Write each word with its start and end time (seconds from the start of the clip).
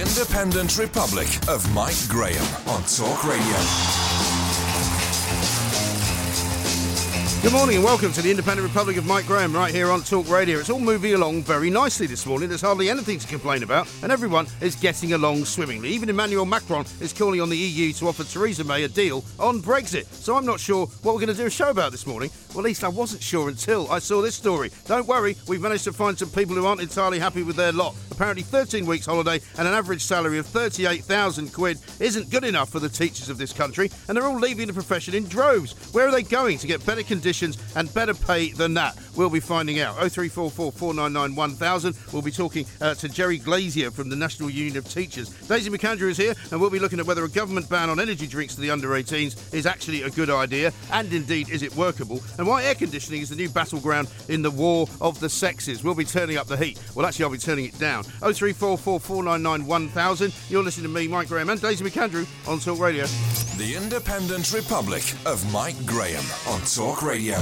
Independent 0.00 0.78
Republic 0.78 1.28
of 1.46 1.74
Mike 1.74 1.94
Graham 2.08 2.42
on 2.68 2.82
Talk 2.84 3.22
Radio. 3.22 3.56
Good 7.42 7.52
morning 7.52 7.76
and 7.76 7.84
welcome 7.84 8.10
to 8.12 8.22
the 8.22 8.30
Independent 8.30 8.66
Republic 8.66 8.96
of 8.96 9.06
Mike 9.06 9.26
Graham 9.26 9.54
right 9.54 9.74
here 9.74 9.90
on 9.90 10.02
Talk 10.02 10.30
Radio. 10.30 10.58
It's 10.58 10.70
all 10.70 10.78
moving 10.78 11.14
along 11.14 11.42
very 11.42 11.68
nicely 11.68 12.06
this 12.06 12.24
morning. 12.24 12.48
There's 12.48 12.60
hardly 12.60 12.88
anything 12.88 13.18
to 13.18 13.26
complain 13.26 13.62
about, 13.62 13.88
and 14.02 14.10
everyone 14.10 14.46
is 14.62 14.74
getting 14.74 15.12
along 15.12 15.44
swimmingly. 15.44 15.88
Even 15.90 16.08
Emmanuel 16.08 16.46
Macron 16.46 16.86
is 17.00 17.12
calling 17.12 17.42
on 17.42 17.50
the 17.50 17.56
EU 17.56 17.92
to 17.94 18.08
offer 18.08 18.24
Theresa 18.24 18.64
May 18.64 18.84
a 18.84 18.88
deal 18.88 19.22
on 19.38 19.60
Brexit. 19.60 20.04
So 20.06 20.36
I'm 20.36 20.46
not 20.46 20.60
sure 20.60 20.86
what 21.02 21.14
we're 21.14 21.20
going 21.20 21.28
to 21.28 21.34
do 21.34 21.46
a 21.46 21.50
show 21.50 21.70
about 21.70 21.92
this 21.92 22.06
morning. 22.06 22.30
Well, 22.50 22.60
at 22.60 22.64
least 22.64 22.84
I 22.84 22.88
wasn't 22.88 23.22
sure 23.22 23.48
until 23.48 23.90
I 23.90 23.98
saw 23.98 24.20
this 24.20 24.34
story. 24.34 24.70
Don't 24.86 25.06
worry, 25.06 25.36
we've 25.48 25.60
managed 25.60 25.84
to 25.84 25.92
find 25.92 26.18
some 26.18 26.30
people 26.30 26.54
who 26.54 26.66
aren't 26.66 26.80
entirely 26.80 27.18
happy 27.18 27.42
with 27.42 27.56
their 27.56 27.72
lot. 27.72 27.94
Apparently, 28.10 28.42
13 28.42 28.84
weeks 28.84 29.06
holiday 29.06 29.40
and 29.56 29.66
an 29.66 29.72
average 29.72 30.02
salary 30.02 30.38
of 30.38 30.46
38,000 30.46 31.52
quid 31.52 31.78
isn't 32.00 32.30
good 32.30 32.44
enough 32.44 32.68
for 32.68 32.80
the 32.80 32.88
teachers 32.88 33.28
of 33.28 33.38
this 33.38 33.52
country, 33.52 33.90
and 34.08 34.16
they're 34.16 34.26
all 34.26 34.38
leaving 34.38 34.66
the 34.66 34.72
profession 34.72 35.14
in 35.14 35.26
droves. 35.26 35.72
Where 35.92 36.08
are 36.08 36.10
they 36.10 36.22
going 36.22 36.58
to 36.58 36.66
get 36.66 36.84
better 36.84 37.02
conditions? 37.02 37.56
and 37.76 37.92
better 37.94 38.14
pay 38.14 38.52
than 38.52 38.74
that? 38.74 38.96
We'll 39.16 39.30
be 39.30 39.40
finding 39.40 39.80
out. 39.80 39.96
0344 39.96 40.72
499 40.72 41.36
1000. 41.36 41.96
We'll 42.12 42.22
be 42.22 42.30
talking 42.30 42.66
uh, 42.80 42.94
to 42.94 43.08
Jerry 43.08 43.38
Glazier 43.38 43.90
from 43.90 44.08
the 44.08 44.16
National 44.16 44.50
Union 44.50 44.76
of 44.76 44.88
Teachers. 44.88 45.30
Daisy 45.46 45.70
McAndrew 45.70 46.10
is 46.10 46.16
here, 46.16 46.34
and 46.50 46.60
we'll 46.60 46.70
be 46.70 46.78
looking 46.78 47.00
at 47.00 47.06
whether 47.06 47.24
a 47.24 47.28
government 47.28 47.68
ban 47.68 47.90
on 47.90 48.00
energy 48.00 48.26
drinks 48.26 48.54
to 48.54 48.60
the 48.60 48.70
under 48.70 48.88
18s 48.88 49.52
is 49.54 49.66
actually 49.66 50.02
a 50.02 50.10
good 50.10 50.30
idea, 50.30 50.72
and 50.92 51.12
indeed, 51.12 51.48
is 51.50 51.62
it 51.62 51.74
workable? 51.76 52.22
And 52.40 52.48
why 52.48 52.64
air 52.64 52.74
conditioning 52.74 53.20
is 53.20 53.28
the 53.28 53.36
new 53.36 53.50
battleground 53.50 54.08
in 54.30 54.40
the 54.40 54.50
war 54.50 54.88
of 55.02 55.20
the 55.20 55.28
sexes. 55.28 55.84
We'll 55.84 55.94
be 55.94 56.06
turning 56.06 56.38
up 56.38 56.46
the 56.46 56.56
heat. 56.56 56.80
Well, 56.94 57.04
actually, 57.04 57.26
I'll 57.26 57.32
be 57.32 57.36
turning 57.36 57.66
it 57.66 57.78
down. 57.78 58.04
0344 58.04 58.98
499 58.98 59.66
1000. 59.66 60.34
You're 60.48 60.62
listening 60.62 60.90
to 60.90 60.98
me, 60.98 61.06
Mike 61.06 61.28
Graham, 61.28 61.50
and 61.50 61.60
Daisy 61.60 61.84
McAndrew 61.84 62.26
on 62.48 62.58
Talk 62.58 62.80
Radio. 62.80 63.04
The 63.58 63.74
Independent 63.76 64.54
Republic 64.54 65.02
of 65.26 65.52
Mike 65.52 65.84
Graham 65.84 66.24
on 66.48 66.62
Talk 66.62 67.02
Radio. 67.02 67.36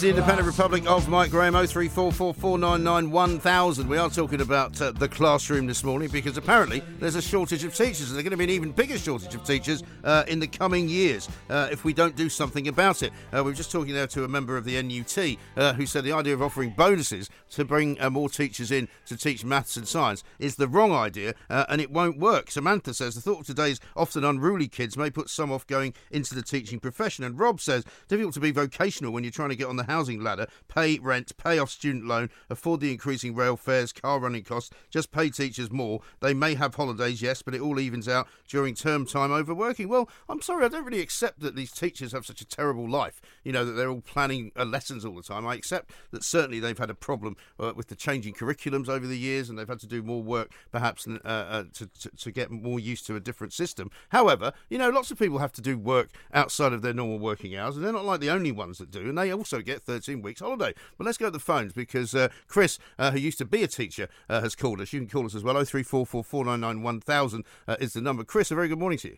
The 0.00 0.08
Independent 0.08 0.46
Republic 0.46 0.86
of 0.86 1.10
Mike 1.10 1.30
Graham, 1.30 1.52
0344 1.52 2.32
499 2.32 3.10
1000. 3.10 3.86
We 3.86 3.98
are 3.98 4.08
talking 4.08 4.40
about 4.40 4.80
uh, 4.80 4.92
the 4.92 5.08
classroom 5.08 5.66
this 5.66 5.84
morning 5.84 6.08
because 6.08 6.38
apparently 6.38 6.82
there's 7.00 7.16
a 7.16 7.22
shortage 7.22 7.64
of 7.64 7.74
teachers, 7.74 8.08
and 8.08 8.14
there's 8.14 8.22
going 8.22 8.30
to 8.30 8.38
be 8.38 8.44
an 8.44 8.50
even 8.50 8.72
bigger 8.72 8.96
shortage 8.96 9.34
of 9.34 9.44
teachers 9.44 9.82
uh, 10.04 10.24
in 10.26 10.40
the 10.40 10.46
coming 10.46 10.88
years 10.88 11.28
uh, 11.50 11.68
if 11.70 11.84
we 11.84 11.92
don't 11.92 12.16
do 12.16 12.30
something 12.30 12.68
about 12.68 13.02
it. 13.02 13.12
Uh, 13.30 13.44
we 13.44 13.50
were 13.50 13.54
just 13.54 13.70
talking 13.70 13.92
there 13.92 14.06
to 14.06 14.24
a 14.24 14.28
member 14.28 14.56
of 14.56 14.64
the 14.64 14.80
NUT 14.80 15.36
uh, 15.58 15.74
who 15.74 15.84
said 15.84 16.02
the 16.02 16.12
idea 16.12 16.32
of 16.32 16.40
offering 16.40 16.70
bonuses 16.70 17.28
to 17.50 17.66
bring 17.66 18.00
uh, 18.00 18.08
more 18.08 18.30
teachers 18.30 18.70
in 18.70 18.88
to 19.04 19.18
teach 19.18 19.44
maths 19.44 19.76
and 19.76 19.86
science 19.86 20.24
is 20.38 20.56
the 20.56 20.68
wrong 20.68 20.92
idea 20.92 21.34
and 21.50 21.80
it 21.80 21.90
won't 21.90 22.16
work. 22.16 22.50
Samantha 22.50 22.94
says 22.94 23.16
the 23.16 23.20
thought 23.20 23.40
of 23.40 23.46
today's 23.46 23.80
often 23.94 24.24
unruly 24.24 24.68
kids 24.68 24.96
may 24.96 25.10
put 25.10 25.28
some 25.28 25.52
off 25.52 25.66
going 25.66 25.92
into 26.10 26.34
the 26.34 26.42
teaching 26.42 26.80
profession. 26.80 27.22
And 27.22 27.38
Rob 27.38 27.60
says 27.60 27.84
difficult 28.08 28.32
to 28.34 28.40
be 28.40 28.50
vocational 28.50 29.12
when 29.12 29.24
you're 29.24 29.30
trying 29.30 29.50
to 29.50 29.56
get 29.56 29.66
on 29.66 29.76
the 29.76 29.89
housing 29.90 30.22
ladder, 30.22 30.46
pay 30.68 30.98
rent, 30.98 31.36
pay 31.36 31.58
off 31.58 31.70
student 31.70 32.06
loan, 32.06 32.30
afford 32.48 32.80
the 32.80 32.92
increasing 32.92 33.34
rail 33.34 33.56
fares, 33.56 33.92
car 33.92 34.20
running 34.20 34.44
costs, 34.44 34.70
just 34.88 35.10
pay 35.10 35.30
teachers 35.30 35.70
more. 35.70 36.00
They 36.20 36.32
may 36.32 36.54
have 36.54 36.76
holidays, 36.76 37.20
yes, 37.20 37.42
but 37.42 37.54
it 37.54 37.60
all 37.60 37.80
evens 37.80 38.08
out 38.08 38.28
during 38.48 38.74
term 38.74 39.04
time 39.04 39.32
overworking. 39.32 39.88
Well, 39.88 40.08
I'm 40.28 40.40
sorry, 40.40 40.64
I 40.64 40.68
don't 40.68 40.84
really 40.84 41.00
accept 41.00 41.40
that 41.40 41.56
these 41.56 41.72
teachers 41.72 42.12
have 42.12 42.24
such 42.24 42.40
a 42.40 42.46
terrible 42.46 42.88
life, 42.88 43.20
you 43.42 43.52
know, 43.52 43.64
that 43.64 43.72
they're 43.72 43.90
all 43.90 44.00
planning 44.00 44.52
uh, 44.56 44.64
lessons 44.64 45.04
all 45.04 45.14
the 45.14 45.22
time. 45.22 45.46
I 45.46 45.54
accept 45.54 45.90
that 46.12 46.22
certainly 46.22 46.60
they've 46.60 46.78
had 46.78 46.90
a 46.90 46.94
problem 46.94 47.36
uh, 47.58 47.72
with 47.74 47.88
the 47.88 47.96
changing 47.96 48.34
curriculums 48.34 48.88
over 48.88 49.06
the 49.06 49.18
years 49.18 49.48
and 49.50 49.58
they've 49.58 49.68
had 49.68 49.80
to 49.80 49.86
do 49.86 50.02
more 50.02 50.22
work 50.22 50.52
perhaps 50.70 51.06
uh, 51.08 51.18
uh, 51.24 51.64
to, 51.72 51.86
to, 51.86 52.10
to 52.10 52.30
get 52.30 52.50
more 52.50 52.78
used 52.78 53.06
to 53.06 53.16
a 53.16 53.20
different 53.20 53.52
system. 53.52 53.90
However, 54.10 54.52
you 54.68 54.78
know, 54.78 54.90
lots 54.90 55.10
of 55.10 55.18
people 55.18 55.38
have 55.38 55.52
to 55.52 55.60
do 55.60 55.76
work 55.76 56.10
outside 56.32 56.72
of 56.72 56.82
their 56.82 56.94
normal 56.94 57.18
working 57.18 57.56
hours 57.56 57.76
and 57.76 57.84
they're 57.84 57.92
not 57.92 58.04
like 58.04 58.20
the 58.20 58.30
only 58.30 58.52
ones 58.52 58.78
that 58.78 58.90
do, 58.90 59.08
and 59.08 59.18
they 59.18 59.32
also 59.32 59.60
get 59.60 59.79
13 59.80 60.22
weeks 60.22 60.40
holiday. 60.40 60.74
But 60.98 61.06
let's 61.06 61.18
go 61.18 61.26
to 61.26 61.30
the 61.30 61.38
phones 61.38 61.72
because 61.72 62.14
uh, 62.14 62.28
Chris, 62.48 62.78
uh, 62.98 63.10
who 63.10 63.18
used 63.18 63.38
to 63.38 63.44
be 63.44 63.62
a 63.62 63.68
teacher, 63.68 64.08
uh, 64.28 64.40
has 64.40 64.54
called 64.54 64.80
us. 64.80 64.92
You 64.92 65.00
can 65.00 65.08
call 65.08 65.26
us 65.26 65.34
as 65.34 65.42
well. 65.42 65.54
0344 65.54 66.22
499 66.24 66.82
1000 66.82 67.44
uh, 67.68 67.76
is 67.80 67.92
the 67.94 68.00
number. 68.00 68.24
Chris, 68.24 68.50
a 68.50 68.54
very 68.54 68.68
good 68.68 68.78
morning 68.78 68.98
to 68.98 69.08
you. 69.08 69.16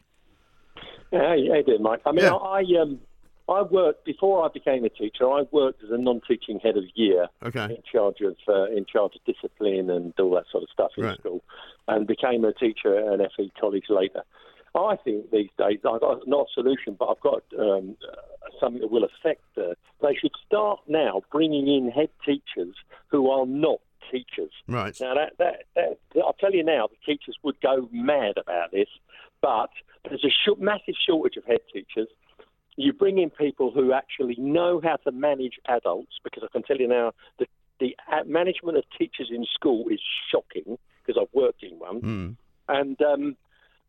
Yeah, 1.13 1.29
how 1.29 1.33
you, 1.35 1.51
how 1.51 1.59
you 1.59 1.65
doing, 1.65 1.83
Mike? 1.83 2.01
I 2.07 2.13
mean, 2.13 2.25
Yeah. 2.25 2.35
I 2.35 2.63
um, 2.81 3.01
I 3.49 3.61
worked 3.63 4.05
before 4.07 4.45
I 4.45 4.49
became 4.49 4.85
a 4.85 4.89
teacher. 4.89 5.29
I 5.29 5.43
worked 5.51 5.83
as 5.83 5.91
a 5.91 5.99
non-teaching 5.99 6.61
head 6.61 6.77
of 6.77 6.85
year, 6.95 7.27
Okay. 7.45 7.65
in 7.65 7.83
charge 7.91 8.21
of 8.21 8.37
uh, 8.49 8.67
in 8.67 8.87
charge 8.87 9.13
of 9.17 9.25
discipline 9.35 9.91
and 9.91 10.15
all 10.19 10.31
that 10.37 10.45
sort 10.51 10.63
of 10.63 10.71
stuff 10.73 10.93
in 10.97 11.05
Right. 11.05 11.19
school, 11.19 11.43
and 11.89 12.07
became 12.07 12.45
a 12.45 12.53
teacher 12.55 12.97
at 12.97 13.21
an 13.21 13.29
FE 13.37 13.51
college 13.61 13.87
later. 13.91 14.23
I 14.75 14.97
think 14.97 15.31
these 15.31 15.51
days 15.59 15.81
I've 15.85 16.01
got 16.01 16.27
not 16.27 16.47
a 16.47 16.53
solution, 16.55 16.97
but 16.99 17.07
I've 17.07 17.21
got 17.21 17.43
um, 17.59 17.97
something 18.59 18.81
that 18.81 18.91
will 18.91 19.05
affect. 19.05 19.43
Uh, 19.57 19.75
they 20.01 20.15
should 20.15 20.33
start 20.47 20.81
now 20.89 21.23
bringing 21.31 21.69
in 21.69 21.91
head 21.91 22.09
teachers 22.25 22.75
who 23.09 23.31
are 23.31 23.47
not 23.47 23.81
teachers. 24.11 24.51
Right. 24.67 24.97
Now 25.01 25.15
that, 25.15 25.35
that, 25.39 25.65
that 25.77 25.97
I'll 26.25 26.33
tell 26.35 26.53
you 26.53 26.65
now, 26.65 26.89
the 26.89 27.13
teachers 27.13 27.37
would 27.43 27.61
go 27.61 27.89
mad 27.93 28.35
about 28.39 28.73
this, 28.73 28.89
but 29.41 29.71
there's 30.09 30.25
a 30.25 30.31
sh- 30.31 30.59
massive 30.59 30.95
shortage 31.07 31.37
of 31.37 31.45
head 31.45 31.61
teachers. 31.73 32.09
You 32.77 32.93
bring 32.95 33.19
in 33.19 33.29
people 33.31 33.71
who 33.71 33.93
actually 33.93 34.37
know 34.39 34.81
how 34.83 34.97
to 35.05 35.13
manage 35.13 35.61
adults, 35.69 36.13
because 36.25 36.43
I 36.43 36.49
can 36.51 36.63
tell 36.63 36.79
you 36.79 36.89
now 36.89 37.13
the 37.39 37.47
the 37.81 37.97
management 38.27 38.79
of 38.79 38.85
teachers 38.97 39.29
in 39.31 39.45
school 39.53 39.87
is 39.91 40.01
shocking 40.31 40.79
because 41.05 41.21
I've 41.21 41.35
worked 41.35 41.63
in 41.63 41.79
one, 41.79 42.01
Mm. 42.01 42.37
and 42.69 43.03
um, 43.03 43.37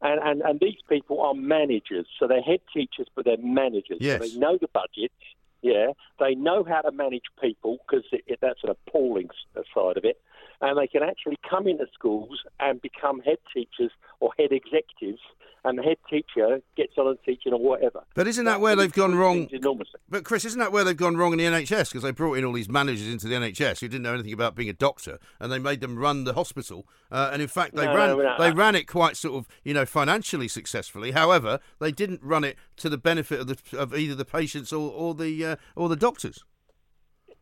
and, 0.03 0.19
and 0.21 0.41
and 0.41 0.59
these 0.59 0.79
people 0.87 1.21
are 1.21 1.33
managers, 1.33 2.05
so 2.19 2.27
they're 2.27 2.41
head 2.41 2.59
teachers, 2.73 3.07
but 3.15 3.25
they're 3.25 3.37
managers. 3.37 3.97
Yes. 3.99 4.21
So 4.21 4.27
they 4.27 4.37
know 4.37 4.57
the 4.59 4.67
budgets. 4.73 5.13
Yeah, 5.61 5.93
they 6.19 6.35
know 6.35 6.65
how 6.65 6.81
to 6.81 6.91
manage 6.91 7.23
people 7.41 7.77
because 7.87 8.03
that's 8.41 8.59
an 8.63 8.69
appalling 8.71 9.29
uh, 9.55 9.61
side 9.73 9.95
of 9.95 10.03
it, 10.03 10.19
and 10.59 10.77
they 10.77 10.87
can 10.87 11.03
actually 11.03 11.37
come 11.49 11.67
into 11.67 11.85
schools 11.93 12.41
and 12.59 12.81
become 12.81 13.21
head 13.21 13.37
teachers 13.53 13.91
or 14.19 14.31
head 14.37 14.51
executives, 14.51 15.21
and 15.65 15.77
the 15.77 15.83
head 15.83 15.97
teacher 16.09 16.59
gets 16.75 16.93
on 16.97 17.07
and 17.07 17.17
teaching 17.25 17.53
or 17.53 17.59
whatever. 17.59 18.03
But 18.15 18.27
isn't 18.27 18.45
that 18.45 18.59
where 18.59 18.75
they've 18.75 18.91
gone 18.91 19.15
wrong? 19.15 19.47
Enormously. 19.51 19.99
But 20.09 20.23
Chris, 20.25 20.45
isn't 20.45 20.59
that 20.59 20.71
where 20.71 20.83
they've 20.83 20.97
gone 20.97 21.15
wrong 21.17 21.31
in 21.33 21.37
the 21.37 21.45
NHS? 21.45 21.89
Because 21.89 22.03
they 22.03 22.11
brought 22.11 22.37
in 22.37 22.45
all 22.45 22.53
these 22.53 22.69
managers 22.69 23.07
into 23.07 23.27
the 23.27 23.35
NHS 23.35 23.79
who 23.79 23.87
didn't 23.87 24.03
know 24.03 24.13
anything 24.13 24.33
about 24.33 24.55
being 24.55 24.69
a 24.69 24.73
doctor, 24.73 25.19
and 25.39 25.51
they 25.51 25.59
made 25.59 25.81
them 25.81 25.97
run 25.97 26.23
the 26.25 26.33
hospital. 26.33 26.85
Uh, 27.11 27.29
and 27.31 27.41
in 27.41 27.47
fact, 27.47 27.75
they 27.75 27.85
No, 27.85 27.95
ran 27.95 28.09
no, 28.09 28.23
no, 28.23 28.35
they 28.39 28.51
ran 28.51 28.75
it 28.75 28.87
quite 28.87 29.17
sort 29.17 29.35
of 29.35 29.47
you 29.63 29.73
know 29.73 29.85
financially 29.85 30.47
successfully. 30.47 31.11
However, 31.11 31.59
they 31.79 31.91
didn't 31.91 32.21
run 32.23 32.43
it 32.43 32.57
to 32.77 32.89
the 32.89 32.97
benefit 32.97 33.39
of 33.39 33.47
the 33.47 33.57
of 33.77 33.95
either 33.95 34.15
the 34.15 34.25
patients 34.25 34.73
or, 34.73 34.91
or 34.91 35.13
the 35.13 35.45
uh, 35.45 35.55
or 35.75 35.89
the 35.89 35.95
doctors. 35.95 36.43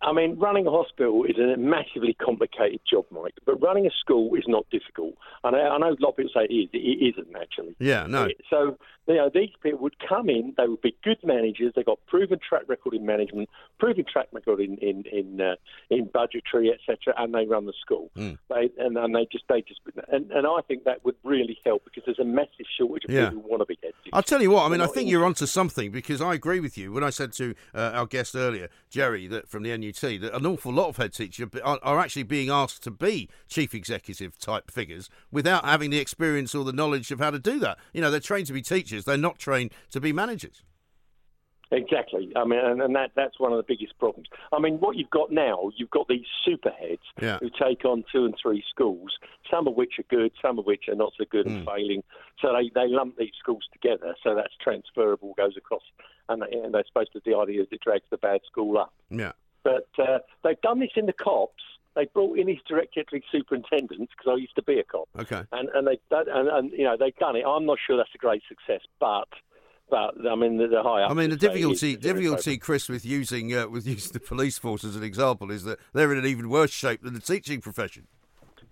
I 0.04 0.14
mean, 0.14 0.38
running 0.40 0.68
a 0.68 0.72
hospital 0.72 1.26
is 1.26 1.38
a 1.38 1.58
massively 1.58 2.14
complicated 2.14 2.82
job, 2.90 3.06
Mike. 3.12 3.36
But 3.46 3.62
running 3.62 3.86
a 3.86 3.92
school 4.00 4.34
is 4.36 4.46
not 4.48 4.66
difficult. 4.72 5.14
And 5.44 5.56
I, 5.56 5.60
I 5.60 5.78
know 5.78 5.90
a 5.90 5.98
lot 6.00 6.10
of 6.10 6.18
people 6.18 6.32
say 6.34 6.46
it 6.50 6.54
is. 6.54 6.70
It 6.74 7.16
isn't 7.18 7.36
actually. 7.36 7.76
Yeah, 7.80 8.08
no. 8.08 8.28
So 8.50 8.78
you 9.08 9.16
know, 9.16 9.30
these 9.34 9.50
people 9.62 9.80
would 9.80 9.96
come 10.08 10.30
in. 10.30 10.54
They 10.58 10.68
would 10.68 10.82
be 10.82 10.96
good 11.04 11.18
managers. 11.24 11.74
they've 11.76 11.86
got 11.86 12.00
proven 12.08 12.40
track 12.48 12.64
record 12.68 12.94
in 12.94 13.06
management, 13.06 13.50
proven 13.80 14.06
track 14.12 14.28
record 14.32 14.60
in 14.60 14.78
in 14.78 15.04
in, 15.12 15.42
uh, 15.42 15.56
in 15.90 16.06
budgetary, 16.06 16.72
etc. 16.72 17.14
And 17.18 17.34
they 17.34 17.46
run 17.46 17.66
the 17.66 17.74
school. 17.80 18.10
Hmm. 18.16 18.34
They 18.50 18.70
and, 18.78 18.98
and 18.98 19.16
they 19.16 19.28
just 19.32 19.44
they 19.50 19.62
just 19.62 19.82
and, 20.12 20.32
and 20.32 20.48
I 20.48 20.62
think 20.68 20.84
that 20.86 21.04
would 21.06 21.16
really 21.24 21.58
help 21.66 21.84
because 21.86 22.04
there's 22.06 22.20
a 22.20 22.24
massive 22.26 22.66
shortage 22.78 23.06
of 23.06 23.12
Yeah. 23.12 23.30
people 23.30 23.44
who 23.44 23.50
want 23.50 23.62
to 23.62 23.66
be 23.66 23.78
head. 23.84 23.94
I'll 24.14 24.24
tell 24.24 24.42
you 24.42 24.52
what. 24.52 24.66
I 24.66 24.70
mean, 24.70 24.82
I 24.82 24.88
think 24.88 25.10
you're 25.10 25.26
onto 25.26 25.46
something 25.46 25.92
because 25.92 26.22
I 26.22 26.34
agree 26.34 26.60
with 26.60 26.78
you 26.78 26.92
when 26.92 27.04
I 27.04 27.10
said 27.10 27.34
to 27.34 27.56
uh, 27.74 27.92
our 27.94 28.06
guest 28.06 28.36
earlier, 28.36 28.70
Jerry, 28.90 29.28
that 29.28 29.48
from 29.50 29.64
the 29.64 29.72
That 30.18 30.36
an 30.36 30.46
awful 30.46 30.72
lot 30.74 30.88
of 30.90 30.98
head 30.98 31.14
teachers 31.14 31.50
are, 31.64 31.80
are 31.84 32.00
actually 32.00 32.24
being 32.24 32.50
asked 32.50 32.84
to 32.84 32.92
be 32.92 33.30
chief 33.48 33.74
executive 33.74 34.38
type 34.40 34.70
figures 34.72 35.10
without 35.32 35.66
having 35.66 35.90
the 35.90 36.00
experience 36.00 36.54
or 36.56 36.64
the 36.64 36.74
knowledge 36.74 37.12
of 37.12 37.20
how 37.20 37.32
to 37.32 37.40
do 37.40 37.60
that. 37.60 37.78
You 37.94 38.02
know, 38.02 38.12
they're 38.12 38.20
trained 38.20 38.48
to 38.48 38.54
be 38.54 38.62
teachers; 38.62 39.06
they're 39.06 39.18
not 39.18 39.40
trained 39.40 39.72
to 39.92 40.00
be 40.00 40.12
managers. 40.14 40.64
Exactly. 41.74 42.34
I 42.36 42.44
mean, 42.44 42.60
and, 42.60 42.82
and 42.82 42.94
that 42.98 43.12
that's 43.16 43.40
one 43.40 43.54
of 43.54 43.58
the 43.58 43.64
biggest 43.64 43.98
problems. 43.98 44.28
I 44.52 44.60
mean, 44.60 44.74
what 44.82 44.98
you've 44.98 45.10
got 45.10 45.32
now, 45.32 45.72
you've 45.78 45.90
got 45.90 46.10
these 46.10 46.26
superheads 46.46 47.00
Yeah. 47.22 47.38
who 47.40 47.50
take 47.50 47.86
on 47.86 48.04
two 48.12 48.26
and 48.26 48.36
three 48.42 48.62
schools, 48.70 49.12
some 49.50 49.70
of 49.70 49.76
which 49.76 49.94
are 49.98 50.04
good, 50.10 50.34
some 50.42 50.60
of 50.60 50.66
which 50.66 50.90
are 50.90 50.96
not 50.96 51.14
so 51.18 51.24
good 51.32 51.48
Hmm. 51.48 51.56
and 51.58 51.66
failing. 51.66 52.04
So 52.42 52.52
they, 52.52 52.70
they 52.76 52.90
lump 52.90 53.16
these 53.18 53.32
schools 53.40 53.64
together. 53.72 54.16
So 54.22 54.36
that's 54.36 54.54
transferable, 54.62 55.34
goes 55.38 55.56
across, 55.56 55.84
and, 56.28 56.42
they, 56.42 56.58
and 56.60 56.74
they're 56.74 56.84
supposed 56.86 57.14
to. 57.14 57.22
The 57.26 57.38
idea 57.38 57.62
is 57.62 57.68
it 57.72 57.80
drags 57.80 58.04
the 58.10 58.18
bad 58.18 58.42
school 58.52 58.78
up. 58.78 58.94
Yeah. 59.10 59.32
But 59.64 59.88
uh, 60.00 60.20
they've 60.44 60.60
done 60.62 60.80
this 60.80 60.92
in 60.96 61.06
the 61.06 61.14
cops. 61.14 61.64
They 61.96 62.06
brought 62.14 62.38
in 62.40 62.48
his 62.48 62.58
directory 62.68 63.24
superintendents 63.32 64.14
because 64.18 64.32
I 64.32 64.36
used 64.40 64.56
to 64.56 64.64
be 64.64 64.80
a 64.80 64.84
cop 64.84 65.10
Okay. 65.20 65.44
and 65.52 65.68
and 65.74 65.86
they 65.86 66.00
done- 66.10 66.30
and, 66.30 66.48
and 66.48 66.72
you 66.72 66.84
know 66.86 66.96
they've 66.98 67.16
done 67.18 67.36
it. 67.36 67.44
I'm 67.46 67.66
not 67.66 67.80
sure 67.86 67.98
that's 67.98 68.16
a 68.16 68.18
great 68.18 68.42
success, 68.48 68.82
but 69.00 69.28
but 69.90 70.14
I 70.26 70.36
mean 70.36 70.58
the, 70.58 70.68
the 70.68 70.82
high 70.84 71.04
up. 71.04 71.12
I 71.12 71.14
mean, 71.14 71.32
the 71.32 71.38
say 71.38 71.48
it 71.48 71.56
is 71.58 71.80
difficulty, 71.82 71.98
difficulty, 71.98 72.58
Chris, 72.58 72.88
with 72.88 73.06
using 73.06 73.54
uh, 73.54 73.68
with 73.68 73.86
using 73.96 74.14
the 74.14 74.22
police 74.22 74.58
force 74.58 74.86
as 74.86 74.96
an 74.96 75.04
example 75.04 75.52
is 75.52 75.64
that 75.66 75.80
they're 75.94 76.12
in 76.14 76.18
an 76.18 76.26
even 76.26 76.50
worse 76.50 76.72
shape 76.72 77.02
than 77.04 77.14
the 77.14 77.20
teaching 77.20 77.60
profession. 77.60 78.08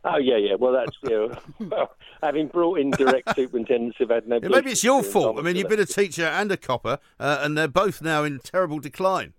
Oh 0.06 0.16
yeah, 0.18 0.38
yeah. 0.38 0.56
Well, 0.58 0.72
that's 0.72 0.98
you 1.04 1.10
know, 1.60 1.68
well, 1.68 1.92
having 2.24 2.48
brought 2.48 2.80
in 2.80 2.92
direct 2.92 3.36
superintendents 3.36 3.98
who've 3.98 4.10
had 4.10 4.30
no. 4.30 4.40
Yeah, 4.42 4.48
maybe 4.48 4.72
it's 4.72 4.84
your 4.84 5.04
fault. 5.04 5.38
I 5.38 5.42
mean, 5.42 5.58
you've 5.58 5.68
been 5.68 5.82
a 5.82 5.86
teacher 5.86 6.24
and 6.24 6.50
a 6.54 6.58
copper, 6.58 7.00
uh, 7.20 7.40
and 7.42 7.58
they're 7.58 7.68
both 7.68 8.02
now 8.02 8.24
in 8.24 8.40
terrible 8.40 8.80
decline. 8.80 9.34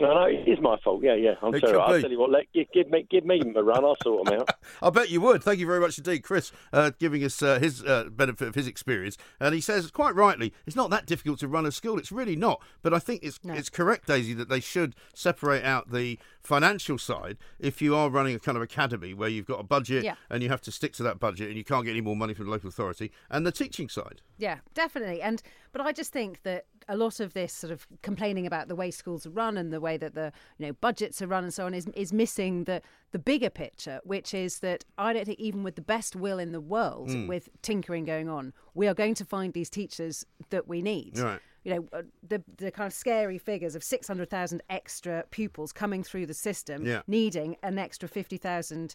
No, 0.00 0.14
no, 0.14 0.22
it 0.24 0.48
is 0.48 0.58
my 0.60 0.78
fault. 0.82 1.02
Yeah, 1.02 1.14
yeah. 1.14 1.34
I'm 1.42 1.54
It 1.54 1.60
sorry. 1.60 1.78
I'll 1.78 2.00
tell 2.00 2.10
you 2.10 2.18
what. 2.18 2.30
Let, 2.30 2.50
give, 2.52 2.66
give 2.72 2.90
me, 2.90 3.06
give 3.10 3.24
me 3.24 3.42
a 3.54 3.62
run. 3.62 3.84
I'll 3.84 3.96
sort 4.02 4.24
them 4.24 4.40
out. 4.40 4.50
I 4.82 4.90
bet 4.90 5.10
you 5.10 5.20
would. 5.20 5.42
Thank 5.42 5.60
you 5.60 5.66
very 5.66 5.80
much 5.80 5.98
indeed, 5.98 6.20
Chris, 6.20 6.52
uh, 6.72 6.92
giving 6.98 7.22
us 7.22 7.42
uh, 7.42 7.58
his 7.58 7.84
uh, 7.84 8.04
benefit 8.10 8.48
of 8.48 8.54
his 8.54 8.66
experience. 8.66 9.18
And 9.38 9.54
he 9.54 9.60
says 9.60 9.90
quite 9.90 10.14
rightly, 10.14 10.54
it's 10.66 10.76
not 10.76 10.90
that 10.90 11.06
difficult 11.06 11.38
to 11.40 11.48
run 11.48 11.66
a 11.66 11.72
school. 11.72 11.98
It's 11.98 12.10
really 12.10 12.36
not. 12.36 12.62
But 12.82 12.94
I 12.94 12.98
think 12.98 13.22
it's 13.22 13.38
it's 13.44 13.68
correct, 13.68 14.06
Daisy, 14.06 14.32
that 14.34 14.48
they 14.48 14.60
should 14.60 14.94
separate 15.14 15.64
out 15.64 15.92
the 15.92 16.18
financial 16.42 16.98
side 16.98 17.36
if 17.58 17.82
you 17.82 17.94
are 17.94 18.08
running 18.10 18.34
a 18.34 18.38
kind 18.38 18.56
of 18.56 18.62
academy 18.62 19.12
where 19.14 19.28
you've 19.28 19.46
got 19.46 19.60
a 19.60 19.62
budget 19.62 20.04
Yeah. 20.04 20.14
and 20.30 20.42
you 20.42 20.48
have 20.48 20.60
to 20.62 20.72
stick 20.72 20.92
to 20.94 21.02
that 21.02 21.20
budget 21.20 21.48
and 21.48 21.56
you 21.56 21.64
can't 21.64 21.84
get 21.84 21.90
any 21.92 22.00
more 22.00 22.16
money 22.16 22.34
from 22.34 22.46
the 22.46 22.50
local 22.50 22.68
authority, 22.68 23.12
and 23.30 23.46
the 23.46 23.52
teaching 23.52 23.88
side. 23.88 24.22
Yeah, 24.38 24.58
definitely. 24.74 25.20
And 25.20 25.42
but 25.72 25.82
I 25.82 25.92
just 25.92 26.12
think 26.12 26.42
that 26.42 26.64
a 26.88 26.96
lot 26.96 27.20
of 27.20 27.34
this 27.34 27.52
sort 27.52 27.72
of 27.72 27.86
complaining 28.02 28.46
about 28.46 28.66
the 28.68 28.74
way 28.74 28.90
schools 28.90 29.26
are 29.26 29.30
run 29.30 29.56
and 29.56 29.72
the 29.72 29.80
way 29.80 29.96
that 29.98 30.14
the 30.14 30.32
you 30.58 30.66
know 30.66 30.72
budgets 30.72 31.20
are 31.22 31.26
run 31.26 31.44
and 31.44 31.52
so 31.54 31.66
on 31.66 31.74
is 31.74 31.86
is 31.94 32.12
missing 32.12 32.64
the 32.64 32.80
the 33.12 33.18
bigger 33.18 33.50
picture, 33.50 34.00
which 34.04 34.32
is 34.32 34.60
that 34.60 34.84
I 34.96 35.12
don't 35.12 35.26
think 35.26 35.38
even 35.40 35.62
with 35.62 35.74
the 35.74 35.82
best 35.82 36.16
will 36.16 36.38
in 36.38 36.52
the 36.52 36.60
world, 36.60 37.10
Hmm. 37.10 37.26
with 37.26 37.48
tinkering 37.60 38.04
going 38.04 38.28
on, 38.28 38.52
we 38.74 38.88
are 38.88 38.94
going 38.94 39.14
to 39.16 39.24
find 39.24 39.52
these 39.52 39.68
teachers 39.68 40.24
that 40.50 40.66
we 40.68 40.80
need. 40.80 41.18
Right. 41.18 41.40
You 41.64 41.74
know, 41.74 41.88
uh, 41.92 42.02
the 42.26 42.42
the 42.56 42.70
kind 42.70 42.86
of 42.86 42.92
scary 42.92 43.38
figures 43.38 43.74
of 43.74 43.82
six 43.84 44.06
hundred 44.08 44.30
thousand 44.30 44.62
extra 44.70 45.24
pupils 45.30 45.72
coming 45.72 46.02
through 46.02 46.26
the 46.26 46.34
system, 46.34 46.86
Yeah. 46.86 47.02
needing 47.06 47.56
an 47.62 47.78
extra 47.78 48.08
fifty 48.08 48.36
thousand 48.38 48.94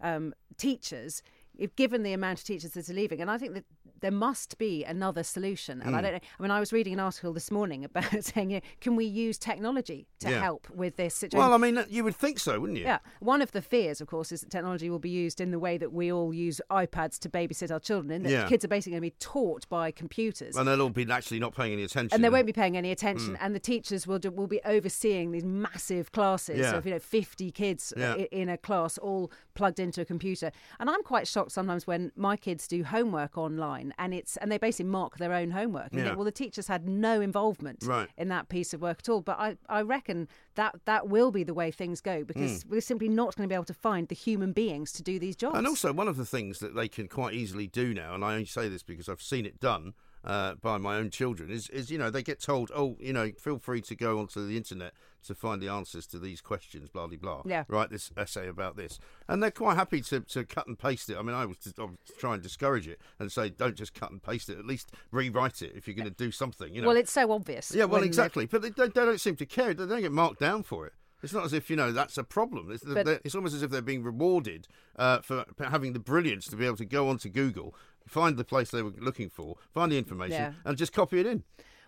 um, 0.00 0.34
teachers. 0.56 1.22
If 1.58 1.74
given 1.76 2.02
the 2.02 2.12
amount 2.12 2.38
of 2.40 2.44
teachers 2.44 2.72
that 2.72 2.88
are 2.90 2.94
leaving, 2.94 3.20
and 3.20 3.30
I 3.30 3.38
think 3.38 3.54
that 3.54 3.64
there 4.00 4.10
must 4.10 4.58
be 4.58 4.84
another 4.84 5.22
solution. 5.22 5.80
And 5.80 5.94
I 5.94 5.98
Hmm. 5.98 6.04
don't 6.04 6.12
know. 6.14 6.20
I 6.38 6.42
mean, 6.42 6.50
I 6.50 6.60
was 6.60 6.72
reading 6.72 6.92
an 6.92 7.00
article 7.00 7.32
this 7.32 7.50
morning 7.50 7.84
about 7.84 8.04
saying, 8.24 8.50
you 8.50 8.56
know, 8.58 8.62
can 8.80 8.94
we 8.96 9.04
use 9.04 9.38
technology 9.38 10.06
to 10.20 10.30
Yeah. 10.30 10.40
help 10.40 10.68
with 10.70 10.96
this 10.96 11.14
situation? 11.14 11.38
Well, 11.38 11.54
I 11.54 11.58
mean, 11.58 11.84
you 11.88 12.04
would 12.04 12.14
think 12.16 12.38
so, 12.38 12.60
wouldn't 12.60 12.78
you? 12.78 12.84
Yeah, 12.84 12.98
one 13.20 13.40
of 13.42 13.52
the 13.52 13.62
fears, 13.62 14.00
of 14.00 14.06
course, 14.08 14.32
is 14.32 14.42
that 14.42 14.50
technology 14.50 14.90
will 14.90 14.98
be 14.98 15.10
used 15.10 15.40
in 15.40 15.50
the 15.50 15.58
way 15.58 15.78
that 15.78 15.92
we 15.92 16.12
all 16.12 16.32
use 16.34 16.60
iPads 16.70 17.18
to 17.20 17.28
babysit 17.28 17.70
our 17.70 17.80
children. 17.80 18.10
In 18.10 18.22
that 18.24 18.30
Yeah. 18.30 18.48
kids 18.48 18.64
are 18.64 18.68
basically 18.68 18.92
going 18.98 19.10
to 19.10 19.14
be 19.14 19.16
taught 19.18 19.68
by 19.68 19.90
computers, 19.90 20.56
And 20.56 20.68
they'll 20.68 20.82
all 20.82 20.90
be 20.90 21.10
actually 21.10 21.38
not 21.40 21.54
paying 21.54 21.72
any 21.72 21.82
attention. 21.84 22.14
and 22.14 22.22
they 22.22 22.30
won't 22.30 22.46
be 22.46 22.52
paying 22.52 22.76
any 22.76 22.90
attention. 22.90 23.34
Mm. 23.34 23.38
And 23.40 23.54
the 23.54 23.60
teachers 23.60 24.06
will 24.06 24.18
do, 24.18 24.30
will 24.30 24.46
be 24.46 24.60
overseeing 24.64 25.30
these 25.32 25.44
massive 25.44 26.12
classes 26.12 26.58
Yeah. 26.58 26.76
of 26.76 26.84
you 26.86 26.92
know 26.92 26.98
fifty 26.98 27.50
kids 27.50 27.92
Yeah. 27.96 28.14
in 28.30 28.48
a 28.48 28.58
class, 28.58 28.98
all 28.98 29.30
plugged 29.54 29.80
into 29.80 30.00
a 30.00 30.04
computer. 30.04 30.52
And 30.78 30.90
I'm 30.90 31.02
quite 31.02 31.26
shocked 31.26 31.52
sometimes 31.52 31.86
when 31.86 32.12
my 32.16 32.36
kids 32.36 32.68
do 32.68 32.84
homework 32.84 33.36
online, 33.38 33.85
and 33.98 34.14
it's 34.14 34.36
and 34.38 34.50
they 34.50 34.58
basically 34.58 34.90
mark 34.90 35.18
their 35.18 35.32
own 35.32 35.50
homework. 35.50 35.88
Yeah. 35.92 36.04
think, 36.04 36.16
well, 36.16 36.24
the 36.24 36.30
teachers 36.32 36.66
had 36.68 36.88
no 36.88 37.20
involvement 37.20 37.84
Right. 37.84 38.08
in 38.16 38.28
that 38.28 38.48
piece 38.48 38.72
of 38.74 38.80
work 38.80 38.98
at 39.00 39.08
all. 39.08 39.20
But 39.20 39.38
I, 39.38 39.56
I 39.68 39.82
reckon 39.82 40.28
that 40.54 40.76
that 40.84 41.08
will 41.08 41.30
be 41.30 41.44
the 41.44 41.54
way 41.54 41.70
things 41.70 42.00
go 42.00 42.24
because 42.24 42.64
we're 42.68 42.80
simply 42.80 43.08
not 43.08 43.36
going 43.36 43.48
to 43.48 43.52
be 43.52 43.54
able 43.54 43.64
to 43.64 43.74
find 43.74 44.08
the 44.08 44.14
human 44.14 44.52
beings 44.52 44.92
to 44.92 45.02
do 45.02 45.18
these 45.18 45.36
jobs. 45.36 45.54
Mm. 45.54 45.58
And 45.58 45.66
also, 45.66 45.92
one 45.92 46.08
of 46.08 46.16
the 46.16 46.26
things 46.26 46.58
that 46.60 46.74
they 46.74 46.88
can 46.88 47.08
quite 47.08 47.34
easily 47.34 47.66
do 47.66 47.94
now, 47.94 48.14
and 48.14 48.24
I 48.24 48.32
only 48.32 48.44
say 48.46 48.68
this 48.68 48.82
because 48.82 49.08
I've 49.08 49.22
seen 49.22 49.46
it 49.46 49.60
done 49.60 49.94
uh, 50.26 50.54
by 50.56 50.78
my 50.78 50.96
own 50.96 51.10
children, 51.10 51.50
is, 51.50 51.68
is 51.70 51.90
you 51.90 51.98
know 51.98 52.10
they 52.10 52.22
get 52.22 52.40
told, 52.40 52.70
oh, 52.74 52.96
you 52.98 53.12
know, 53.12 53.30
feel 53.38 53.58
free 53.58 53.80
to 53.82 53.94
go 53.94 54.18
onto 54.18 54.46
the 54.46 54.56
internet 54.56 54.92
to 55.24 55.34
find 55.34 55.60
the 55.60 55.68
answers 55.68 56.06
to 56.08 56.18
these 56.18 56.40
questions, 56.40 56.88
blah 56.88 57.06
blah 57.06 57.18
blah. 57.18 57.42
Yeah. 57.44 57.64
Write 57.68 57.90
this 57.90 58.10
essay 58.16 58.48
about 58.48 58.76
this, 58.76 58.98
and 59.28 59.42
they're 59.42 59.50
quite 59.50 59.76
happy 59.76 60.00
to, 60.02 60.20
to 60.20 60.44
cut 60.44 60.66
and 60.66 60.78
paste 60.78 61.08
it. 61.10 61.16
I 61.16 61.22
mean, 61.22 61.34
I 61.34 61.46
was, 61.46 61.56
I 61.78 61.82
was 61.82 61.96
try 62.18 62.34
and 62.34 62.42
discourage 62.42 62.88
it 62.88 63.00
and 63.18 63.30
say, 63.30 63.50
don't 63.50 63.76
just 63.76 63.94
cut 63.94 64.10
and 64.10 64.22
paste 64.22 64.48
it. 64.48 64.58
At 64.58 64.66
least 64.66 64.92
rewrite 65.10 65.62
it 65.62 65.72
if 65.76 65.86
you're 65.86 65.96
going 65.96 66.08
to 66.08 66.14
do 66.14 66.30
something. 66.30 66.74
You 66.74 66.82
know. 66.82 66.88
well, 66.88 66.96
it's 66.96 67.12
so 67.12 67.30
obvious. 67.32 67.72
Yeah, 67.74 67.84
well, 67.84 68.02
exactly. 68.02 68.46
But 68.46 68.62
they, 68.62 68.70
they, 68.70 68.88
they 68.88 69.04
don't 69.04 69.20
seem 69.20 69.36
to 69.36 69.46
care. 69.46 69.74
They 69.74 69.86
don't 69.86 70.02
get 70.02 70.12
marked 70.12 70.40
down 70.40 70.62
for 70.62 70.86
it. 70.86 70.92
It's 71.22 71.32
not 71.32 71.44
as 71.44 71.52
if 71.52 71.70
you 71.70 71.76
know 71.76 71.92
that's 71.92 72.18
a 72.18 72.24
problem. 72.24 72.70
It's, 72.70 72.84
it's 72.86 73.34
almost 73.34 73.54
as 73.54 73.62
if 73.62 73.70
they're 73.70 73.82
being 73.82 74.02
rewarded 74.02 74.68
uh, 74.96 75.20
for 75.20 75.44
having 75.58 75.92
the 75.92 75.98
brilliance 75.98 76.46
to 76.48 76.56
be 76.56 76.66
able 76.66 76.76
to 76.76 76.84
go 76.84 77.08
onto 77.08 77.28
Google, 77.28 77.74
find 78.06 78.36
the 78.36 78.44
place 78.44 78.70
they 78.70 78.82
were 78.82 78.92
looking 78.98 79.28
for, 79.28 79.56
find 79.72 79.92
the 79.92 79.98
information, 79.98 80.32
Yeah. 80.32 80.52
and 80.64 80.78
just 80.78 80.92
copy 80.92 81.20
it 81.20 81.26
in. 81.26 81.42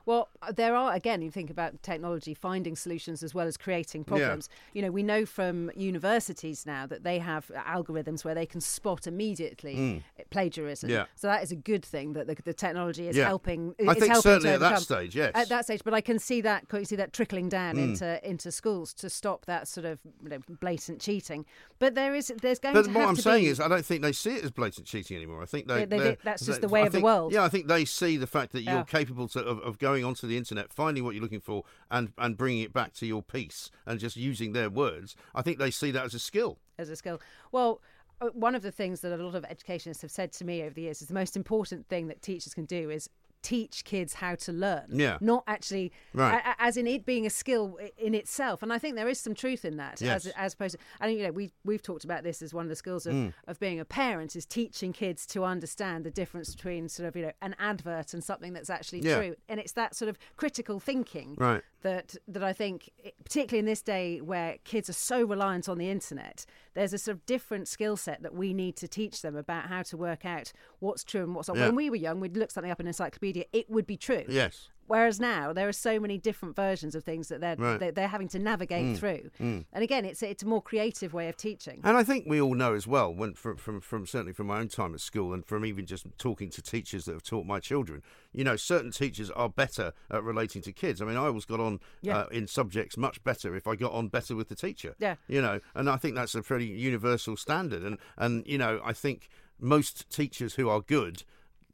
Well, 0.08 0.30
uh, 0.40 0.52
there 0.52 0.74
are 0.74 0.94
again. 0.94 1.20
You 1.20 1.30
think 1.30 1.50
about 1.50 1.82
technology 1.82 2.32
finding 2.32 2.76
solutions 2.76 3.22
as 3.22 3.34
well 3.34 3.46
as 3.46 3.58
creating 3.58 4.04
problems. 4.04 4.48
You 4.72 4.80
know, 4.80 4.90
we 4.90 5.02
know 5.02 5.26
from 5.26 5.70
universities 5.76 6.64
now 6.64 6.86
that 6.86 7.04
they 7.04 7.18
have 7.18 7.50
algorithms 7.54 8.24
where 8.24 8.34
they 8.34 8.46
can 8.46 8.62
spot 8.62 9.06
immediately 9.06 10.02
plagiarism. 10.30 10.88
Mm. 10.88 10.92
Yeah. 10.94 11.04
So 11.14 11.26
that 11.26 11.42
is 11.42 11.52
a 11.52 11.56
good 11.56 11.84
thing 11.84 12.14
that 12.14 12.26
the, 12.26 12.36
the 12.42 12.54
technology 12.54 13.06
is 13.06 13.18
Yeah. 13.18 13.26
helping. 13.26 13.74
I 13.86 13.92
think 13.92 14.06
helping 14.12 14.22
certainly 14.22 14.54
at 14.54 14.60
that 14.60 14.80
stage, 14.80 15.14
yes. 15.14 15.32
At 15.34 15.50
that 15.50 15.66
stage, 15.66 15.82
but 15.84 15.92
I 15.92 16.00
can 16.00 16.18
see 16.18 16.40
that. 16.40 16.70
Can 16.70 16.78
you 16.78 16.84
see 16.86 16.96
that 16.96 17.12
trickling 17.12 17.50
down 17.50 17.76
Mm. 17.76 17.88
into 17.90 18.26
into 18.26 18.50
schools 18.50 18.94
to 18.94 19.10
stop 19.10 19.44
that 19.44 19.68
sort 19.68 19.84
of 19.84 19.98
you 20.22 20.30
know, 20.30 20.38
blatant 20.58 21.02
cheating? 21.02 21.44
But 21.78 21.94
there 21.94 22.14
is 22.14 22.32
there's 22.40 22.58
going 22.58 22.72
But 22.74 22.86
to 22.86 22.92
But 22.92 22.98
what 23.00 23.08
I'm 23.10 23.16
saying 23.16 23.44
be, 23.44 23.50
is, 23.50 23.60
I 23.60 23.68
don't 23.68 23.84
think 23.84 24.00
they 24.00 24.12
see 24.12 24.36
it 24.36 24.44
as 24.44 24.52
blatant 24.52 24.86
cheating 24.86 25.18
anymore. 25.18 25.42
I 25.42 25.46
think 25.46 25.68
they, 25.68 25.84
They- 25.84 26.16
that's 26.24 26.46
just 26.46 26.62
the 26.62 26.68
way 26.68 26.80
I 26.84 26.86
of 26.86 26.92
the 26.92 27.00
world. 27.02 27.34
Yeah, 27.34 27.44
I 27.44 27.50
think 27.50 27.66
they 27.66 27.84
see 27.84 28.16
the 28.16 28.26
fact 28.26 28.52
that 28.52 28.62
you're 28.62 28.72
Yeah. 28.72 28.84
capable 28.84 29.28
to, 29.28 29.40
of, 29.40 29.58
of 29.60 29.78
going 29.78 29.97
onto 30.04 30.26
the 30.26 30.36
internet, 30.36 30.72
finding 30.72 31.04
what 31.04 31.14
you're 31.14 31.22
looking 31.22 31.40
for, 31.40 31.64
and 31.90 32.12
and 32.18 32.36
bringing 32.36 32.62
it 32.62 32.72
back 32.72 32.92
to 32.94 33.06
your 33.06 33.22
piece, 33.22 33.70
and 33.86 34.00
just 34.00 34.16
using 34.16 34.52
their 34.52 34.70
words. 34.70 35.16
I 35.34 35.42
think 35.42 35.58
they 35.58 35.70
see 35.70 35.90
that 35.92 36.04
as 36.04 36.14
a 36.14 36.18
skill. 36.18 36.58
as 36.78 36.90
a 36.90 36.96
skill. 36.96 37.20
Well, 37.52 37.80
uh, 38.20 38.28
one 38.32 38.54
of 38.54 38.62
the 38.62 38.72
things 38.72 39.00
that 39.00 39.12
a 39.12 39.22
lot 39.22 39.34
of 39.34 39.44
educationists 39.44 40.02
have 40.02 40.10
said 40.10 40.32
to 40.32 40.44
me 40.44 40.62
over 40.62 40.74
the 40.74 40.82
years 40.82 41.00
is 41.02 41.08
the 41.08 41.14
most 41.14 41.36
important 41.36 41.88
thing 41.88 42.08
that 42.08 42.22
teachers 42.22 42.54
can 42.54 42.64
do 42.64 42.90
is 42.90 43.08
teach 43.42 43.84
kids 43.84 44.14
how 44.14 44.34
to 44.34 44.52
learn. 44.52 44.86
Yeah. 44.92 45.18
Not 45.20 45.44
actually, 45.46 45.92
Right. 46.12 46.42
a- 46.44 46.60
as 46.62 46.76
in 46.76 46.86
it 46.86 47.04
being 47.06 47.26
a 47.26 47.30
skill 47.30 47.78
in 47.96 48.14
itself. 48.14 48.62
And 48.62 48.72
I 48.72 48.78
think 48.78 48.96
there 48.96 49.08
is 49.08 49.18
some 49.20 49.34
truth 49.34 49.64
in 49.64 49.76
that. 49.76 50.00
Yes. 50.00 50.26
As, 50.26 50.32
as 50.36 50.54
opposed 50.54 50.74
to, 50.76 50.80
and 51.00 51.12
you 51.12 51.22
know, 51.24 51.30
we, 51.32 51.50
we've 51.64 51.82
talked 51.82 52.04
about 52.04 52.22
this 52.24 52.42
as 52.42 52.52
one 52.52 52.64
of 52.64 52.68
the 52.68 52.76
skills 52.76 53.06
of, 53.06 53.14
Mm. 53.14 53.32
of 53.46 53.58
being 53.60 53.80
a 53.80 53.84
parent 53.84 54.36
is 54.36 54.44
teaching 54.46 54.92
kids 54.92 55.26
to 55.26 55.44
understand 55.44 56.04
the 56.04 56.10
difference 56.10 56.54
between 56.54 56.88
sort 56.88 57.08
of, 57.08 57.16
you 57.16 57.22
know, 57.22 57.32
an 57.42 57.54
advert 57.58 58.12
and 58.14 58.22
something 58.22 58.52
that's 58.52 58.70
actually 58.70 59.00
Yeah. 59.00 59.16
true. 59.18 59.36
And 59.48 59.58
it's 59.60 59.72
that 59.72 59.94
sort 59.94 60.08
of 60.08 60.18
critical 60.36 60.80
thinking 60.80 61.34
Right. 61.38 61.62
that 61.82 62.16
that 62.26 62.42
I 62.42 62.52
think, 62.52 62.90
particularly 63.24 63.60
in 63.60 63.64
this 63.66 63.82
day 63.82 64.20
where 64.20 64.58
kids 64.64 64.88
are 64.90 64.94
so 64.94 65.24
reliant 65.24 65.68
on 65.68 65.78
the 65.78 65.88
internet, 65.90 66.44
there's 66.74 66.92
a 66.92 66.98
sort 66.98 67.16
of 67.16 67.26
different 67.26 67.66
skill 67.68 67.96
set 67.96 68.22
that 68.22 68.34
we 68.34 68.52
need 68.52 68.76
to 68.76 68.88
teach 68.88 69.22
them 69.22 69.36
about 69.36 69.66
how 69.66 69.82
to 69.82 69.96
work 69.96 70.24
out 70.24 70.52
what's 70.80 71.02
true 71.04 71.22
and 71.22 71.34
what's 71.34 71.48
not. 71.48 71.56
Yeah. 71.56 71.66
When 71.66 71.76
we 71.76 71.90
were 71.90 71.96
young, 71.96 72.20
we'd 72.20 72.36
look 72.36 72.50
something 72.50 72.70
up 72.70 72.80
in 72.80 72.86
an 72.86 72.90
encyclopedia; 73.28 73.44
it 73.52 73.70
would 73.70 73.86
be 73.86 73.96
true. 73.96 74.24
Yes. 74.28 74.68
Whereas 74.86 75.20
now 75.20 75.52
there 75.52 75.68
are 75.68 75.72
so 75.74 76.00
many 76.00 76.16
different 76.16 76.56
versions 76.56 76.94
of 76.94 77.04
things 77.04 77.28
that 77.28 77.42
they're 77.42 77.56
Right. 77.56 77.76
Mm. 77.76 77.78
they're, 77.78 77.92
they're 77.92 78.08
having 78.08 78.28
to 78.28 78.38
navigate 78.38 78.96
through. 78.96 79.30
And 79.38 79.66
again, 79.74 80.06
it's 80.06 80.22
it's 80.22 80.42
a 80.42 80.46
more 80.46 80.62
creative 80.62 81.12
way 81.12 81.28
of 81.28 81.36
teaching. 81.36 81.80
And 81.84 81.94
I 81.94 82.02
think 82.02 82.24
we 82.26 82.40
all 82.40 82.54
know 82.54 82.72
as 82.72 82.86
well, 82.86 83.12
when 83.14 83.34
from, 83.34 83.58
from 83.58 83.82
from 83.82 84.06
certainly 84.06 84.32
from 84.32 84.46
my 84.46 84.60
own 84.60 84.68
time 84.68 84.94
at 84.94 85.00
school, 85.00 85.34
and 85.34 85.44
from 85.44 85.66
even 85.66 85.84
just 85.84 86.06
talking 86.16 86.48
to 86.48 86.62
teachers 86.62 87.04
that 87.04 87.12
have 87.12 87.22
taught 87.22 87.44
my 87.44 87.60
children, 87.60 88.02
you 88.32 88.44
know, 88.44 88.56
certain 88.56 88.90
teachers 88.90 89.30
are 89.32 89.50
better 89.50 89.92
at 90.10 90.22
relating 90.24 90.62
to 90.62 90.72
kids. 90.72 91.02
I 91.02 91.04
mean, 91.04 91.18
I 91.18 91.26
always 91.26 91.44
got 91.44 91.60
on 91.60 91.80
Yeah. 92.00 92.20
uh, 92.20 92.26
in 92.28 92.46
subjects 92.46 92.96
much 92.96 93.22
better 93.22 93.54
if 93.54 93.66
I 93.66 93.76
got 93.76 93.92
on 93.92 94.08
better 94.08 94.34
with 94.34 94.48
the 94.48 94.56
teacher. 94.56 94.94
Yeah. 94.98 95.16
you 95.28 95.42
know, 95.42 95.60
and 95.74 95.90
I 95.90 95.98
think 95.98 96.14
that's 96.14 96.34
a 96.34 96.40
pretty 96.40 96.66
universal 96.68 97.36
standard. 97.36 97.82
And 97.82 97.98
and 98.16 98.46
you 98.46 98.56
know, 98.56 98.80
I 98.82 98.94
think 98.94 99.28
most 99.60 100.08
teachers 100.08 100.54
who 100.54 100.70
are 100.70 100.80
good. 100.80 101.24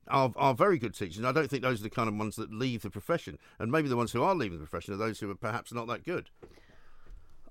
Are, 0.09 0.33
are 0.37 0.55
very 0.55 0.79
good 0.79 0.95
teachers. 0.95 1.19
And 1.19 1.27
I 1.27 1.33
don't 1.33 1.49
think 1.49 1.63
those 1.63 1.81
are 1.81 1.85
the 1.85 1.91
kind 1.91 2.09
of 2.09 2.17
ones 2.17 2.37
that 2.37 2.53
leave 2.53 2.83
the 2.83 2.91
profession. 2.91 3.39
And 3.59 3.73
maybe 3.73 3.89
the 3.89 3.97
ones 3.97 4.13
who 4.13 4.23
are 4.23 4.35
leaving 4.35 4.59
the 4.59 4.67
profession 4.67 4.95
are 4.95 4.99
those 4.99 5.19
who 5.21 5.31
are 5.31 5.35
perhaps 5.35 5.73
not 5.73 5.87
that 5.89 6.05
good. 6.05 6.31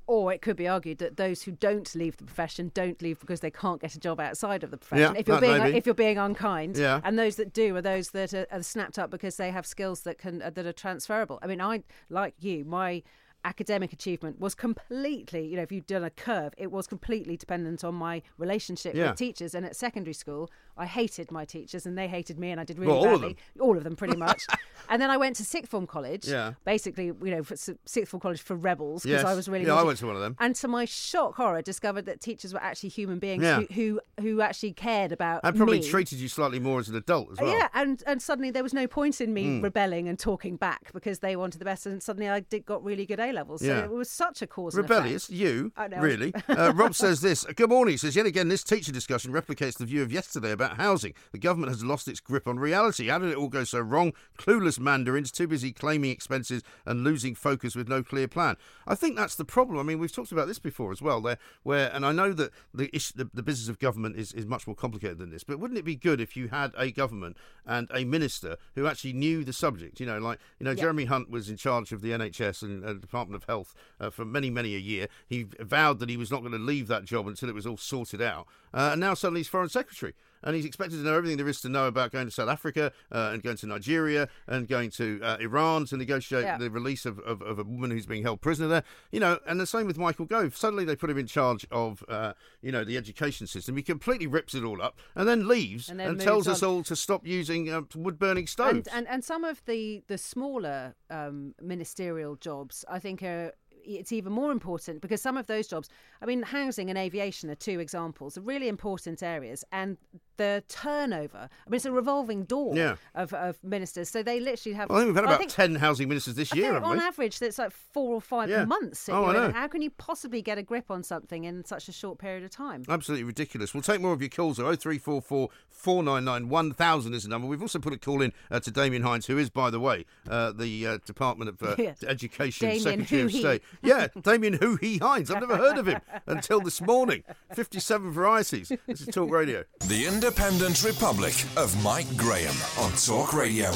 Or 0.06 0.34
it 0.34 0.42
could 0.42 0.58
be 0.58 0.68
argued 0.68 0.98
that 0.98 1.16
those 1.16 1.44
who 1.44 1.52
don't 1.52 1.96
leave 1.96 2.18
the 2.18 2.26
profession 2.26 2.72
don't 2.74 3.02
leave 3.02 3.20
because 3.22 3.40
they 3.40 3.50
can't 3.50 3.80
get 3.82 3.96
a 3.96 4.00
job 4.00 4.20
outside 4.20 4.62
of 4.64 4.70
the 4.70 4.78
profession. 4.78 5.16
Yeah, 5.16 5.20
if 5.20 5.28
you're 5.28 5.40
being 5.40 5.58
may 5.60 5.72
be. 5.72 5.78
if 5.78 5.86
you're 5.86 5.96
being 5.96 6.18
unkind, 6.18 6.78
Yeah. 6.78 7.00
and 7.06 7.18
those 7.18 7.38
that 7.38 7.54
do 7.54 7.74
are 7.78 7.82
those 7.82 8.10
that 8.10 8.34
are, 8.34 8.46
are 8.52 8.62
snapped 8.64 9.00
up 9.00 9.10
because 9.10 9.38
they 9.38 9.50
have 9.52 9.66
skills 9.66 10.02
that 10.02 10.18
can 10.18 10.42
uh, 10.42 10.50
that 10.50 10.66
are 10.66 10.74
transferable. 10.74 11.40
I 11.42 11.48
mean, 11.48 11.62
I 11.62 11.84
like 12.10 12.36
you, 12.40 12.66
my 12.66 13.02
academic 13.46 13.94
achievement 13.94 14.40
was 14.40 14.56
completely, 14.56 15.46
you 15.46 15.56
know, 15.56 15.64
if 15.64 15.72
you'd 15.72 15.88
done 15.88 16.04
a 16.04 16.10
curve, 16.10 16.54
it 16.58 16.72
was 16.72 16.88
completely 16.88 17.38
dependent 17.38 17.84
on 17.84 17.96
my 17.96 18.22
relationship 18.38 18.96
Yeah. 18.96 19.10
with 19.10 19.18
teachers. 19.18 19.54
And 19.54 19.66
at 19.66 19.76
secondary 19.76 20.14
school, 20.14 20.50
I 20.78 20.86
hated 20.86 21.32
my 21.32 21.46
teachers 21.46 21.86
and 21.86 21.98
they 21.98 22.08
hated 22.08 22.40
me, 22.40 22.50
and 22.52 22.60
I 22.60 22.64
did 22.64 22.80
really 22.80 22.92
Well, 22.94 23.08
all 23.08 23.16
of 23.16 23.22
badly. 23.22 23.38
All 23.60 23.78
of 23.78 23.84
them, 23.84 23.96
pretty 23.96 24.18
much. 24.18 24.46
and 24.90 25.02
then 25.02 25.10
I 25.10 25.18
went 25.18 25.36
to 25.38 25.46
sixth 25.46 25.72
form 25.72 25.86
college. 25.86 26.28
Yeah. 26.28 26.54
Basically, 26.66 27.06
you 27.06 27.18
know, 27.24 27.44
for, 27.44 27.56
sixth 27.56 28.10
form 28.10 28.22
college 28.22 28.42
for 28.42 28.56
rebels 28.56 29.04
because 29.04 29.22
Yes. 29.22 29.26
I 29.26 29.36
was 29.36 29.48
really. 29.48 29.66
Yeah, 29.66 29.76
I 29.76 29.84
went 29.84 30.00
to 30.00 30.08
one 30.08 30.16
of 30.16 30.22
them. 30.22 30.36
And 30.40 30.56
to 30.58 30.68
my 30.68 30.86
shock 30.86 31.36
horror, 31.36 31.62
discovered 31.62 32.06
that 32.06 32.22
teachers 32.22 32.54
were 32.54 32.62
actually 32.62 32.90
human 32.90 33.20
beings 33.20 33.44
Yeah. 33.44 33.62
who, 33.62 33.68
who 33.74 34.02
who 34.22 34.42
actually 34.42 34.74
cared 34.74 35.12
about 35.12 35.42
And 35.44 35.56
probably 35.56 35.80
me. 35.80 35.88
treated 35.88 36.20
you 36.20 36.28
slightly 36.28 36.60
more 36.60 36.80
as 36.80 36.90
an 36.90 36.96
adult 36.96 37.34
as 37.34 37.40
well. 37.40 37.52
Yeah, 37.52 37.68
and 37.74 38.02
and 38.08 38.22
suddenly 38.22 38.50
there 38.52 38.64
was 38.64 38.74
no 38.74 38.88
point 38.88 39.22
in 39.22 39.34
me 39.34 39.58
hmm. 39.58 39.62
rebelling 39.62 40.08
and 40.08 40.18
talking 40.18 40.56
back 40.56 40.92
because 40.94 41.20
they 41.20 41.36
wanted 41.36 41.60
the 41.60 41.66
best, 41.66 41.86
and 41.86 42.02
suddenly 42.02 42.30
I 42.30 42.40
did 42.40 42.66
got 42.66 42.84
really 42.84 43.06
good 43.06 43.20
A 43.20 43.33
levels. 43.34 43.62
So 43.62 43.68
Yeah. 43.68 43.84
it 43.84 43.92
was 43.92 44.10
such 44.10 44.42
a 44.42 44.48
cause. 44.48 44.76
Rebellious, 44.76 45.30
you, 45.30 45.72
really. 46.00 46.34
Uh, 46.54 46.72
Rob 46.76 46.94
says 46.94 47.22
this. 47.22 47.44
Good 47.56 47.70
morning. 47.70 47.94
He 47.94 47.98
says, 47.98 48.16
yet 48.16 48.26
again, 48.26 48.48
this 48.48 48.64
teacher 48.64 48.92
discussion 48.92 49.32
replicates 49.32 49.78
the 49.78 49.86
view 49.86 50.02
of 50.04 50.12
yesterday 50.12 50.52
about 50.52 50.78
housing. 50.78 51.14
The 51.32 51.40
government 51.40 51.72
has 51.72 51.84
lost 51.84 52.08
its 52.08 52.20
grip 52.20 52.48
on 52.48 52.60
reality. 52.60 53.08
How 53.08 53.18
did 53.18 53.32
it 53.32 53.38
all 53.38 53.48
go 53.50 53.64
so 53.64 53.80
wrong? 53.80 54.14
Clueless 54.38 54.80
mandarins, 54.80 55.32
too 55.32 55.48
busy 55.48 55.72
claiming 55.72 56.12
expenses 56.12 56.62
and 56.86 57.04
losing 57.04 57.34
focus 57.34 57.76
with 57.76 57.88
no 57.88 58.04
clear 58.04 58.28
plan. 58.28 58.56
I 58.86 58.96
think 58.96 59.16
that's 59.18 59.36
the 59.36 59.46
problem. 59.46 59.80
I 59.80 59.84
mean, 59.84 60.00
we've 60.00 60.12
talked 60.12 60.32
about 60.32 60.48
this 60.48 60.60
before 60.60 60.92
as 60.92 61.02
well, 61.02 61.22
there, 61.22 61.38
where, 61.64 61.90
and 61.94 62.06
I 62.06 62.12
know 62.12 62.34
that 62.34 62.52
the, 62.74 62.96
ish, 62.96 63.12
the, 63.14 63.30
the 63.34 63.44
business 63.44 63.68
of 63.70 63.80
government 63.80 64.16
is, 64.16 64.32
is 64.34 64.46
much 64.46 64.68
more 64.68 64.76
complicated 64.76 65.18
than 65.18 65.32
this, 65.32 65.44
but 65.44 65.60
wouldn't 65.60 65.80
it 65.80 65.86
be 65.86 65.96
good 65.96 66.22
if 66.22 66.38
you 66.38 66.50
had 66.50 66.72
a 66.78 66.92
government 66.92 67.36
and 67.66 67.90
a 67.94 68.04
minister 68.04 68.58
who 68.76 68.86
actually 68.86 69.14
knew 69.14 69.44
the 69.44 69.54
subject? 69.54 70.00
You 70.00 70.06
know, 70.06 70.20
like, 70.20 70.40
you 70.60 70.66
know, 70.66 70.76
Jeremy 70.76 71.06
Hunt 71.06 71.30
was 71.32 71.50
in 71.50 71.58
charge 71.58 71.92
of 71.92 72.02
the 72.02 72.12
NHS 72.12 72.62
and 72.62 72.86
uh, 72.86 72.94
Department 72.94 73.23
of 73.32 73.46
Health 73.46 73.74
uh, 74.00 74.10
for 74.10 74.26
many, 74.26 74.50
many 74.50 74.76
a 74.76 74.80
year. 74.80 75.08
He 75.28 75.48
vowed 75.60 76.00
that 76.00 76.10
he 76.10 76.18
was 76.18 76.32
not 76.32 76.42
going 76.42 76.52
to 76.52 76.58
leave 76.58 76.88
that 76.88 77.06
job 77.06 77.28
until 77.28 77.50
it 77.50 77.56
was 77.56 77.66
all 77.66 77.78
sorted 77.78 78.22
out. 78.22 78.48
Uh, 78.74 78.90
and 78.92 79.02
now 79.02 79.14
suddenly 79.14 79.40
he's 79.40 79.48
Foreign 79.48 79.70
Secretary. 79.70 80.14
And 80.44 80.56
he's 80.56 80.66
expected 80.66 80.98
to 80.98 81.04
know 81.04 81.16
everything 81.16 81.38
there 81.38 81.48
is 81.48 81.62
to 81.62 81.70
know 81.70 81.88
about 81.88 82.12
going 82.12 82.26
to 82.26 82.32
South 82.32 82.50
Africa 82.50 82.92
uh, 83.12 83.32
and 83.34 83.42
going 83.42 83.58
to 83.58 83.68
Nigeria 83.68 84.28
and 84.48 84.68
going 84.68 84.90
to 84.92 85.20
uh, 85.24 85.38
Iran 85.40 85.86
to 85.86 85.98
negotiate 85.98 86.44
Yeah. 86.44 86.58
the 86.58 86.70
release 86.70 87.06
of, 87.06 87.20
of, 87.20 87.42
of 87.42 87.60
a 87.60 87.64
woman 87.64 87.92
who's 87.92 88.06
being 88.06 88.24
held 88.24 88.42
prisoner 88.42 88.68
there. 88.68 88.84
You 89.12 89.20
know, 89.20 89.40
and 89.48 89.60
the 89.60 89.66
same 89.68 89.88
with 89.88 89.98
Michael 89.98 90.26
Gove. 90.26 90.56
Suddenly 90.56 90.86
they 90.86 90.96
put 90.96 91.10
him 91.10 91.18
in 91.18 91.28
charge 91.28 91.66
of, 91.72 92.04
uh, 92.10 92.34
you 92.62 92.72
know, 92.72 92.84
the 92.84 92.98
education 92.98 93.48
system. 93.48 93.78
He 93.78 93.84
completely 93.84 94.28
rips 94.28 94.54
it 94.54 94.64
all 94.64 94.82
up 94.82 94.98
and 95.16 95.28
then 95.28 95.48
leaves 95.48 95.90
And 95.90 96.00
and, 96.02 96.10
then 96.10 96.14
moves 96.16 96.26
tells 96.26 96.48
us 96.48 96.64
all 96.64 96.84
to 96.84 96.96
stop 96.96 97.26
using 97.26 97.70
uh, 97.72 97.82
wood 97.96 98.20
burning 98.20 98.48
stoves. 98.48 98.88
And, 98.88 98.88
and 98.94 99.08
and 99.08 99.24
some 99.24 99.44
of 99.44 99.64
the 99.66 100.04
the 100.08 100.18
smaller 100.18 100.96
um, 101.10 101.56
ministerial 101.62 102.36
jobs, 102.36 102.84
I 102.90 103.00
think, 103.00 103.24
are 103.24 103.54
it's 103.86 104.12
even 104.14 104.32
more 104.32 104.52
important 104.52 105.02
because 105.02 105.22
some 105.22 105.36
of 105.36 105.48
those 105.48 105.68
jobs, 105.68 105.90
I 106.22 106.26
mean, 106.26 106.42
housing 106.42 106.90
and 106.90 106.98
aviation 106.98 107.50
are 107.50 107.56
two 107.56 107.80
examples, 107.82 108.38
are 108.38 108.42
really 108.42 108.70
important 108.70 109.22
areas, 109.22 109.66
and 109.72 109.98
the 110.38 110.64
turnover. 110.68 111.50
I 111.66 111.70
mean, 111.70 111.76
it's 111.76 111.86
a 111.86 111.92
revolving 111.92 112.44
door 112.46 112.76
Yeah. 112.76 112.96
of, 113.16 113.34
of 113.34 113.64
ministers, 113.64 114.10
so 114.10 114.24
they 114.24 114.40
literally 114.40 114.76
have. 114.76 114.90
well, 114.90 114.98
I 115.00 115.02
think 115.02 115.10
we've 115.10 115.16
had 115.16 115.26
about 115.26 115.40
think- 115.40 115.52
10 115.52 115.76
housing 115.76 116.08
ministers 116.10 116.36
this 116.36 116.52
I 116.54 116.58
year, 116.58 116.74
think 116.74 116.86
on 116.86 116.98
we? 116.98 117.04
average, 117.04 117.40
that's 117.40 117.58
like 117.58 117.72
four 117.72 118.14
or 118.14 118.22
five 118.22 118.50
Yeah. 118.50 118.66
months. 118.66 119.08
Oh, 119.10 119.26
I 119.26 119.34
know. 119.34 119.52
How 119.52 119.68
can 119.68 119.82
you 119.82 119.90
possibly 119.92 120.42
get 120.42 120.58
a 120.58 120.64
grip 120.64 120.90
on 120.90 121.04
something 121.04 121.44
in 121.44 121.66
such 121.66 121.88
a 121.88 121.92
short 121.92 122.18
period 122.20 122.44
of 122.44 122.52
time? 122.52 122.84
Absolutely 122.90 123.24
ridiculous. 123.26 123.74
We'll 123.74 123.84
take 123.84 124.02
more 124.02 124.14
of 124.14 124.22
your 124.22 124.30
calls 124.30 124.58
though. 124.58 124.64
0344 124.76 125.50
499 125.70 126.50
1000 126.50 127.14
is 127.14 127.24
the 127.24 127.30
number. 127.30 127.48
We've 127.48 127.62
also 127.62 127.80
put 127.80 127.94
a 127.94 127.98
call 127.98 128.22
in 128.22 128.32
uh, 128.50 128.60
to 128.62 128.72
Damian 128.72 129.04
Hinds, 129.04 129.26
who 129.28 129.38
is, 129.38 129.50
by 129.50 129.70
the 129.70 129.80
way, 129.80 130.06
uh, 130.30 130.52
the 130.52 130.88
uh, 130.88 130.98
Department 131.06 131.50
of 131.50 131.62
uh, 131.62 131.76
Yes. 131.84 132.04
Education 132.04 132.68
Damian 132.70 132.84
Secretary 132.84 133.22
of 133.22 133.32
Who 133.32 133.38
He. 133.38 133.40
State. 133.42 133.64
Yeah, 133.84 134.08
Damian 134.22 134.54
Who 134.54 134.78
He 134.78 134.98
Hinds. 134.98 135.30
I've 135.30 135.42
never 135.42 135.58
heard 135.58 135.78
of 135.78 135.88
him 135.88 136.00
until 136.28 136.62
this 136.62 136.82
morning. 136.82 137.24
57 137.54 138.12
varieties. 138.12 138.72
This 138.88 139.02
is 139.02 139.08
Talk 139.08 139.30
Radio. 139.30 139.64
The 139.88 140.06
Independent 140.24 140.86
Republic 140.86 141.34
of 141.58 141.84
Mike 141.84 142.08
Graham 142.16 142.56
on 142.80 142.94
Talk 142.94 143.34
Radio. 143.34 143.74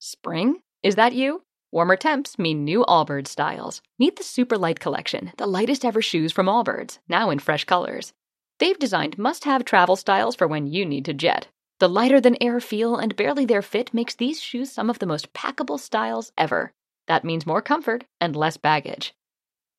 Spring? 0.00 0.56
Is 0.82 0.96
that 0.96 1.12
you? 1.12 1.44
Warmer 1.70 1.94
temps 1.94 2.36
mean 2.36 2.64
new 2.64 2.84
Allbirds 2.88 3.28
styles. 3.28 3.82
Meet 4.00 4.16
the 4.16 4.24
Super 4.24 4.58
Light 4.58 4.80
Collection, 4.80 5.30
the 5.38 5.46
lightest 5.46 5.84
ever 5.84 6.02
shoes 6.02 6.32
from 6.32 6.46
Allbirds, 6.46 6.98
now 7.08 7.30
in 7.30 7.38
fresh 7.38 7.64
colors. 7.64 8.12
They've 8.58 8.76
designed 8.76 9.16
must 9.16 9.44
have 9.44 9.64
travel 9.64 9.94
styles 9.94 10.34
for 10.34 10.48
when 10.48 10.66
you 10.66 10.84
need 10.84 11.04
to 11.04 11.14
jet. 11.14 11.46
The 11.78 11.88
lighter 11.88 12.20
than 12.20 12.42
air 12.42 12.58
feel 12.58 12.96
and 12.96 13.14
barely 13.14 13.44
there 13.44 13.62
fit 13.62 13.94
makes 13.94 14.16
these 14.16 14.42
shoes 14.42 14.72
some 14.72 14.90
of 14.90 14.98
the 14.98 15.06
most 15.06 15.32
packable 15.34 15.78
styles 15.78 16.32
ever. 16.36 16.72
That 17.06 17.22
means 17.22 17.46
more 17.46 17.62
comfort 17.62 18.06
and 18.20 18.34
less 18.34 18.56
baggage. 18.56 19.14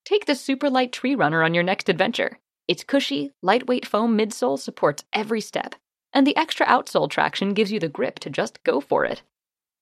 Take 0.06 0.26
the 0.26 0.36
Super 0.36 0.70
Light 0.70 0.92
Tree 0.92 1.16
Runner 1.16 1.44
on 1.44 1.54
your 1.54 1.64
next 1.64 1.90
adventure. 1.90 2.40
Its 2.68 2.84
cushy, 2.84 3.32
lightweight 3.42 3.86
foam 3.86 4.18
midsole 4.18 4.60
supports 4.60 5.04
every 5.14 5.42
step, 5.42 5.76
and 6.14 6.26
the 6.26 6.38
extra 6.38 6.66
outsole 6.66 7.10
traction 7.10 7.54
gives 7.54 7.72
you 7.72 7.80
the 7.80 7.90
grip 7.90 8.20
to 8.20 8.30
just 8.30 8.64
go 8.64 8.80
for 8.80 9.06
it. 9.06 9.22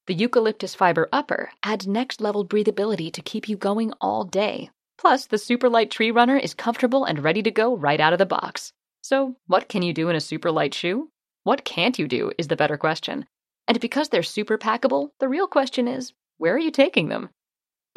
The 0.08 0.14
eucalyptus 0.14 0.74
fiber 0.74 1.10
upper 1.12 1.52
adds 1.64 1.86
next 1.86 2.22
level 2.22 2.46
breathability 2.46 3.12
to 3.12 3.22
keep 3.22 3.50
you 3.50 3.58
going 3.58 3.92
all 4.00 4.24
day. 4.24 4.70
Plus, 4.98 5.26
the 5.26 5.38
super 5.38 5.70
light 5.70 5.92
tree 5.92 6.12
runner 6.12 6.38
is 6.38 6.54
comfortable 6.54 7.04
and 7.04 7.24
ready 7.24 7.44
to 7.44 7.52
go 7.52 7.76
right 7.76 8.00
out 8.00 8.14
of 8.14 8.20
the 8.20 8.26
box. 8.26 8.72
So, 9.02 9.36
what 9.48 9.70
can 9.70 9.82
you 9.82 9.94
do 9.94 10.10
in 10.10 10.16
a 10.16 10.22
super 10.22 10.52
light 10.52 10.74
shoe? 10.74 11.10
What 11.44 11.66
can't 11.66 12.00
you 12.00 12.08
do 12.08 12.32
is 12.38 12.48
the 12.48 12.56
better 12.56 12.78
question. 12.78 13.26
And 13.68 13.80
because 13.80 14.10
they're 14.10 14.24
super 14.24 14.58
packable, 14.58 15.12
the 15.20 15.30
real 15.30 15.48
question 15.48 15.88
is 15.88 16.14
where 16.38 16.56
are 16.56 16.60
you 16.60 16.72
taking 16.72 17.10
them? 17.10 17.30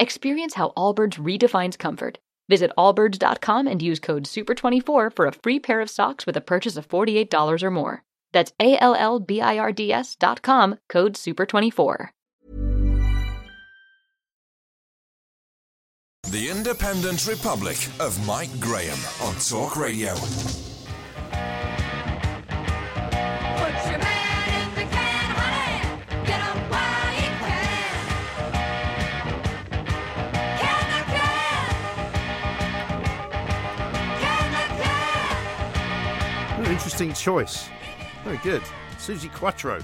Experience 0.01 0.55
how 0.55 0.73
Allbirds 0.75 1.19
redefines 1.19 1.77
comfort. 1.77 2.17
Visit 2.49 2.71
allbirds.com 2.75 3.67
and 3.67 3.83
use 3.83 3.99
code 3.99 4.23
SUPER24 4.23 5.15
for 5.15 5.27
a 5.27 5.31
free 5.31 5.59
pair 5.59 5.79
of 5.79 5.91
socks 5.91 6.25
with 6.25 6.35
a 6.35 6.41
purchase 6.41 6.75
of 6.75 6.89
$48 6.89 7.61
or 7.61 7.69
more. 7.69 8.03
That's 8.31 8.51
A 8.59 8.79
L 8.79 8.95
L 8.95 9.19
B 9.19 9.41
I 9.41 9.59
R 9.59 9.71
D 9.71 9.93
S 9.93 10.15
dot 10.15 10.41
com, 10.41 10.79
code 10.89 11.13
SUPER24. 11.13 12.07
The 16.31 16.49
Independent 16.49 17.27
Republic 17.27 17.77
of 17.99 18.25
Mike 18.25 18.59
Graham 18.59 18.97
on 19.21 19.35
Talk 19.35 19.75
Radio. 19.77 20.15
Interesting 36.81 37.13
choice. 37.13 37.69
Very 38.23 38.37
good. 38.37 38.63
Suzi 38.97 39.31
Quatro. 39.31 39.83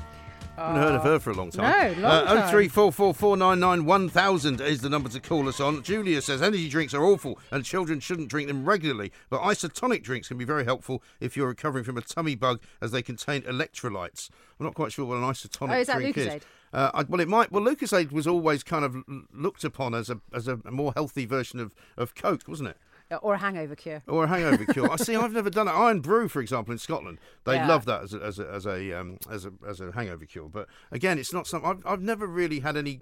I 0.58 0.66
haven't 0.66 0.82
heard 0.82 0.96
of 0.96 1.04
her 1.04 1.20
for 1.20 1.30
a 1.30 1.36
long 1.36 1.52
time. 1.52 2.02
No, 2.02 2.02
long 2.02 2.28
uh, 2.28 2.50
time. 2.50 2.56
0344499 2.56 3.86
1000 3.86 4.62
is 4.62 4.82
the 4.82 4.90
number 4.90 5.08
to 5.10 5.20
call 5.20 5.48
us 5.48 5.60
on. 5.60 5.84
Julia 5.84 6.24
says 6.24 6.42
energy 6.42 6.68
drinks 6.68 6.96
are 6.96 7.06
awful 7.06 7.38
and 7.52 7.64
children 7.64 8.00
shouldn't 8.00 8.30
drink 8.30 8.48
them 8.48 8.66
regularly, 8.66 9.12
but 9.30 9.42
isotonic 9.42 10.02
drinks 10.02 10.28
can 10.30 10.40
be 10.40 10.44
very 10.44 10.66
helpful 10.66 11.04
if 11.20 11.38
you're 11.38 11.50
recovering 11.50 11.84
from 11.84 12.00
a 12.00 12.02
tummy 12.02 12.34
bug 12.34 12.60
as 12.82 12.90
they 12.90 13.04
contain 13.04 13.44
electrolytes. 13.44 14.32
I'm 14.60 14.66
not 14.66 14.74
quite 14.74 14.92
sure 14.92 15.06
what 15.06 15.18
an 15.18 15.24
isotonic 15.24 15.76
Oh, 15.76 15.80
is 15.80 15.86
that 15.86 15.98
drink 15.98 16.16
Lucozade? 16.16 16.38
is. 16.38 16.44
Uh, 16.74 16.90
I, 16.96 17.04
well, 17.04 17.22
it 17.22 17.28
might. 17.28 17.52
Well, 17.52 17.64
Lucozade 17.64 18.12
was 18.12 18.26
always 18.26 18.64
kind 18.64 18.84
of 18.84 18.96
looked 19.32 19.64
upon 19.64 19.94
as 19.94 20.10
a 20.10 20.20
as 20.34 20.48
a 20.48 20.58
more 20.72 20.94
healthy 20.96 21.28
version 21.28 21.60
of, 21.60 21.76
of 21.96 22.16
Coke, 22.16 22.48
wasn't 22.48 22.70
it? 22.70 22.78
Or 23.22 23.36
a 23.36 23.38
hangover 23.38 23.76
cure. 23.76 24.04
Or 24.08 24.26
a 24.26 24.28
hangover 24.28 24.66
cure. 24.66 24.92
I 24.92 24.98
see. 24.98 25.16
I've 25.16 25.32
never 25.32 25.50
done 25.50 25.68
it. 25.68 25.72
Irn-Bru, 25.72 26.28
for 26.28 26.42
example, 26.42 26.74
in 26.74 26.78
Scotland, 26.78 27.20
they 27.46 27.56
Yeah. 27.56 27.68
love 27.68 27.86
that 27.86 28.04
as 28.04 28.14
a 28.14 28.20
as 28.22 28.38
a 28.40 28.50
as 28.50 28.66
a, 28.66 28.94
um, 28.94 29.18
as 29.32 29.46
a 29.46 29.54
as 29.66 29.80
a 29.80 29.92
hangover 29.94 30.26
cure. 30.26 30.50
But 30.50 30.68
again, 30.92 31.18
it's 31.18 31.32
not 31.32 31.48
something 31.48 31.70
I've 31.70 31.86
I've 31.86 32.02
never 32.02 32.28
really 32.28 32.60
had 32.60 32.76
any 32.76 33.02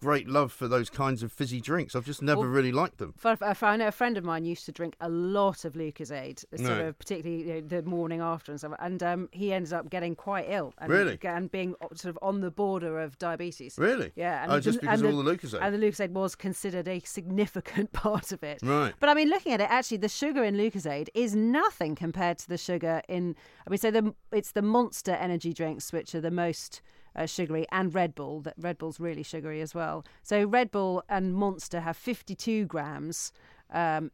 great 0.00 0.28
love 0.28 0.52
for 0.52 0.66
those 0.66 0.90
kinds 0.90 1.22
of 1.22 1.30
fizzy 1.32 1.60
drinks. 1.60 1.94
I've 1.94 2.04
just 2.04 2.22
never 2.22 2.40
Well, 2.40 2.48
really 2.48 2.72
liked 2.72 2.98
them. 2.98 3.14
For, 3.16 3.36
for, 3.36 3.66
I 3.66 3.76
know 3.76 3.86
a 3.86 3.92
friend 3.92 4.18
of 4.18 4.24
mine 4.24 4.44
used 4.44 4.64
to 4.66 4.72
drink 4.72 4.96
a 5.00 5.08
lot 5.08 5.64
of 5.64 5.74
Lucozade, 5.74 6.40
sort 6.56 6.68
Right. 6.68 6.80
of 6.86 6.98
particularly 6.98 7.42
you 7.46 7.54
know, 7.54 7.60
the 7.60 7.82
morning 7.82 8.20
after 8.20 8.50
and 8.50 8.58
stuff, 8.58 8.72
and 8.80 9.00
um, 9.02 9.28
he 9.30 9.52
ended 9.52 9.72
up 9.72 9.90
getting 9.90 10.16
quite 10.16 10.46
ill. 10.48 10.74
And, 10.78 10.90
Really? 10.90 11.18
And 11.22 11.50
being 11.52 11.74
sort 11.94 12.06
of 12.06 12.18
on 12.20 12.40
the 12.40 12.50
border 12.50 12.98
of 13.00 13.16
diabetes. 13.18 13.76
Really? 13.78 14.10
Yeah. 14.16 14.42
And 14.42 14.52
Oh, 14.52 14.60
just 14.60 14.80
because 14.80 15.00
and 15.00 15.08
of 15.08 15.14
all 15.16 15.22
the 15.22 15.30
Lucozade, 15.36 15.60
And 15.62 15.74
the 15.74 15.78
Lucozade 15.86 16.10
was 16.10 16.34
considered 16.34 16.88
a 16.88 16.98
significant 17.00 17.92
part 18.04 18.32
of 18.32 18.42
it. 18.42 18.58
Right. 18.62 18.92
But 18.98 19.08
I 19.08 19.14
mean, 19.14 19.28
looking 19.28 19.52
at 19.52 19.60
it, 19.60 19.70
actually, 19.70 19.98
the 19.98 20.08
sugar 20.08 20.42
in 20.42 20.56
Lucozade 20.56 21.08
is 21.14 21.36
nothing 21.36 21.94
compared 21.94 22.38
to 22.38 22.48
the 22.48 22.58
sugar 22.58 23.02
in. 23.08 23.36
I 23.66 23.70
mean, 23.70 23.78
so 23.78 23.90
the 23.92 24.14
it's 24.32 24.50
the 24.52 24.62
Monster 24.62 25.12
energy 25.12 25.52
drinks 25.52 25.92
which 25.92 26.14
are 26.14 26.20
the 26.20 26.30
most 26.30 26.82
uh, 27.16 27.26
sugary, 27.26 27.66
and 27.72 27.94
Red 27.94 28.14
Bull. 28.14 28.40
That 28.40 28.54
Red 28.58 28.78
Bull's 28.78 29.00
really 29.00 29.22
sugary 29.22 29.60
as 29.60 29.74
well. 29.74 30.04
So 30.22 30.44
Red 30.44 30.70
Bull 30.70 31.02
and 31.08 31.34
Monster 31.34 31.80
have 31.80 31.96
52 31.96 32.66
grams. 32.66 33.32
Um, 33.70 34.10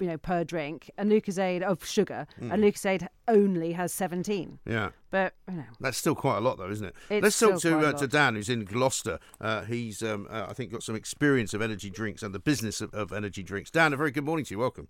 you 0.00 0.08
know, 0.08 0.18
per 0.18 0.42
drink, 0.42 0.90
and 0.98 1.08
Lucozade 1.10 1.62
of 1.62 1.84
sugar, 1.84 2.26
Hmm. 2.40 2.50
and 2.50 2.64
Lucozade 2.64 3.06
only 3.28 3.72
has 3.72 3.92
17. 3.92 4.58
Yeah. 4.66 4.90
But 5.12 5.34
you 5.48 5.54
know, 5.58 5.64
That's 5.78 5.96
still 5.96 6.16
quite 6.16 6.38
a 6.38 6.40
lot, 6.40 6.58
though, 6.58 6.68
isn't 6.68 6.84
it? 6.88 6.96
It's 7.10 7.22
Let's 7.22 7.38
talk 7.38 7.58
still 7.60 7.80
to 7.80 7.86
uh, 7.88 7.92
to. 7.92 8.08
Dan, 8.08 8.34
who's 8.34 8.48
in 8.48 8.64
Gloucester. 8.64 9.20
Uh, 9.40 9.62
he's, 9.62 10.02
um, 10.02 10.26
uh, 10.28 10.46
I 10.48 10.52
think, 10.52 10.72
got 10.72 10.82
some 10.82 10.96
experience 10.96 11.54
of 11.54 11.62
energy 11.62 11.90
drinks 11.90 12.24
and 12.24 12.34
the 12.34 12.40
business 12.40 12.80
of, 12.80 12.92
of 12.92 13.12
energy 13.12 13.44
drinks. 13.44 13.70
Dan, 13.70 13.92
a 13.92 13.96
very 13.96 14.10
good 14.10 14.24
morning 14.24 14.44
to 14.46 14.54
you. 14.54 14.58
Welcome. 14.58 14.88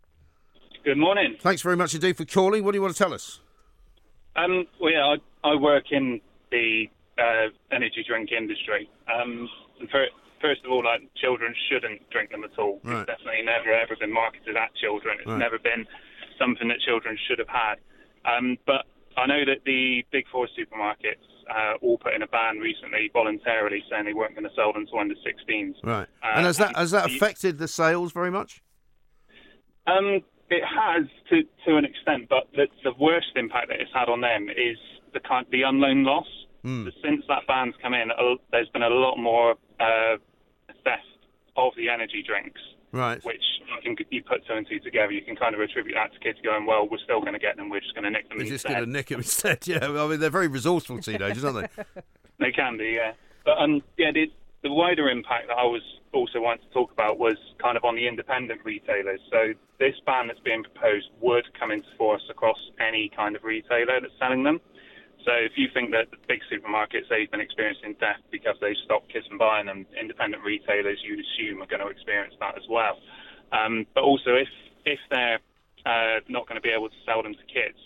Good 0.85 0.97
morning. 0.99 1.37
Thanks 1.39 1.61
very 1.61 1.77
much 1.77 1.95
indeed 1.95 2.17
for 2.17 2.25
calling. 2.25 2.65
What 2.65 2.73
do 2.73 2.79
you 2.79 2.83
want 2.83 2.95
to 2.97 2.99
tell 3.03 3.13
us? 3.13 3.41
Um, 4.37 4.67
well, 4.81 4.91
yeah, 4.91 5.17
I, 5.45 5.51
I 5.51 5.55
work 5.55 5.93
in 5.93 6.23
the 6.51 6.89
uh, 7.19 7.49
energy 7.73 8.05
drink 8.07 8.31
industry. 8.33 8.89
Um, 9.13 9.49
fir- 9.91 10.11
first 10.41 10.65
of 10.65 10.71
all, 10.73 10.85
like 10.85 11.03
children 11.17 11.55
shouldn't 11.71 12.09
drink 12.11 12.31
them 12.31 12.45
at 12.45 12.59
all. 12.59 12.81
Right. 12.85 13.01
It's 13.01 13.07
definitely 13.07 13.43
never 13.45 13.73
ever 13.73 13.97
been 13.97 14.13
marketed 14.13 14.57
at 14.57 14.75
children. 14.77 15.17
It's 15.19 15.27
Right. 15.29 15.39
never 15.39 15.59
been 15.59 15.87
something 16.39 16.69
that 16.69 16.81
children 16.81 17.17
should 17.29 17.39
have 17.39 17.49
had. 17.49 17.77
Um, 18.25 18.57
but 18.67 18.87
I 19.17 19.27
know 19.27 19.45
that 19.45 19.65
the 19.65 20.05
big 20.11 20.25
four 20.33 20.49
supermarkets 20.59 21.23
uh, 21.49 21.75
all 21.83 21.99
put 21.99 22.15
in 22.15 22.23
a 22.23 22.27
ban 22.27 22.59
recently 22.59 23.11
voluntarily, 23.13 23.85
saying 23.91 24.07
they 24.07 24.15
weren't 24.15 24.35
going 24.35 24.49
to 24.49 24.55
sell 24.57 24.73
them 24.73 24.87
to 24.87 24.99
under 24.99 25.15
16s. 25.15 25.75
Right. 25.85 26.09
Uh, 26.23 26.33
and 26.37 26.47
has 26.47 26.57
that 26.59 26.75
has 26.77 26.91
that 26.93 27.07
affected 27.07 27.59
the 27.59 27.69
sales 27.69 28.13
very 28.13 28.31
much? 28.31 28.63
Um, 29.87 30.21
it 30.51 30.63
has 30.65 31.05
to 31.31 31.43
to 31.67 31.77
an 31.77 31.85
extent, 31.85 32.29
but 32.29 32.49
the, 32.55 32.67
the 32.83 32.93
worst 32.99 33.29
impact 33.37 33.69
that 33.69 33.81
it's 33.81 33.93
had 33.93 34.09
on 34.09 34.21
them 34.21 34.49
is 34.49 34.79
the 35.13 35.21
kind 35.21 35.47
the 35.51 35.63
unknown 35.63 36.05
loss. 36.05 36.27
Hmm. 36.65 36.89
Since 37.05 37.25
that 37.29 37.47
ban's 37.47 37.75
come 37.83 37.93
in, 37.95 38.11
there's 38.51 38.69
been 38.71 38.83
a 38.83 38.89
lot 38.89 39.17
more 39.19 39.53
uh, 39.79 40.17
theft 40.83 41.03
of 41.57 41.73
the 41.77 41.89
energy 41.91 42.25
drinks, 42.27 42.61
Right. 42.91 43.23
which 43.25 43.43
you 43.85 43.95
can 43.95 44.07
you 44.11 44.23
put 44.23 44.47
two 44.47 44.55
and 44.55 44.67
two 44.67 44.81
together. 44.81 45.13
You 45.13 45.21
can 45.23 45.37
kind 45.37 45.55
of 45.55 45.61
attribute 45.61 45.95
that 45.95 46.13
to 46.15 46.19
kids 46.21 46.39
going, 46.43 46.65
"Well, 46.65 46.89
we're 46.91 46.99
still 47.05 47.21
going 47.21 47.35
to 47.35 47.39
get 47.39 47.57
them. 47.57 47.69
We're 47.69 47.81
just 47.81 47.95
going 47.95 48.05
to 48.05 48.11
nick 48.11 48.29
them 48.31 48.39
We're 48.39 48.45
just 48.45 48.65
instead." 48.65 48.73
going 48.73 48.85
to 48.87 48.91
nick 48.91 49.07
them 49.09 49.19
instead. 49.21 49.59
Yeah. 49.69 49.85
I 49.87 50.09
mean, 50.09 50.21
they're 50.21 50.31
very 50.31 50.49
resourceful 50.49 50.99
teenagers, 51.01 51.45
aren't 51.45 51.71
they? 51.77 51.85
They 52.41 52.51
can 52.51 52.77
be, 52.79 52.97
yeah. 52.97 53.13
But 53.45 53.59
um, 53.59 53.81
yeah, 53.97 54.11
the, 54.13 54.27
the 54.65 54.73
wider 54.73 55.09
impact 55.09 55.47
that 55.49 55.55
I 55.57 55.63
was 55.65 55.83
also 56.13 56.41
wanting 56.41 56.67
to 56.67 56.73
talk 56.75 56.91
about 56.91 57.17
was 57.19 57.37
kind 57.63 57.77
of 57.77 57.85
on 57.85 57.95
the 57.95 58.09
independent 58.09 58.61
retailers. 58.65 59.21
So 59.31 59.53
this 59.79 59.95
ban 60.05 60.27
that's 60.27 60.41
being 60.41 60.65
proposed 60.65 61.11
would 61.21 61.45
come 61.59 61.71
into 61.71 61.87
force 61.97 62.23
across 62.31 62.59
any 62.81 63.09
kind 63.15 63.37
of 63.37 63.45
retailer 63.45 64.01
that's 64.01 64.13
selling 64.19 64.43
them. 64.43 64.61
So 65.25 65.33
if 65.33 65.53
you 65.57 65.69
think 65.73 65.91
that 65.93 66.11
the 66.11 66.21
big 66.29 66.41
supermarkets 66.53 67.09
they've 67.09 67.31
been 67.31 67.41
experiencing 67.41 67.97
death 67.99 68.21
because 68.31 68.57
they 68.61 68.77
stopped 68.85 69.13
kids 69.13 69.27
from 69.27 69.39
buying 69.39 69.67
them, 69.67 69.87
independent 69.99 70.45
retailers 70.45 71.01
you'd 71.03 71.21
assume 71.21 71.63
are 71.63 71.67
going 71.67 71.81
to 71.81 71.89
experience 71.89 72.35
that 72.41 72.57
as 72.57 72.65
well. 72.69 73.01
Um, 73.53 73.87
but 73.95 74.05
also 74.05 74.37
if 74.37 74.49
if 74.85 75.01
they're 75.11 75.41
uh, 75.87 76.21
not 76.29 76.47
going 76.47 76.57
to 76.57 76.65
be 76.65 76.71
able 76.71 76.89
to 76.89 77.01
sell 77.07 77.23
them 77.23 77.35
to 77.35 77.45
kids, 77.49 77.81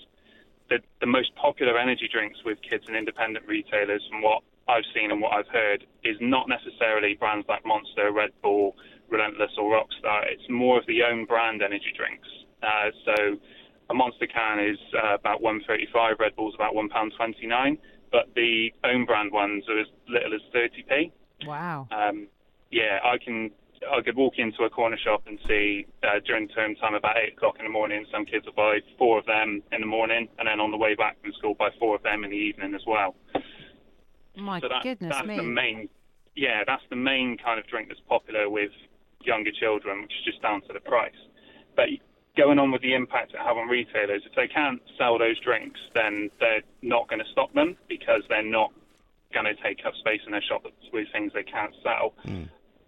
the, 0.68 0.78
the 1.00 1.06
most 1.06 1.34
popular 1.36 1.78
energy 1.78 2.08
drinks 2.10 2.38
with 2.44 2.58
kids 2.68 2.84
and 2.86 2.96
independent 2.96 3.46
retailers, 3.46 4.02
from 4.10 4.22
what 4.22 4.42
I've 4.68 4.86
seen 4.94 5.10
and 5.10 5.20
what 5.20 5.32
I've 5.32 5.48
heard, 5.48 5.86
is 6.04 6.16
not 6.20 6.48
necessarily 6.48 7.14
brands 7.14 7.46
like 7.48 7.64
Monster, 7.64 8.12
Red 8.12 8.30
Bull, 8.42 8.76
Relentless, 9.08 9.52
or 9.56 9.72
Rockstar. 9.72 10.26
It's 10.26 10.48
more 10.50 10.78
of 10.78 10.86
the 10.86 11.02
own 11.02 11.24
brand 11.24 11.62
energy 11.62 11.92
drinks. 11.96 12.28
Uh, 12.62 12.90
so 13.06 13.38
a 13.90 13.94
Monster 13.94 14.26
can 14.26 14.60
is 14.60 14.78
uh, 14.94 15.14
about 15.14 15.40
135, 15.42 16.16
Red 16.18 16.36
Bull's 16.36 16.54
about 16.54 16.74
one 16.74 16.88
pound 16.88 17.12
29, 17.16 17.78
but 18.12 18.28
the 18.34 18.70
own 18.84 19.04
brand 19.04 19.32
ones 19.32 19.64
are 19.68 19.78
as 19.78 19.86
little 20.08 20.34
as 20.34 20.40
30p. 20.54 21.12
wow. 21.46 21.88
Um, 21.90 22.28
yeah, 22.70 22.98
I 23.04 23.16
can. 23.18 23.50
I 23.80 24.02
could 24.02 24.16
walk 24.16 24.34
into 24.38 24.64
a 24.64 24.70
corner 24.70 24.98
shop 24.98 25.22
and 25.26 25.38
see 25.46 25.86
uh, 26.02 26.18
during 26.26 26.48
term 26.48 26.74
time 26.74 26.94
about 26.94 27.16
eight 27.16 27.34
o'clock 27.34 27.56
in 27.60 27.64
the 27.64 27.70
morning. 27.70 28.04
Some 28.12 28.24
kids 28.24 28.44
will 28.44 28.52
buy 28.52 28.80
four 28.98 29.20
of 29.20 29.26
them 29.26 29.62
in 29.70 29.80
the 29.80 29.86
morning, 29.86 30.28
and 30.38 30.48
then 30.48 30.58
on 30.58 30.72
the 30.72 30.76
way 30.76 30.96
back 30.96 31.16
from 31.22 31.32
school 31.38 31.54
buy 31.54 31.70
four 31.78 31.94
of 31.94 32.02
them 32.02 32.24
in 32.24 32.30
the 32.30 32.36
evening 32.36 32.74
as 32.74 32.82
well. 32.88 33.14
My 34.36 34.60
so 34.60 34.68
that, 34.68 34.82
goodness 34.82 35.14
that's 35.14 35.26
me. 35.28 35.36
the 35.36 35.44
main. 35.44 35.88
Yeah, 36.34 36.64
that's 36.66 36.82
the 36.90 36.96
main 36.96 37.38
kind 37.38 37.58
of 37.58 37.68
drink 37.68 37.88
that's 37.88 38.00
popular 38.08 38.50
with 38.50 38.72
younger 39.22 39.52
children, 39.52 40.02
which 40.02 40.12
is 40.12 40.24
just 40.24 40.42
down 40.42 40.60
to 40.62 40.72
the 40.72 40.80
price. 40.80 41.14
But 41.76 41.86
going 42.38 42.58
on 42.58 42.70
with 42.70 42.80
the 42.82 42.94
impact 42.94 43.34
it 43.34 43.40
have 43.44 43.58
on 43.58 43.68
retailers, 43.68 44.22
if 44.24 44.34
they 44.38 44.46
can't 44.46 44.80
sell 44.96 45.18
those 45.18 45.38
drinks, 45.40 45.80
then 45.94 46.30
they're 46.38 46.62
not 46.80 47.08
going 47.08 47.18
to 47.18 47.26
stock 47.32 47.52
them 47.52 47.76
because 47.88 48.22
they're 48.28 48.46
not 48.46 48.72
going 49.34 49.44
to 49.44 49.54
take 49.60 49.84
up 49.84 49.92
space 49.98 50.20
in 50.24 50.32
their 50.32 50.42
shop 50.48 50.62
with 50.64 51.06
things 51.12 51.32
they 51.34 51.42
can't 51.42 51.74
sell. 51.82 52.14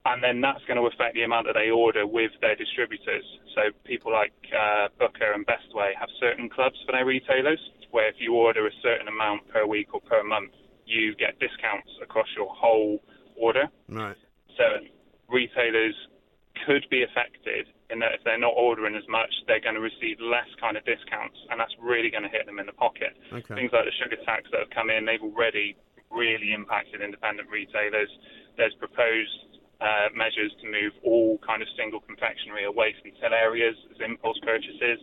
And 0.06 0.24
then 0.24 0.40
that's 0.40 0.64
going 0.64 0.78
to 0.78 0.86
affect 0.86 1.14
the 1.14 1.24
amount 1.24 1.46
that 1.46 1.58
they 1.58 1.68
order 1.68 2.06
with 2.06 2.30
their 2.40 2.56
distributors. 2.56 3.26
So 3.54 3.68
people 3.84 4.12
like 4.12 4.32
uh, 4.48 4.88
Booker 4.98 5.32
and 5.34 5.44
Bestway 5.44 5.92
have 5.98 6.08
certain 6.18 6.48
clubs 6.48 6.76
for 6.86 6.92
their 6.92 7.04
retailers, 7.04 7.60
where 7.90 8.08
if 8.08 8.14
you 8.18 8.34
order 8.34 8.66
a 8.66 8.72
certain 8.82 9.08
amount 9.08 9.48
per 9.48 9.66
week 9.66 9.92
or 9.92 10.00
per 10.00 10.22
month, 10.22 10.52
you 10.86 11.14
get 11.16 11.38
discounts 11.38 11.90
across 12.02 12.28
your 12.34 12.48
whole 12.48 13.02
order. 13.36 13.68
Right. 13.88 14.16
So 14.56 14.64
retailers 15.28 15.94
could 16.64 16.86
be 16.90 17.02
affected 17.02 17.66
in 17.92 17.98
that 18.00 18.14
if 18.14 18.22
they're 18.24 18.40
not 18.40 18.54
ordering 18.56 18.94
as 18.94 19.06
much, 19.08 19.30
they're 19.46 19.60
going 19.60 19.74
to 19.74 19.84
receive 19.84 20.18
less 20.22 20.48
kind 20.58 20.76
of 20.78 20.84
discounts, 20.86 21.36
and 21.50 21.58
that's 21.58 21.74
really 21.82 22.10
going 22.10 22.24
to 22.24 22.32
hit 22.32 22.46
them 22.46 22.58
in 22.58 22.66
the 22.66 22.76
pocket. 22.78 23.14
Okay. 23.32 23.54
Things 23.54 23.70
like 23.74 23.84
the 23.84 23.96
sugar 23.98 24.18
tax 24.24 24.46
that 24.50 24.60
have 24.62 24.72
come 24.72 24.90
in, 24.90 25.04
they've 25.04 25.22
already 25.22 25.76
really 26.10 26.52
impacted 26.52 27.02
independent 27.02 27.48
retailers. 27.50 28.10
There's 28.56 28.74
proposed 28.78 29.60
uh, 29.80 30.12
measures 30.14 30.52
to 30.60 30.66
move 30.68 30.92
all 31.02 31.38
kind 31.46 31.62
of 31.62 31.68
single 31.78 32.00
confectionery 32.00 32.66
away 32.66 32.94
from 33.00 33.12
till 33.16 33.32
areas 33.32 33.76
as 33.90 33.98
impulse 34.04 34.38
purchases. 34.42 35.00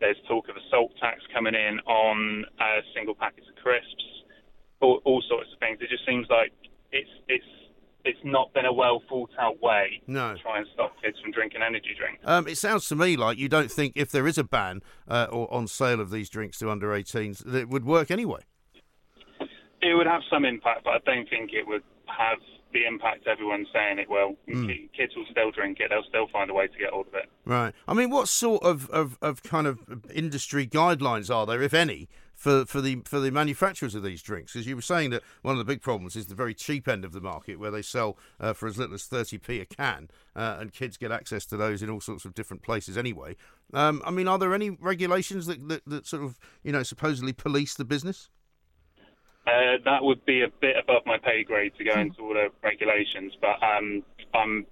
There's 0.00 0.16
talk 0.28 0.48
of 0.48 0.56
a 0.56 0.64
salt 0.70 0.92
tax 1.00 1.20
coming 1.32 1.54
in 1.54 1.80
on 1.88 2.44
uh, 2.60 2.80
single 2.94 3.14
packets 3.14 3.48
of 3.48 3.56
crisps, 3.62 4.06
all, 4.80 5.00
all 5.04 5.22
sorts 5.28 5.48
of 5.52 5.58
things. 5.58 5.78
It 5.80 5.88
just 5.88 6.04
seems 6.06 6.28
like 6.28 6.52
it's 6.92 7.10
it's 7.28 7.52
it's 8.06 8.18
not 8.24 8.52
been 8.54 8.64
a 8.64 8.72
well 8.72 9.02
thought 9.08 9.30
out 9.38 9.60
way 9.60 10.00
No. 10.06 10.34
to 10.34 10.38
try 10.40 10.58
and 10.58 10.66
stop 10.72 10.92
kids 11.02 11.18
from 11.20 11.32
drinking 11.32 11.60
energy 11.62 11.94
drinks. 11.98 12.20
Um, 12.24 12.46
it 12.48 12.56
sounds 12.56 12.88
to 12.88 12.96
me 12.96 13.16
like 13.16 13.36
you 13.38 13.48
don't 13.48 13.70
think 13.70 13.92
if 13.96 14.10
there 14.10 14.26
is 14.26 14.38
a 14.38 14.44
ban 14.44 14.80
uh, 15.08 15.26
or 15.30 15.52
on 15.52 15.66
sale 15.66 16.00
of 16.00 16.10
these 16.10 16.28
drinks 16.30 16.58
to 16.60 16.70
under 16.70 16.88
18s 16.88 17.44
that 17.44 17.54
it 17.58 17.68
would 17.68 17.84
work 17.84 18.10
anyway. 18.10 18.40
It 19.82 19.94
would 19.94 20.06
have 20.06 20.22
some 20.30 20.44
impact, 20.44 20.84
but 20.84 20.90
I 20.90 20.98
don't 21.04 21.28
think 21.28 21.50
it 21.52 21.66
would 21.66 21.82
have 22.06 22.38
the 22.72 22.84
impact 22.86 23.26
everyone's 23.26 23.68
saying 23.72 23.98
it 23.98 24.08
will. 24.10 24.36
Ki- 24.46 24.90
Kids 24.96 25.14
will 25.16 25.26
still 25.30 25.50
drink 25.50 25.78
it; 25.80 25.90
they'll 25.90 26.02
still 26.08 26.26
find 26.32 26.50
a 26.50 26.54
way 26.54 26.66
to 26.66 26.78
get 26.78 26.90
hold 26.90 27.06
of 27.08 27.14
it. 27.14 27.26
Right. 27.44 27.72
I 27.86 27.94
mean, 27.94 28.10
what 28.10 28.28
sort 28.28 28.62
of, 28.64 28.90
of, 28.90 29.16
of 29.22 29.42
kind 29.42 29.66
of 29.66 29.78
industry 30.12 30.66
guidelines 30.66 31.32
are 31.34 31.46
there, 31.46 31.62
if 31.62 31.72
any, 31.74 32.08
for, 32.36 32.66
for 32.66 32.80
the 32.80 33.02
for 33.04 33.18
the 33.18 33.30
manufacturers 33.32 33.94
of 33.94 34.02
these 34.02 34.22
drinks? 34.22 34.52
Because 34.52 34.66
you 34.66 34.76
were 34.76 34.82
saying 34.82 35.10
that 35.10 35.22
one 35.42 35.52
of 35.52 35.58
the 35.58 35.64
big 35.64 35.82
problems 35.82 36.14
is 36.14 36.26
the 36.26 36.34
very 36.34 36.54
cheap 36.54 36.86
end 36.86 37.04
of 37.04 37.12
the 37.12 37.20
market, 37.20 37.58
where 37.58 37.70
they 37.70 37.82
sell 37.82 38.16
uh, 38.38 38.52
for 38.52 38.68
as 38.68 38.78
little 38.78 38.94
as 38.94 39.04
thirty 39.04 39.38
p 39.38 39.60
a 39.60 39.64
can, 39.64 40.08
uh, 40.36 40.58
and 40.60 40.72
kids 40.72 40.96
get 40.96 41.10
access 41.10 41.46
to 41.46 41.56
those 41.56 41.82
in 41.82 41.90
all 41.90 42.00
sorts 42.00 42.24
of 42.24 42.34
different 42.34 42.62
places 42.62 42.96
anyway. 42.96 43.34
Um, 43.72 44.02
I 44.04 44.10
mean, 44.10 44.28
are 44.28 44.38
there 44.38 44.54
any 44.54 44.70
regulations 44.70 45.46
that, 45.46 45.66
that 45.68 45.84
that 45.86 46.06
sort 46.06 46.22
of 46.22 46.38
you 46.62 46.72
know 46.72 46.82
supposedly 46.82 47.32
police 47.32 47.74
the 47.74 47.84
business? 47.84 48.28
Uh, 49.46 49.78
that 49.84 50.02
would 50.02 50.24
be 50.26 50.42
a 50.42 50.48
bit 50.60 50.76
above 50.76 51.02
my 51.06 51.18
pay 51.18 51.44
grade 51.44 51.72
to 51.78 51.84
go 51.84 51.98
into 51.98 52.20
all 52.20 52.34
the 52.34 52.48
regulations, 52.64 53.32
but 53.40 53.62
um, 53.62 54.02
I'm 54.34 54.66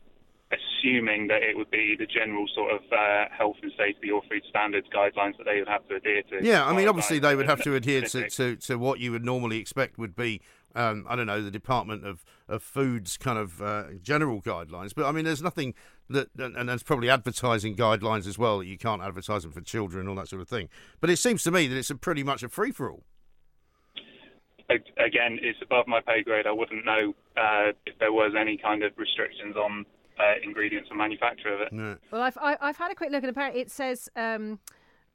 assuming 0.54 1.28
that 1.28 1.42
it 1.42 1.56
would 1.56 1.70
be 1.70 1.96
the 1.98 2.06
general 2.06 2.46
sort 2.54 2.72
of 2.72 2.80
uh, 2.92 3.24
health 3.36 3.56
and 3.62 3.72
safety 3.76 4.10
or 4.10 4.22
food 4.30 4.42
standards 4.48 4.86
guidelines 4.94 5.36
that 5.38 5.44
they 5.44 5.58
would 5.58 5.68
have 5.68 5.86
to 5.88 5.96
adhere 5.96 6.22
to. 6.22 6.44
Yeah, 6.44 6.66
I 6.66 6.74
mean, 6.74 6.88
obviously 6.88 7.18
they 7.18 7.34
would 7.34 7.48
have 7.48 7.62
to 7.62 7.74
adhere 7.74 8.02
to, 8.02 8.28
to, 8.28 8.56
to 8.56 8.76
what 8.76 9.00
you 9.00 9.12
would 9.12 9.24
normally 9.24 9.58
expect 9.58 9.98
would 9.98 10.14
be, 10.14 10.40
um, 10.74 11.06
I 11.08 11.16
don't 11.16 11.26
know, 11.26 11.42
the 11.42 11.50
Department 11.50 12.06
of, 12.06 12.24
of 12.48 12.62
Food's 12.62 13.16
kind 13.16 13.38
of 13.38 13.62
uh, 13.62 13.84
general 14.02 14.40
guidelines. 14.40 14.94
But 14.94 15.06
I 15.06 15.12
mean, 15.12 15.24
there's 15.24 15.42
nothing 15.42 15.74
that, 16.10 16.28
and, 16.38 16.56
and 16.56 16.68
there's 16.68 16.82
probably 16.82 17.10
advertising 17.10 17.76
guidelines 17.76 18.26
as 18.26 18.38
well 18.38 18.58
that 18.58 18.66
you 18.66 18.78
can't 18.78 19.02
advertise 19.02 19.42
them 19.42 19.52
for 19.52 19.60
children 19.60 20.00
and 20.00 20.08
all 20.08 20.16
that 20.16 20.28
sort 20.28 20.42
of 20.42 20.48
thing. 20.48 20.68
But 21.00 21.10
it 21.10 21.16
seems 21.16 21.42
to 21.44 21.50
me 21.50 21.66
that 21.68 21.76
it's 21.76 21.90
a 21.90 21.96
pretty 21.96 22.22
much 22.22 22.42
a 22.42 22.48
free 22.48 22.72
for 22.72 22.90
all. 22.90 23.04
Again, 24.70 25.38
it's 25.42 25.58
above 25.60 25.86
my 25.86 26.00
pay 26.00 26.22
grade. 26.22 26.46
I 26.46 26.52
wouldn't 26.52 26.86
know 26.86 27.14
uh, 27.36 27.72
if 27.84 27.98
there 27.98 28.12
was 28.12 28.32
any 28.38 28.56
kind 28.56 28.82
of 28.82 28.92
restrictions 28.96 29.56
on 29.56 29.84
uh, 30.18 30.34
ingredients 30.42 30.88
and 30.90 30.98
manufacture 30.98 31.52
of 31.54 31.60
it. 31.60 31.72
No. 31.72 31.96
Well, 32.10 32.22
I've 32.22 32.38
I, 32.38 32.56
I've 32.60 32.76
had 32.76 32.90
a 32.90 32.94
quick 32.94 33.10
look, 33.10 33.22
and 33.22 33.30
apparently 33.30 33.60
it 33.60 33.70
says, 33.70 34.08
um, 34.16 34.58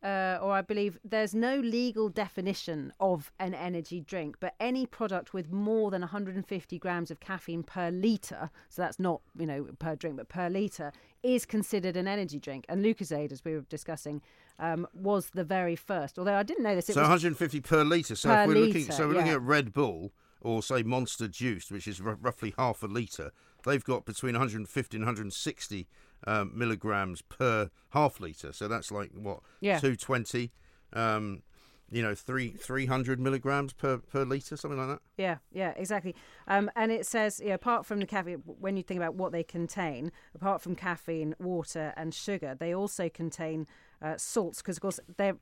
uh, 0.03 0.37
or 0.41 0.53
I 0.53 0.61
believe 0.61 0.97
there's 1.03 1.35
no 1.35 1.57
legal 1.57 2.09
definition 2.09 2.93
of 2.99 3.31
an 3.39 3.53
energy 3.53 3.99
drink, 3.99 4.37
but 4.39 4.55
any 4.59 4.85
product 4.85 5.33
with 5.33 5.51
more 5.51 5.91
than 5.91 6.01
150 6.01 6.79
grams 6.79 7.11
of 7.11 7.19
caffeine 7.19 7.63
per 7.63 7.91
litre, 7.91 8.49
so 8.69 8.81
that's 8.81 8.99
not 8.99 9.21
you 9.37 9.45
know 9.45 9.67
per 9.79 9.95
drink, 9.95 10.17
but 10.17 10.29
per 10.29 10.49
litre, 10.49 10.91
is 11.23 11.45
considered 11.45 11.97
an 11.97 12.07
energy 12.07 12.39
drink. 12.39 12.65
And 12.69 12.83
Lucozade, 12.83 13.31
as 13.31 13.43
we 13.43 13.53
were 13.55 13.61
discussing, 13.69 14.21
um, 14.57 14.87
was 14.93 15.31
the 15.33 15.43
very 15.43 15.75
first. 15.75 16.17
Although 16.19 16.35
I 16.35 16.43
didn't 16.43 16.63
know 16.63 16.75
this. 16.75 16.89
It 16.89 16.93
So 16.93 17.01
was 17.01 17.09
150 17.09 17.61
per 17.61 17.83
litre. 17.83 18.15
So 18.15 18.29
Per 18.29 18.43
if 18.43 18.47
we're 18.47 18.55
looking, 18.55 18.91
so 18.91 19.07
we're 19.07 19.15
looking 19.15 19.31
at 19.31 19.41
Red 19.41 19.73
Bull 19.73 20.11
or 20.41 20.63
say 20.63 20.83
Monster 20.83 21.27
Juice, 21.27 21.69
which 21.71 21.87
is 21.87 21.99
r- 21.99 22.17
roughly 22.21 22.53
half 22.57 22.83
a 22.83 22.87
litre. 22.87 23.31
They've 23.63 23.83
got 23.83 24.05
between 24.05 24.33
150 24.33 24.97
and 24.97 25.05
160 25.05 25.87
um, 26.27 26.51
milligrams 26.53 27.21
per 27.21 27.69
half 27.89 28.19
litre. 28.19 28.53
So 28.53 28.67
that's 28.67 28.91
like 28.91 29.11
what 29.13 29.41
Yeah. 29.61 29.79
220. 29.79 30.51
Um, 30.93 31.43
you 31.91 32.03
know, 32.03 32.13
three 32.13 32.49
300 32.51 33.19
milligrams 33.19 33.73
per 33.73 33.97
per 33.97 34.23
litre, 34.23 34.55
something 34.55 34.79
like 34.79 34.89
that. 34.89 34.99
Yeah, 35.17 35.37
yeah, 35.51 35.73
exactly. 35.75 36.15
Um, 36.47 36.69
and 36.75 36.91
it 36.91 37.05
says, 37.05 37.41
yeah, 37.43 37.55
apart 37.55 37.85
from 37.85 37.99
the 37.99 38.05
caffeine, 38.05 38.43
when 38.45 38.77
you 38.77 38.83
think 38.83 38.99
about 38.99 39.15
what 39.15 39.31
they 39.31 39.43
contain, 39.43 40.11
apart 40.35 40.61
from 40.61 40.75
caffeine, 40.75 41.35
water, 41.39 41.93
and 41.97 42.13
sugar, 42.13 42.55
they 42.57 42.75
also 42.75 43.09
contain 43.09 43.65
uh, 44.01 44.17
salts 44.17 44.61
because, 44.61 44.77
of 44.77 44.81
course, 44.81 44.99
they're 45.17 45.37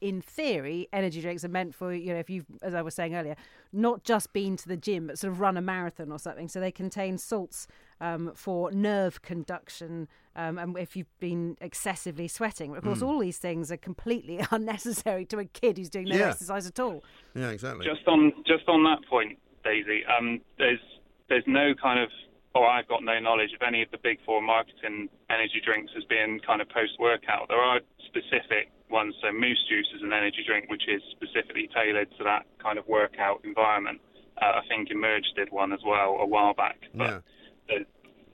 in 0.00 0.20
theory, 0.22 0.88
energy 0.92 1.20
drinks 1.20 1.44
are 1.44 1.48
meant 1.48 1.74
for 1.74 1.92
you 1.92 2.12
know 2.12 2.18
if 2.18 2.30
you've, 2.30 2.46
as 2.62 2.74
I 2.74 2.82
was 2.82 2.94
saying 2.94 3.14
earlier, 3.14 3.36
not 3.72 4.04
just 4.04 4.32
been 4.32 4.56
to 4.56 4.68
the 4.68 4.76
gym 4.76 5.06
but 5.08 5.18
sort 5.18 5.32
of 5.32 5.40
run 5.40 5.56
a 5.56 5.60
marathon 5.60 6.10
or 6.12 6.18
something. 6.18 6.48
So 6.48 6.60
they 6.60 6.70
contain 6.72 7.18
salts 7.18 7.66
um, 8.00 8.32
for 8.34 8.70
nerve 8.72 9.22
conduction, 9.22 10.08
um, 10.36 10.58
and 10.58 10.78
if 10.78 10.96
you've 10.96 11.18
been 11.18 11.56
excessively 11.60 12.28
sweating. 12.28 12.76
Of 12.76 12.84
course, 12.84 13.02
all 13.02 13.18
these 13.18 13.38
things 13.38 13.72
are 13.72 13.76
completely 13.76 14.40
unnecessary 14.50 15.24
to 15.26 15.38
a 15.38 15.44
kid 15.44 15.78
who's 15.78 15.90
doing 15.90 16.08
no 16.08 16.16
Yeah. 16.16 16.28
exercise 16.28 16.66
at 16.66 16.78
all. 16.78 17.02
Yeah, 17.34 17.50
exactly. 17.50 17.84
Just 17.86 18.06
on 18.06 18.32
just 18.46 18.68
on 18.68 18.84
that 18.84 18.98
point, 19.08 19.38
Daisy, 19.64 20.02
um, 20.06 20.40
there's 20.58 20.80
there's 21.28 21.44
no 21.46 21.74
kind 21.80 22.00
of 22.00 22.08
or 22.54 22.66
I've 22.66 22.88
got 22.88 23.04
no 23.04 23.20
knowledge 23.20 23.50
of 23.52 23.60
any 23.66 23.82
of 23.82 23.90
the 23.90 23.98
big 24.02 24.18
four 24.24 24.40
marketing 24.40 25.08
energy 25.30 25.60
drinks 25.64 25.92
as 25.96 26.02
being 26.04 26.40
kind 26.46 26.62
of 26.62 26.68
post 26.70 26.92
workout. 26.98 27.46
There 27.48 27.60
are 27.60 27.80
specific 28.06 28.70
ones, 28.90 29.14
so 29.22 29.32
Moose 29.32 29.62
Juice 29.68 29.88
is 29.94 30.02
an 30.02 30.12
energy 30.12 30.42
drink 30.46 30.70
which 30.70 30.84
is 30.88 31.02
specifically 31.10 31.68
tailored 31.74 32.08
to 32.18 32.24
that 32.24 32.46
kind 32.62 32.78
of 32.78 32.86
workout 32.86 33.40
environment. 33.44 34.00
Uh, 34.40 34.60
I 34.60 34.62
think 34.68 34.90
Emerge 34.90 35.24
did 35.36 35.50
one 35.50 35.72
as 35.72 35.80
well 35.84 36.16
a 36.20 36.26
while 36.26 36.54
back. 36.54 36.78
Yeah. 36.94 37.20
But 37.66 37.86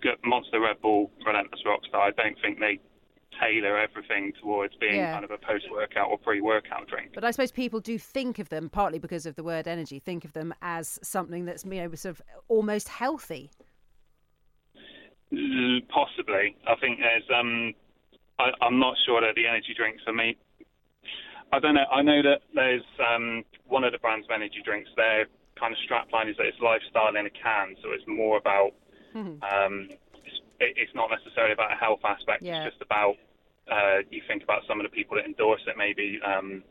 the 0.03 0.13
Monster 0.25 0.61
Red 0.61 0.81
Bull 0.83 1.11
Relentless 1.27 1.63
Rockstar, 1.67 2.01
I 2.01 2.11
don't 2.11 2.37
think 2.43 2.61
they 2.61 2.79
tailor 3.41 3.77
everything 3.79 4.33
towards 4.41 4.75
being 4.77 4.95
Yeah. 4.97 5.13
kind 5.13 5.25
of 5.25 5.31
a 5.31 5.39
post 5.39 5.65
workout 5.71 6.09
or 6.11 6.19
pre 6.19 6.41
workout 6.41 6.87
drink. 6.89 7.13
But 7.15 7.25
I 7.25 7.31
suppose 7.31 7.51
people 7.51 7.81
do 7.81 7.99
think 7.99 8.39
of 8.39 8.49
them, 8.49 8.69
partly 8.69 8.99
because 8.99 9.27
of 9.27 9.35
the 9.35 9.43
word 9.43 9.67
energy, 9.67 9.99
think 9.99 10.25
of 10.25 10.33
them 10.35 10.55
as 10.63 10.99
something 11.03 11.45
that's 11.47 11.65
you 11.65 11.83
know 11.83 11.93
sort 11.95 12.17
of 12.17 12.23
almost 12.49 12.89
healthy. 12.89 13.51
Possibly. 15.89 16.57
I 16.69 16.75
think 16.81 16.99
there's. 17.01 17.25
Um, 17.35 17.73
I, 18.39 18.51
I'm 18.61 18.79
not 18.79 18.95
sure 19.07 19.21
that 19.21 19.35
the 19.35 19.47
energy 19.47 19.75
drinks 19.77 20.03
for 20.05 20.13
me. 20.13 20.37
I 21.55 21.61
don't 21.61 21.75
know. 21.75 21.87
I 21.93 22.03
know 22.03 22.21
that 22.23 22.41
there's 22.55 22.83
um, 22.99 23.45
one 23.67 23.85
of 23.85 23.93
the 23.93 23.99
brands 23.99 24.27
of 24.27 24.31
energy 24.31 24.61
drinks. 24.65 24.91
Their 24.97 25.27
kind 25.59 25.73
of 25.73 25.79
strapline 25.87 26.29
is 26.31 26.37
that 26.37 26.47
it's 26.47 26.61
lifestyle 26.61 27.15
in 27.17 27.27
a 27.27 27.31
can, 27.31 27.77
so 27.83 27.91
it's 27.93 28.05
more 28.07 28.37
about. 28.37 28.73
Um, 29.43 29.89
it's, 30.25 30.41
it- 30.61 30.75
it's 30.77 30.95
not 30.95 31.11
necessarily 31.11 31.53
about 31.53 31.73
a 31.73 31.77
health 31.77 32.01
aspect. 32.05 32.43
Yeah. 32.43 32.65
It's 32.65 32.75
just 32.75 32.83
about. 32.83 33.17
Uh, 33.71 33.99
you 34.11 34.21
think 34.29 34.43
about 34.43 34.61
some 34.69 34.79
of 34.81 34.85
the 34.85 34.91
people 34.91 35.17
that 35.17 35.25
endorse 35.25 35.63
it. 35.67 35.77
Maybe 35.79 36.21
um, 36.25 36.63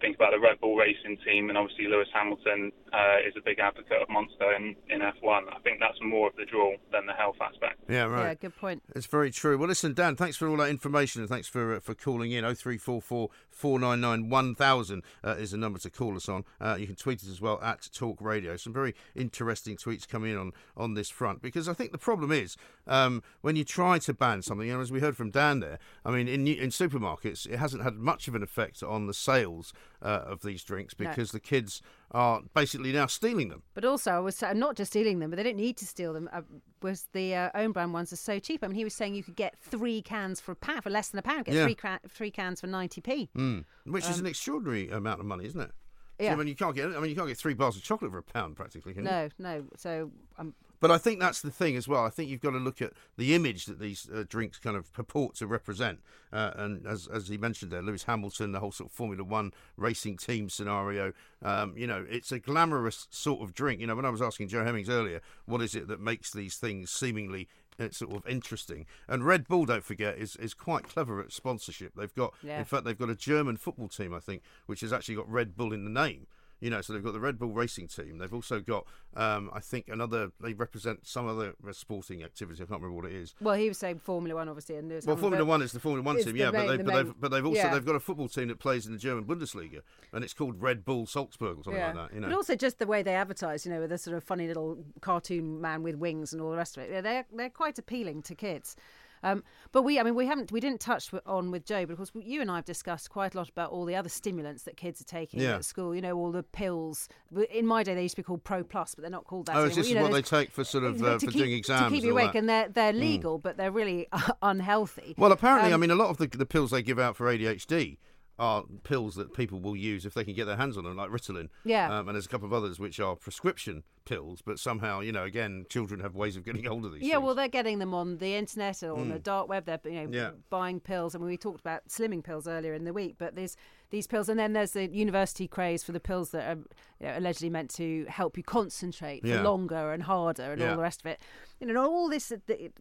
think 0.00 0.16
about 0.16 0.32
the 0.32 0.40
Red 0.40 0.60
Bull 0.60 0.76
racing 0.76 1.18
team, 1.24 1.48
and 1.48 1.58
obviously 1.58 1.86
Lewis 1.86 2.08
Hamilton 2.12 2.72
uh, 2.92 3.18
is 3.26 3.34
a 3.36 3.42
big 3.44 3.58
advocate 3.58 4.02
of 4.02 4.08
Monster 4.08 4.52
in, 4.54 4.74
in 4.88 5.00
F1. 5.00 5.42
I 5.54 5.58
think 5.62 5.78
that's 5.80 5.98
more 6.02 6.28
of 6.28 6.36
the 6.36 6.44
draw 6.44 6.72
than 6.92 7.06
the 7.06 7.12
health 7.12 7.36
aspect. 7.40 7.80
Yeah, 7.88 8.04
right. 8.04 8.28
Yeah, 8.28 8.34
good 8.34 8.56
point. 8.56 8.82
It's 8.94 9.06
very 9.06 9.30
true. 9.30 9.58
Well, 9.58 9.68
listen, 9.68 9.94
Dan, 9.94 10.16
thanks 10.16 10.36
for 10.36 10.48
all 10.48 10.56
that 10.58 10.68
information 10.68 11.20
and 11.22 11.30
thanks 11.30 11.48
for 11.48 11.76
uh, 11.76 11.80
for 11.80 11.94
calling 11.94 12.32
in. 12.32 12.42
0344 12.42 13.28
499 13.50 14.30
1000 14.30 15.02
uh, 15.22 15.30
is 15.32 15.50
the 15.50 15.56
number 15.56 15.78
to 15.78 15.90
call 15.90 16.16
us 16.16 16.28
on. 16.28 16.44
Uh, 16.60 16.76
you 16.78 16.86
can 16.86 16.96
tweet 16.96 17.20
us 17.22 17.28
as 17.28 17.40
well 17.40 17.60
at 17.62 17.88
Talk 17.92 18.20
Radio. 18.20 18.56
Some 18.56 18.72
very 18.72 18.94
interesting 19.14 19.76
tweets 19.76 20.08
coming 20.08 20.32
in 20.32 20.38
on, 20.38 20.52
on 20.76 20.94
this 20.94 21.10
front 21.10 21.42
because 21.42 21.68
I 21.68 21.74
think 21.74 21.92
the 21.92 21.98
problem 21.98 22.32
is 22.32 22.56
um, 22.86 23.22
when 23.42 23.56
you 23.56 23.64
try 23.64 23.98
to 23.98 24.14
ban 24.14 24.42
something, 24.42 24.66
you 24.66 24.74
know, 24.74 24.80
as 24.80 24.90
we 24.90 25.00
heard 25.00 25.16
from 25.16 25.30
Dan 25.30 25.60
there, 25.60 25.78
I 26.04 26.10
mean, 26.10 26.28
in, 26.28 26.46
in 26.46 26.70
supermarkets, 26.70 27.46
it 27.46 27.58
hasn't 27.58 27.82
had 27.82 27.94
much 27.94 28.28
of 28.28 28.34
an 28.34 28.42
effect 28.42 28.82
on 28.82 29.06
the 29.06 29.14
sales 29.14 29.72
uh, 30.02 30.22
of 30.26 30.42
these 30.42 30.62
drinks 30.64 30.94
No. 30.98 31.08
because 31.08 31.30
the 31.32 31.40
kids 31.40 31.82
are 32.12 32.40
basically 32.54 32.92
now 32.92 33.06
stealing 33.06 33.48
them. 33.48 33.62
But 33.74 33.84
also, 33.84 34.10
I 34.12 34.18
was 34.18 34.36
sa- 34.36 34.52
not 34.52 34.76
just 34.76 34.90
stealing 34.92 35.18
them, 35.18 35.30
but 35.30 35.36
they 35.36 35.42
don't 35.42 35.56
need 35.56 35.76
to 35.78 35.86
steal 35.86 36.12
them. 36.12 36.28
Uh, 36.32 36.42
was 36.82 37.06
the 37.12 37.34
uh, 37.34 37.50
own 37.54 37.72
brand 37.72 37.92
ones 37.92 38.12
are 38.12 38.16
so 38.16 38.38
cheap? 38.38 38.64
I 38.64 38.66
mean, 38.68 38.76
he 38.76 38.84
was 38.84 38.94
saying 38.94 39.14
you 39.14 39.22
could 39.22 39.36
get 39.36 39.58
three 39.58 40.02
cans 40.02 40.40
for 40.40 40.52
a 40.52 40.56
pound 40.56 40.82
for 40.82 40.90
less 40.90 41.08
than 41.10 41.18
a 41.18 41.22
pound. 41.22 41.44
Get 41.44 41.54
Yeah. 41.54 41.64
three 41.64 41.76
three 42.08 42.30
cans 42.30 42.60
for 42.60 42.66
ninety 42.66 43.00
p. 43.00 43.28
Mm. 43.36 43.64
Which 43.84 44.08
is 44.08 44.18
an 44.18 44.26
extraordinary 44.26 44.88
amount 44.90 45.20
of 45.20 45.26
money, 45.26 45.44
isn't 45.46 45.60
it? 45.60 45.70
So, 46.18 46.24
Yeah. 46.24 46.32
I 46.32 46.36
mean, 46.36 46.48
you 46.48 46.54
can't 46.56 46.74
get. 46.74 46.86
I 46.86 47.00
mean, 47.00 47.10
you 47.10 47.16
can't 47.16 47.28
get 47.28 47.38
three 47.38 47.54
bars 47.54 47.76
of 47.76 47.82
chocolate 47.82 48.10
for 48.10 48.18
a 48.18 48.22
pound, 48.22 48.56
practically. 48.56 48.92
Can 48.94 49.04
you? 49.04 49.10
No, 49.10 49.28
no. 49.38 49.64
So 49.76 50.10
um, 50.38 50.54
But 50.80 50.90
I 50.90 50.96
think 50.98 51.20
that's 51.20 51.42
the 51.42 51.50
thing 51.50 51.76
as 51.76 51.86
well. 51.86 52.04
I 52.04 52.08
think 52.10 52.30
you've 52.30 52.40
got 52.40 52.52
to 52.52 52.58
look 52.58 52.80
at 52.80 52.92
the 53.18 53.34
image 53.34 53.66
that 53.66 53.78
these 53.78 54.08
uh, 54.12 54.24
drinks 54.26 54.58
kind 54.58 54.76
of 54.76 54.90
purport 54.94 55.34
to 55.36 55.46
represent. 55.46 56.00
Uh, 56.32 56.52
and 56.56 56.86
as 56.86 57.06
as 57.06 57.28
he 57.28 57.36
mentioned 57.36 57.70
there, 57.70 57.82
Lewis 57.82 58.04
Hamilton, 58.04 58.52
the 58.52 58.60
whole 58.60 58.72
sort 58.72 58.88
of 58.90 58.94
Formula 58.96 59.22
One 59.22 59.52
racing 59.76 60.16
team 60.16 60.48
scenario. 60.48 61.12
Um, 61.42 61.74
you 61.76 61.86
know, 61.86 62.06
it's 62.08 62.32
a 62.32 62.38
glamorous 62.38 63.06
sort 63.10 63.42
of 63.42 63.52
drink. 63.54 63.80
You 63.80 63.86
know, 63.88 63.96
when 63.96 64.06
I 64.06 64.10
was 64.10 64.22
asking 64.22 64.48
Joe 64.48 64.64
Hemmings 64.64 64.88
earlier, 64.88 65.20
what 65.44 65.60
is 65.60 65.74
it 65.74 65.86
that 65.88 66.00
makes 66.00 66.32
these 66.32 66.56
things 66.56 66.90
seemingly 66.90 67.46
uh, 67.78 67.90
sort 67.90 68.14
of 68.16 68.26
interesting? 68.26 68.86
And 69.06 69.26
Red 69.26 69.46
Bull, 69.48 69.66
don't 69.66 69.84
forget, 69.84 70.16
is 70.16 70.34
is 70.36 70.54
quite 70.54 70.84
clever 70.84 71.20
at 71.20 71.30
sponsorship. 71.32 71.92
They've 71.94 72.14
got, 72.14 72.32
Yeah. 72.42 72.58
in 72.58 72.64
fact, 72.64 72.84
they've 72.84 72.96
got 72.98 73.10
a 73.10 73.14
German 73.16 73.58
football 73.58 73.88
team, 73.88 74.14
I 74.14 74.20
think, 74.20 74.42
which 74.64 74.80
has 74.80 74.94
actually 74.94 75.16
got 75.16 75.30
Red 75.30 75.56
Bull 75.56 75.74
in 75.74 75.84
the 75.84 75.90
name. 75.90 76.26
You 76.60 76.70
know, 76.70 76.80
so 76.82 76.92
they've 76.92 77.02
got 77.02 77.12
the 77.12 77.20
Red 77.20 77.38
Bull 77.38 77.52
racing 77.52 77.88
team. 77.88 78.18
They've 78.18 78.32
also 78.32 78.60
got, 78.60 78.86
um, 79.16 79.50
I 79.52 79.60
think, 79.60 79.88
another. 79.88 80.30
They 80.40 80.52
represent 80.52 81.06
some 81.06 81.26
other 81.26 81.54
sporting 81.72 82.22
activity. 82.22 82.62
I 82.62 82.66
can't 82.66 82.82
remember 82.82 83.02
what 83.02 83.10
it 83.10 83.16
is. 83.16 83.34
well, 83.40 83.54
he 83.54 83.68
was 83.68 83.78
saying 83.78 83.98
Formula 83.98 84.34
One, 84.36 84.48
obviously, 84.48 84.76
and 84.76 84.90
there's 84.90 85.06
Well, 85.06 85.16
Formula 85.16 85.44
One 85.44 85.62
is 85.62 85.72
the 85.72 85.80
Formula 85.80 86.04
One 86.04 86.22
team, 86.22 86.36
yeah, 86.36 86.50
but 86.50 86.66
they've, 86.66 86.78
the 86.78 86.84
but, 86.84 86.94
main- 86.94 87.04
they've 87.06 87.14
but 87.20 87.30
they've 87.30 87.46
also 87.46 87.58
yeah. 87.58 87.74
they've 87.74 87.84
got 87.84 87.96
a 87.96 88.00
football 88.00 88.28
team 88.28 88.48
that 88.48 88.58
plays 88.58 88.86
in 88.86 88.92
the 88.92 88.98
German 88.98 89.24
Bundesliga, 89.24 89.80
and 90.12 90.22
it's 90.22 90.34
called 90.34 90.60
Red 90.60 90.84
Bull 90.84 91.06
Salzburg 91.06 91.58
or 91.58 91.64
something 91.64 91.82
like 91.82 91.94
that. 91.94 92.14
You 92.14 92.20
know, 92.20 92.28
But 92.28 92.36
also 92.36 92.54
just 92.56 92.78
the 92.78 92.86
way 92.86 93.02
they 93.02 93.14
advertise, 93.14 93.64
you 93.64 93.72
know, 93.72 93.80
with 93.80 93.90
this 93.90 94.02
sort 94.02 94.16
of 94.16 94.24
funny 94.24 94.46
little 94.46 94.78
cartoon 95.00 95.60
man 95.60 95.82
with 95.82 95.96
wings 95.96 96.32
and 96.32 96.42
all 96.42 96.50
the 96.50 96.56
rest 96.56 96.76
of 96.76 96.82
it. 96.84 96.90
Yeah, 96.90 97.00
They're 97.00 97.26
they're 97.34 97.50
quite 97.50 97.78
appealing 97.78 98.22
to 98.22 98.34
kids. 98.34 98.76
Um, 99.22 99.44
but 99.72 99.82
we, 99.82 99.98
I 100.00 100.02
mean, 100.02 100.14
we 100.14 100.26
haven't, 100.26 100.50
we 100.50 100.60
didn't 100.60 100.80
touch 100.80 101.10
on 101.26 101.50
with 101.50 101.64
Joe, 101.66 101.84
but 101.86 101.92
of 101.92 101.96
course, 101.98 102.10
you 102.14 102.40
and 102.40 102.50
I 102.50 102.56
have 102.56 102.64
discussed 102.64 103.10
quite 103.10 103.34
a 103.34 103.38
lot 103.38 103.48
about 103.48 103.70
all 103.70 103.84
the 103.84 103.94
other 103.96 104.08
stimulants 104.08 104.62
that 104.64 104.76
kids 104.76 105.00
are 105.00 105.04
taking 105.04 105.40
Yeah. 105.40 105.56
at 105.56 105.64
school. 105.64 105.94
You 105.94 106.00
know, 106.00 106.16
all 106.16 106.32
the 106.32 106.42
pills. 106.42 107.08
In 107.52 107.66
my 107.66 107.82
day, 107.82 107.94
they 107.94 108.02
used 108.02 108.16
to 108.16 108.22
be 108.22 108.24
called 108.24 108.44
Pro 108.44 108.64
Plus, 108.64 108.94
but 108.94 109.02
they're 109.02 109.10
not 109.10 109.24
called 109.24 109.46
that. 109.46 109.56
oh, 109.56 109.64
is 109.64 109.72
anymore. 109.72 109.82
this 109.82 109.88
You 109.90 109.94
know, 109.96 110.02
what 110.02 110.12
they 110.12 110.22
take 110.22 110.50
for 110.50 110.64
sort 110.64 110.84
of 110.84 111.02
uh, 111.02 111.18
for 111.18 111.26
keep, 111.26 111.32
doing 111.34 111.52
exams? 111.52 111.84
to 111.84 111.90
keep 111.94 112.04
you 112.04 112.12
awake, 112.12 112.32
that? 112.32 112.38
and 112.38 112.48
they're 112.48 112.68
they're 112.68 112.92
legal, 112.92 113.38
but 113.38 113.56
they're 113.56 113.70
really 113.70 114.08
unhealthy. 114.42 115.14
Well, 115.18 115.32
apparently, 115.32 115.70
I 115.70 115.74
Um, 115.74 115.80
mean, 115.80 115.90
a 115.90 115.94
lot 115.96 116.08
of 116.10 116.16
the 116.18 116.26
the 116.26 116.46
pills 116.46 116.70
they 116.70 116.82
give 116.82 116.98
out 116.98 117.16
for 117.16 117.26
ADHD 117.26 117.98
are 118.40 118.64
pills 118.82 119.14
that 119.16 119.34
people 119.34 119.60
will 119.60 119.76
use 119.76 120.06
if 120.06 120.14
they 120.14 120.24
can 120.24 120.34
get 120.34 120.46
their 120.46 120.56
hands 120.56 120.76
on 120.78 120.84
them, 120.84 120.96
like 120.96 121.10
Ritalin. 121.10 121.48
Yeah. 121.64 121.86
Um, 121.98 122.08
and 122.08 122.16
there's 122.16 122.26
a 122.26 122.28
couple 122.28 122.46
of 122.46 122.52
others 122.52 122.80
which 122.80 122.98
are 122.98 123.14
prescription 123.14 123.82
pills, 124.06 124.40
but 124.44 124.58
somehow, 124.58 125.00
you 125.00 125.12
know, 125.12 125.24
again, 125.24 125.66
children 125.68 126.00
have 126.00 126.14
ways 126.16 126.36
of 126.36 126.44
getting 126.44 126.64
hold 126.64 126.84
of 126.86 126.92
these. 126.94 127.02
Yeah, 127.02 127.16
things. 127.16 127.24
well, 127.26 127.34
they're 127.34 127.48
getting 127.48 127.78
them 127.78 127.92
on 127.94 128.16
the 128.16 128.34
internet 128.34 128.82
or 128.82 128.96
on 128.98 129.10
the 129.10 129.18
dark 129.18 129.48
web. 129.48 129.66
They're 129.66 129.78
you 129.84 130.06
know 130.06 130.08
Yeah. 130.10 130.30
buying 130.48 130.80
pills. 130.80 131.14
I 131.14 131.18
mean, 131.18 131.28
we 131.28 131.36
talked 131.36 131.60
about 131.60 131.86
slimming 131.88 132.24
pills 132.24 132.48
earlier 132.48 132.72
in 132.74 132.84
the 132.84 132.92
week, 132.94 133.16
but 133.18 133.34
there's 133.34 133.56
these 133.90 134.06
pills, 134.06 134.28
and 134.28 134.38
then 134.40 134.52
there's 134.54 134.72
the 134.72 134.88
university 134.88 135.46
craze 135.46 135.84
for 135.84 135.92
the 135.92 136.00
pills 136.00 136.30
that 136.30 136.46
are 136.56 136.60
you 137.00 137.06
know, 137.08 137.18
allegedly 137.18 137.50
meant 137.50 137.70
to 137.74 138.06
help 138.08 138.36
you 138.38 138.42
concentrate 138.42 139.20
for 139.22 139.28
Yeah. 139.28 139.42
longer 139.42 139.92
and 139.92 140.02
harder 140.04 140.52
and 140.52 140.60
Yeah. 140.60 140.70
all 140.70 140.76
the 140.76 140.82
rest 140.82 141.00
of 141.02 141.06
it. 141.06 141.20
You 141.60 141.66
know, 141.66 141.82
all 141.84 142.08
this 142.08 142.28
the, 142.30 142.40
the 142.46 142.72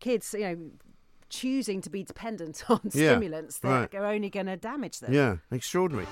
kids, 0.00 0.34
you 0.34 0.40
know. 0.40 0.70
Choosing 1.34 1.80
to 1.80 1.90
be 1.90 2.04
dependent 2.04 2.62
on 2.70 2.80
Yeah, 2.84 2.90
stimulants 3.12 3.58
that 3.58 3.68
right. 3.68 3.94
are 3.94 4.06
only 4.06 4.30
going 4.30 4.46
to 4.46 4.56
damage 4.56 5.00
them. 5.00 5.12
Yeah, 5.12 5.36
extraordinary. 5.50 6.06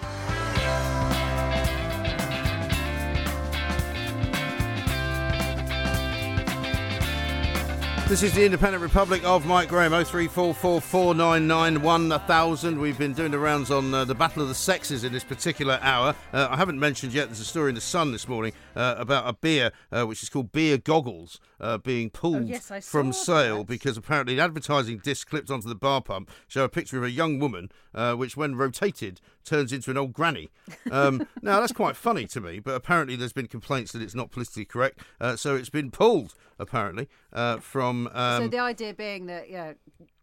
This 8.12 8.24
is 8.24 8.34
the 8.34 8.44
Independent 8.44 8.82
Republic 8.82 9.24
of 9.24 9.46
Mike 9.46 9.70
Graham, 9.70 9.92
03444991000. 9.92 12.78
We've 12.78 12.98
been 12.98 13.14
doing 13.14 13.30
the 13.30 13.38
rounds 13.38 13.70
on 13.70 13.94
uh, 13.94 14.04
the 14.04 14.14
Battle 14.14 14.42
of 14.42 14.48
the 14.48 14.54
Sexes 14.54 15.02
in 15.02 15.14
this 15.14 15.24
particular 15.24 15.78
hour. 15.80 16.14
Uh, 16.30 16.48
I 16.50 16.58
haven't 16.58 16.78
mentioned 16.78 17.14
yet, 17.14 17.28
there's 17.28 17.40
a 17.40 17.44
story 17.46 17.70
in 17.70 17.74
The 17.74 17.80
Sun 17.80 18.12
this 18.12 18.28
morning 18.28 18.52
uh, 18.76 18.96
about 18.98 19.26
a 19.26 19.32
beer 19.32 19.72
uh, 19.90 20.04
which 20.04 20.22
is 20.22 20.28
called 20.28 20.52
Beer 20.52 20.76
Goggles 20.76 21.40
uh, 21.58 21.78
being 21.78 22.10
pulled 22.10 22.42
Oh, 22.42 22.46
yes, 22.48 22.70
from 22.86 23.14
sale 23.14 23.60
that. 23.60 23.68
because 23.68 23.96
apparently 23.96 24.34
an 24.34 24.40
advertising 24.40 24.98
disc 24.98 25.30
clipped 25.30 25.50
onto 25.50 25.70
the 25.70 25.74
bar 25.74 26.02
pump 26.02 26.30
show 26.48 26.64
a 26.64 26.68
picture 26.68 26.98
of 26.98 27.04
a 27.04 27.10
young 27.10 27.38
woman 27.38 27.72
uh, 27.94 28.12
which, 28.12 28.36
when 28.36 28.56
rotated, 28.56 29.22
turns 29.44 29.72
into 29.72 29.90
an 29.90 29.96
old 29.96 30.12
granny. 30.12 30.50
Um, 30.90 31.26
now, 31.42 31.60
that's 31.60 31.72
quite 31.72 31.96
funny 31.96 32.26
to 32.26 32.40
me, 32.40 32.58
but 32.58 32.74
apparently 32.74 33.16
there's 33.16 33.32
been 33.32 33.46
complaints 33.46 33.92
that 33.92 34.02
it's 34.02 34.14
not 34.14 34.30
politically 34.30 34.64
correct, 34.64 35.00
uh, 35.20 35.36
so 35.36 35.56
it's 35.56 35.70
been 35.70 35.90
pulled, 35.90 36.34
apparently, 36.58 37.08
uh, 37.32 37.58
from. 37.58 38.08
Um, 38.12 38.42
so 38.44 38.48
the 38.48 38.58
idea 38.58 38.94
being 38.94 39.26
that 39.26 39.50
yeah, 39.50 39.72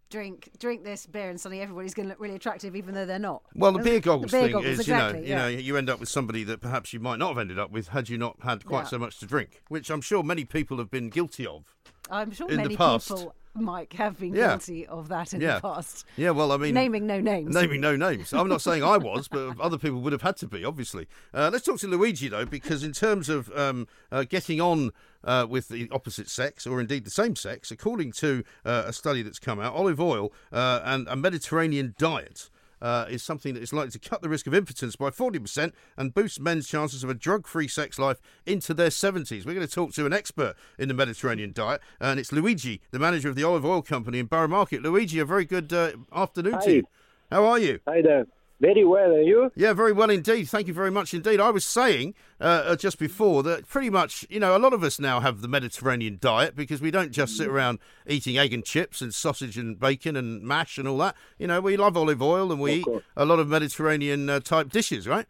drink 0.09 0.49
drink 0.57 0.83
this 0.83 1.05
beer 1.05 1.29
and 1.29 1.39
suddenly 1.39 1.61
everybody's 1.61 1.93
going 1.93 2.07
to 2.07 2.09
look 2.09 2.19
really 2.19 2.35
attractive 2.35 2.75
even 2.75 2.95
though 2.95 3.05
they're 3.05 3.19
not. 3.19 3.43
Well, 3.53 3.71
the 3.71 3.79
beer 3.79 3.99
goggles 3.99 4.31
beer 4.31 4.43
thing 4.43 4.51
goggles, 4.53 4.79
is, 4.79 4.87
you 4.87 4.93
know, 4.93 5.07
exactly, 5.07 5.29
you 5.29 5.35
know, 5.35 5.47
yeah. 5.47 5.59
you 5.59 5.77
end 5.77 5.89
up 5.89 5.99
with 5.99 6.09
somebody 6.09 6.43
that 6.45 6.61
perhaps 6.61 6.93
you 6.93 6.99
might 6.99 7.19
not 7.19 7.29
have 7.29 7.37
ended 7.37 7.59
up 7.59 7.71
with 7.71 7.89
had 7.89 8.09
you 8.09 8.17
not 8.17 8.37
had 8.41 8.65
quite 8.65 8.83
Yeah. 8.83 8.89
so 8.89 8.99
much 8.99 9.19
to 9.19 9.25
drink, 9.25 9.61
which 9.67 9.89
I'm 9.89 10.01
sure 10.01 10.23
many 10.23 10.45
people 10.45 10.77
have 10.77 10.89
been 10.89 11.09
guilty 11.09 11.45
of. 11.45 11.75
I'm 12.09 12.31
sure 12.31 12.49
in 12.49 12.57
the 12.57 12.63
many 12.63 12.75
past. 12.75 13.09
people, 13.09 13.35
Mike, 13.55 13.93
have 13.93 14.19
been 14.19 14.33
Yeah. 14.33 14.49
guilty 14.49 14.85
of 14.87 15.07
that 15.09 15.33
in 15.33 15.41
Yeah. 15.41 15.55
the 15.55 15.61
past. 15.61 16.05
Yeah, 16.15 16.31
well, 16.31 16.51
I 16.51 16.57
mean, 16.57 16.73
Naming 16.73 17.07
no 17.07 17.19
names. 17.19 17.53
Naming 17.53 17.81
no 17.81 17.95
names. 17.95 18.31
I'm 18.33 18.47
not 18.47 18.61
saying 18.61 18.83
I 18.83 18.97
was, 18.97 19.27
but 19.27 19.59
other 19.59 19.77
people 19.77 20.01
would 20.01 20.13
have 20.13 20.21
had 20.21 20.37
to 20.37 20.47
be, 20.47 20.63
obviously. 20.63 21.07
Uh, 21.33 21.49
let's 21.51 21.65
talk 21.65 21.79
to 21.79 21.87
Luigi, 21.87 22.27
though, 22.29 22.45
because 22.45 22.83
in 22.83 22.93
terms 22.93 23.27
of 23.27 23.51
um, 23.57 23.87
uh, 24.11 24.23
getting 24.23 24.61
on 24.61 24.91
uh, 25.23 25.45
with 25.49 25.67
the 25.67 25.89
opposite 25.91 26.29
sex, 26.29 26.65
or 26.65 26.79
indeed 26.79 27.03
the 27.05 27.09
same 27.11 27.35
sex, 27.35 27.71
according 27.71 28.11
to 28.13 28.43
uh, 28.63 28.83
a 28.85 28.93
study 28.93 29.21
that's 29.21 29.39
come 29.39 29.59
out, 29.59 29.73
olive 29.73 29.99
oil 29.99 30.31
uh, 30.51 30.79
and 30.85 31.07
a 31.09 31.15
Mediterranean 31.15 31.93
diet. 31.97 32.49
Uh, 32.81 33.05
is 33.09 33.21
something 33.21 33.53
that 33.53 33.63
is 33.63 33.73
likely 33.73 33.91
to 33.91 33.99
cut 33.99 34.21
the 34.21 34.29
risk 34.29 34.47
of 34.47 34.53
impotence 34.53 34.95
by 34.95 35.09
40% 35.09 35.73
and 35.97 36.13
boost 36.13 36.39
men's 36.39 36.67
chances 36.67 37.03
of 37.03 37.09
a 37.09 37.13
drug 37.13 37.45
free 37.45 37.67
sex 37.67 37.99
life 37.99 38.21
into 38.45 38.73
their 38.73 38.89
70s. 38.89 39.45
We're 39.45 39.53
going 39.53 39.67
to 39.67 39.73
talk 39.73 39.93
to 39.93 40.05
an 40.05 40.13
expert 40.13 40.55
in 40.77 40.87
the 40.87 40.93
Mediterranean 40.93 41.51
diet, 41.51 41.81
and 41.99 42.19
it's 42.19 42.31
Luigi, 42.31 42.81
the 42.91 42.99
manager 42.99 43.29
of 43.29 43.35
the 43.35 43.43
olive 43.43 43.65
oil 43.65 43.81
company 43.81 44.19
in 44.19 44.27
Borough 44.27 44.47
Market. 44.47 44.81
Luigi, 44.81 45.19
a 45.19 45.25
very 45.25 45.45
good 45.45 45.73
uh, 45.73 45.91
afternoon 46.13 46.59
to 46.61 46.71
you. 46.71 46.83
How 47.31 47.45
are 47.45 47.59
you? 47.59 47.79
Hi 47.87 48.01
there. 48.01 48.25
Very 48.61 48.83
well, 48.83 49.11
are 49.11 49.21
you? 49.21 49.51
Yeah, 49.55 49.71
very 49.71 49.93
well 49.93 50.09
indeed. 50.09 50.49
Thank 50.49 50.67
you 50.67 50.73
very 50.73 50.91
much 50.91 51.13
indeed. 51.13 51.39
I 51.39 51.49
was 51.49 51.63
saying 51.63 52.13
uh, 52.41 52.63
uh, 52.65 52.75
just 52.75 52.99
before 52.99 53.41
that 53.43 53.67
pretty 53.67 53.89
much, 53.89 54.25
you 54.29 54.39
know, 54.39 54.55
a 54.55 54.59
lot 54.59 54.73
of 54.73 54.83
us 54.83 54.99
now 54.99 55.21
have 55.21 55.39
the 55.39 55.47
Mediterranean 55.47 56.17
diet 56.19 56.57
because 56.57 56.81
we 56.81 56.91
don't 56.91 57.11
just 57.11 57.37
sit 57.37 57.47
around 57.47 57.79
eating 58.05 58.37
egg 58.37 58.53
and 58.53 58.65
chips 58.65 59.01
and 59.01 59.13
sausage 59.13 59.57
and 59.57 59.79
bacon 59.79 60.17
and 60.17 60.41
mash 60.43 60.77
and 60.77 60.89
all 60.89 60.97
that. 60.97 61.15
You 61.37 61.47
know, 61.47 61.61
we 61.61 61.77
love 61.77 61.95
olive 61.95 62.21
oil 62.21 62.51
and 62.51 62.59
we 62.59 62.73
eat 62.73 62.87
a 63.15 63.23
lot 63.23 63.39
of 63.39 63.47
Mediterranean 63.47 64.29
uh, 64.29 64.41
type 64.41 64.69
dishes, 64.69 65.07
right? 65.07 65.25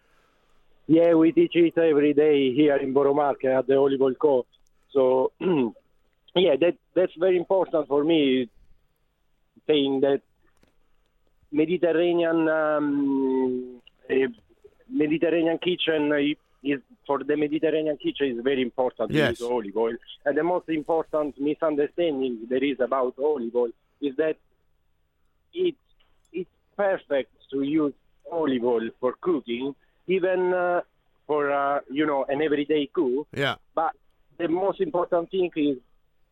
Yeah, 0.87 1.13
we 1.13 1.31
teach 1.31 1.55
it 1.55 1.77
every 1.77 2.15
day 2.15 2.51
here 2.51 2.77
in 2.77 2.93
Borough 2.93 3.13
Market 3.13 3.51
at 3.51 3.67
the 3.67 3.77
Olive 3.77 4.01
Oil 4.01 4.15
Co. 4.15 4.47
So, 4.89 5.33
yeah, 6.35 6.55
that 6.59 6.77
that's 6.95 7.13
very 7.19 7.37
important 7.37 7.87
for 7.87 8.03
me. 8.03 8.49
Saying 9.67 10.01
that 10.01 10.21
Mediterranean 11.51 12.47
um, 12.47 13.81
eh, 14.09 14.27
Mediterranean 14.89 15.57
kitchen 15.57 16.11
is 16.63 16.79
for 17.05 17.23
the 17.23 17.35
Mediterranean 17.37 17.97
kitchen 17.97 18.37
is 18.37 18.43
very 18.43 18.61
important 18.61 19.11
Yes. 19.11 19.41
olive 19.41 19.75
oil. 19.77 19.95
And 20.25 20.37
the 20.37 20.43
most 20.43 20.69
important 20.69 21.39
misunderstanding 21.39 22.47
there 22.49 22.63
is 22.63 22.79
about 22.79 23.15
olive 23.17 23.55
oil 23.55 23.71
is 24.01 24.15
that 24.17 24.35
it 25.53 25.75
it's 26.31 26.49
perfect 26.75 27.31
to 27.51 27.63
use 27.63 27.93
olive 28.31 28.63
oil 28.63 28.89
for 28.99 29.15
cooking, 29.21 29.73
even 30.07 30.53
uh, 30.53 30.81
for 31.25 31.51
uh, 31.51 31.79
you 31.89 32.05
know 32.05 32.25
an 32.27 32.41
everyday 32.41 32.87
cook. 32.93 33.27
Yeah, 33.33 33.55
But 33.73 33.93
the 34.37 34.47
most 34.47 34.79
important 34.81 35.31
thing 35.31 35.51
is 35.55 35.77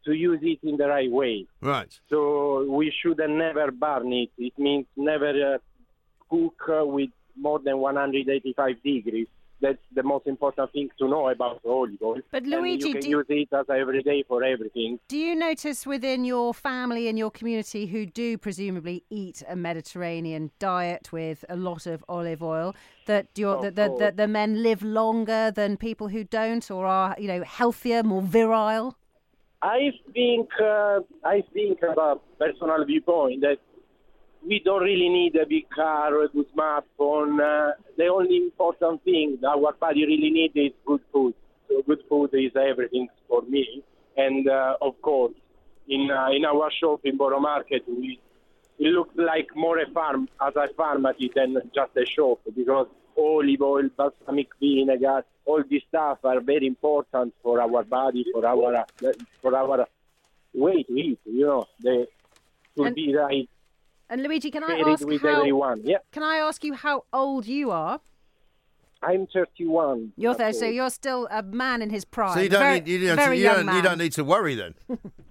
to 0.06 0.14
use 0.14 0.40
it 0.42 0.60
in 0.64 0.78
the 0.78 0.88
right 0.88 1.12
way. 1.12 1.46
right. 1.62 1.94
So 2.10 2.66
we 2.70 2.94
should 3.02 3.18
never 3.18 3.72
burn 3.72 4.12
it. 4.14 4.30
It 4.38 4.54
means 4.58 4.86
never 4.96 5.56
uh, 5.56 5.58
cook 6.30 6.56
uh, 6.70 6.86
with 6.86 7.10
more 7.36 7.60
than 7.60 7.78
185 7.80 8.82
degrees. 8.84 9.28
That's 9.60 9.80
the 9.96 10.04
most 10.04 10.28
important 10.28 10.72
thing 10.72 10.90
to 11.00 11.08
know 11.10 11.30
about 11.30 11.62
olive 11.66 11.98
oil. 12.04 12.18
But 12.32 12.44
And 12.44 12.52
Luigi, 12.52 12.90
you 12.90 12.94
can 12.94 13.02
do- 13.02 13.10
use 13.10 13.26
it 13.30 13.50
as 13.52 13.66
every 13.70 14.04
day 14.04 14.24
for 14.28 14.44
everything. 14.44 15.00
Do 15.08 15.18
you 15.18 15.34
notice 15.34 15.88
within 15.88 16.26
your 16.26 16.54
family 16.54 17.08
and 17.08 17.18
your 17.18 17.32
community 17.32 17.88
who 17.88 18.06
do 18.06 18.38
presumably 18.38 19.04
eat 19.10 19.42
a 19.50 19.56
Mediterranean 19.56 20.52
diet 20.60 21.12
with 21.12 21.44
a 21.50 21.56
lot 21.56 21.88
of 21.88 22.06
olive 22.08 22.44
oil 22.44 22.76
that 23.08 23.30
your 23.36 23.56
Of 23.56 23.62
that 23.64 23.76
the, 23.76 23.82
the, 23.84 23.90
course. 23.90 24.14
the 24.16 24.28
men 24.28 24.62
live 24.62 24.84
longer 24.84 25.50
than 25.50 25.76
people 25.76 26.10
who 26.10 26.24
don't 26.24 26.70
or 26.70 26.86
are 26.86 27.16
you 27.18 27.28
know 27.28 27.44
healthier, 27.44 28.04
more 28.04 28.22
virile? 28.22 28.96
I 29.62 29.91
think 30.13 30.50
uh, 30.62 31.00
I 31.26 31.43
think 31.54 31.80
about 31.82 32.22
personal 32.38 32.86
viewpoint 32.86 33.41
that 33.41 33.58
we 34.48 34.62
don't 34.63 34.84
really 34.84 35.10
need 35.10 35.36
a 35.36 35.46
big 35.48 35.70
car 35.70 36.13
or 36.13 36.26
a 36.26 36.30
good 36.30 36.46
smartphone. 36.56 37.39
Uh, 37.41 37.74
the 37.98 38.06
only 38.06 38.38
important 38.38 39.04
thing 39.04 39.39
that 39.41 39.48
our 39.48 39.74
body 39.74 40.06
really 40.06 40.30
needs 40.30 40.54
is 40.56 40.72
good 40.86 41.02
food. 41.12 41.34
So 41.67 41.82
good 41.88 42.00
food 42.08 42.30
is 42.34 42.52
everything 42.56 43.08
for 43.28 43.41
me. 43.41 43.84
And 44.15 44.48
uh, 44.48 44.76
of 44.82 45.02
course, 45.02 45.34
in 45.89 46.10
uh, 46.12 46.30
in 46.32 46.46
our 46.46 46.70
shop 46.80 47.02
in 47.04 47.17
Borough 47.17 47.39
Market, 47.39 47.84
we 47.88 48.20
like 49.32 49.50
more 49.56 49.78
a 49.86 49.88
farm 49.98 50.28
as 50.48 50.56
a 50.56 50.68
pharmacy 50.80 51.28
than 51.36 51.50
just 51.76 51.92
a 52.04 52.06
shop 52.16 52.40
because 52.56 52.88
olive 53.18 53.62
oil, 53.62 53.88
balsamic 53.98 54.48
vinegar, 54.60 55.20
all 55.46 55.63
this 55.70 55.84
stuff 55.90 56.20
are 56.24 56.40
very 56.54 56.68
important 56.68 57.34
for 57.44 57.56
our 57.66 57.84
body, 57.84 58.24
for 58.34 58.44
our 58.54 58.72
uh, 58.76 59.12
for 59.42 59.52
our 59.62 59.86
way 60.54 60.84
to 60.84 60.94
eat. 60.94 61.20
You 61.26 61.46
know, 61.46 61.66
they 61.84 62.00
should 62.76 62.88
And- 62.88 62.96
be 62.96 63.08
right 63.16 63.48
And 64.10 64.24
Luigi, 64.24 64.50
can 64.52 64.63
I 64.63 64.76
ask 64.92 65.06
with 65.06 65.22
how 65.22 65.40
everyone. 65.40 65.82
Yeah, 65.84 65.98
can 66.16 66.24
I 66.24 66.38
ask 66.50 66.63
you 66.68 66.74
how 66.86 66.96
old 67.12 67.46
you 67.46 67.72
are? 67.72 68.00
I'm 69.04 69.28
31. 69.28 70.13
You're 70.16 70.34
there, 70.34 70.48
That's 70.48 70.60
so 70.60 70.66
you're 70.78 70.90
still 71.04 71.28
a 71.30 71.44
man 71.44 71.82
in 71.86 71.90
his 71.98 72.04
prime. 72.16 72.34
So 72.34 72.40
you 72.46 72.50
don't, 72.50 72.62
very, 72.62 72.80
need, 72.80 72.88
you, 72.88 73.08
don't, 73.10 73.16
very 73.26 73.38
you, 73.38 73.44
young 73.44 73.56
don't, 73.58 73.66
man. 73.68 73.76
you 73.78 73.82
don't 73.88 74.00
need 74.04 74.13
to 74.13 74.24
worry 74.24 74.56
then. 74.56 74.74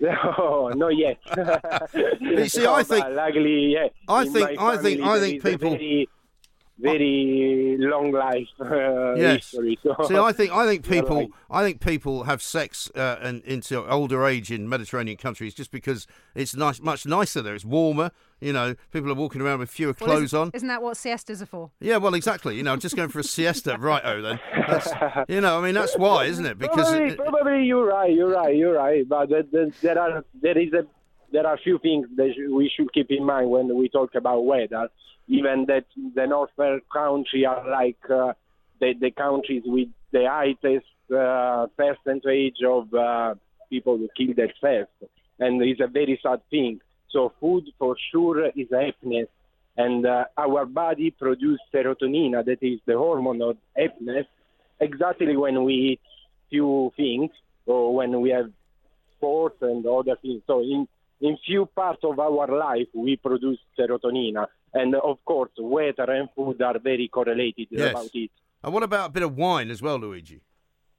No, 0.00 0.70
not 0.76 0.96
yet. 0.96 1.18
you 2.20 2.46
see, 2.48 2.64
I 2.66 2.82
think- 2.84 3.04
but 3.04 3.12
luckily, 3.14 3.72
yeah. 3.74 3.88
I 4.08 4.24
think- 4.26 4.60
I 4.60 4.76
think- 4.76 5.00
I 5.02 5.18
think 5.20 5.42
people- 5.42 5.70
very, 5.70 6.08
very 6.78 7.76
long 7.80 8.12
life 8.12 8.46
uh, 8.60 9.14
Yes. 9.16 9.50
history. 9.50 9.78
So 9.82 9.96
See, 10.06 10.16
I 10.16 10.32
think 10.32 10.52
I 10.52 10.66
think 10.66 10.88
people. 10.88 11.28
I 11.50 11.64
think 11.64 11.80
people 11.80 12.24
have 12.24 12.40
sex 12.40 12.90
uh, 12.94 13.16
and 13.20 13.42
into 13.42 13.84
older 13.88 14.24
age 14.24 14.52
in 14.52 14.68
Mediterranean 14.68 15.16
countries 15.16 15.54
just 15.54 15.72
because 15.72 16.06
it's 16.36 16.54
nice, 16.54 16.80
much 16.80 17.04
nicer 17.06 17.42
there. 17.42 17.54
It's 17.56 17.64
warmer. 17.64 18.12
You 18.40 18.52
know, 18.52 18.74
people 18.92 19.10
are 19.10 19.14
walking 19.14 19.40
around 19.40 19.58
with 19.58 19.70
fewer 19.70 19.94
Well, 20.00 20.08
clothes 20.10 20.24
isn't, 20.26 20.38
on. 20.38 20.50
Isn't 20.54 20.68
that 20.68 20.82
what 20.82 20.96
siestas 20.96 21.42
are 21.42 21.46
for? 21.46 21.70
Yeah, 21.80 21.96
well, 21.96 22.14
exactly. 22.14 22.56
You 22.56 22.62
know, 22.62 22.76
just 22.76 22.94
going 22.96 23.08
for 23.08 23.18
a 23.18 23.24
siesta, 23.24 23.76
right? 23.80 24.02
Oh, 24.04 24.22
then. 24.22 24.40
That's, 24.68 24.88
you 25.28 25.40
know, 25.40 25.58
I 25.58 25.64
mean, 25.64 25.74
that's 25.74 25.96
why, 25.98 26.26
isn't 26.26 26.46
it? 26.46 26.58
Because 26.58 26.88
probably, 26.88 27.08
it- 27.08 27.18
probably 27.18 27.64
you're 27.64 27.86
right. 27.86 28.12
You're 28.12 28.30
right. 28.30 28.54
You're 28.56 28.74
right. 28.74 29.08
But 29.08 29.30
there, 29.30 29.42
there, 29.50 29.66
there 29.82 29.98
are 29.98 30.24
there 30.40 30.56
is 30.58 30.72
a 30.72 30.86
there 31.32 31.46
are 31.46 31.54
a 31.54 31.58
few 31.58 31.78
things 31.78 32.06
that 32.16 32.32
we 32.50 32.70
should 32.74 32.92
keep 32.92 33.10
in 33.10 33.24
mind 33.26 33.50
when 33.50 33.74
we 33.76 33.88
talk 33.88 34.14
about 34.14 34.40
weather. 34.44 34.88
Even 35.26 35.66
that 35.66 35.84
the 36.14 36.26
northern 36.26 36.80
country 36.92 37.44
are 37.44 37.68
like 37.68 37.98
uh, 38.08 38.32
the 38.80 38.94
the 38.98 39.10
countries 39.10 39.62
with 39.66 39.88
the 40.12 40.26
highest 40.26 40.86
uh, 41.14 41.66
percentage 41.76 42.56
of 42.66 42.94
uh, 42.94 43.34
people 43.68 43.98
who 43.98 44.08
kill 44.16 44.34
themselves, 44.34 44.88
and 45.38 45.60
it's 45.62 45.80
a 45.80 45.86
very 45.86 46.18
sad 46.22 46.40
thing. 46.50 46.80
So 47.10 47.32
food 47.40 47.64
for 47.78 47.96
sure 48.12 48.46
is 48.48 48.68
happiness, 48.70 49.28
and 49.76 50.04
uh, 50.06 50.24
our 50.36 50.66
body 50.66 51.10
produces 51.10 51.60
serotonin, 51.72 52.32
that 52.44 52.58
is 52.62 52.80
the 52.86 52.96
hormone 52.96 53.40
of 53.42 53.56
happiness, 53.76 54.26
exactly 54.80 55.36
when 55.36 55.64
we 55.64 55.74
eat 55.74 56.00
few 56.50 56.92
things 56.96 57.30
or 57.66 57.94
when 57.94 58.20
we 58.20 58.30
have 58.30 58.50
sports 59.16 59.56
and 59.62 59.84
other 59.86 60.16
things. 60.22 60.42
So 60.46 60.60
in 60.60 60.86
in 61.20 61.36
few 61.44 61.66
parts 61.66 62.00
of 62.04 62.18
our 62.20 62.46
life 62.46 62.86
we 62.94 63.16
produce 63.16 63.58
serotonin, 63.78 64.46
and 64.74 64.94
of 64.94 65.18
course 65.24 65.50
weather 65.58 66.10
and 66.10 66.28
food 66.36 66.60
are 66.62 66.78
very 66.78 67.08
correlated 67.08 67.68
Yes. 67.70 67.90
about 67.90 68.10
it. 68.14 68.30
and 68.62 68.72
what 68.74 68.82
about 68.82 69.06
a 69.10 69.12
bit 69.12 69.22
of 69.22 69.36
wine 69.36 69.70
as 69.70 69.80
well, 69.82 69.98
Luigi? 69.98 70.40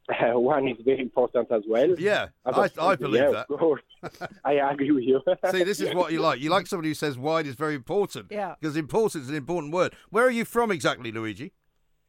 One 0.33 0.67
is 0.67 0.77
very 0.83 1.01
important 1.01 1.51
as 1.51 1.63
well. 1.67 1.95
Yeah, 1.99 2.27
As 2.45 2.55
I, 2.57 2.65
a- 2.81 2.85
I 2.87 2.95
believe 2.95 3.21
yeah, 3.23 3.31
that. 3.31 3.49
Of 3.49 3.59
course, 3.59 3.81
I 4.45 4.53
agree 4.53 4.91
with 4.91 5.03
you. 5.03 5.21
See, 5.51 5.63
this 5.63 5.79
is 5.81 5.93
what 5.93 6.11
you 6.11 6.19
like. 6.19 6.39
You 6.39 6.49
like 6.49 6.67
somebody 6.67 6.89
who 6.89 6.95
says 6.95 7.17
wine 7.17 7.45
is 7.45 7.55
very 7.55 7.75
important. 7.75 8.27
Yeah. 8.31 8.55
Because 8.59 8.75
important 8.75 9.23
is 9.25 9.29
an 9.29 9.35
important 9.35 9.73
word. 9.73 9.93
Where 10.09 10.25
are 10.25 10.31
you 10.31 10.45
from 10.45 10.71
exactly, 10.71 11.11
Luigi? 11.11 11.51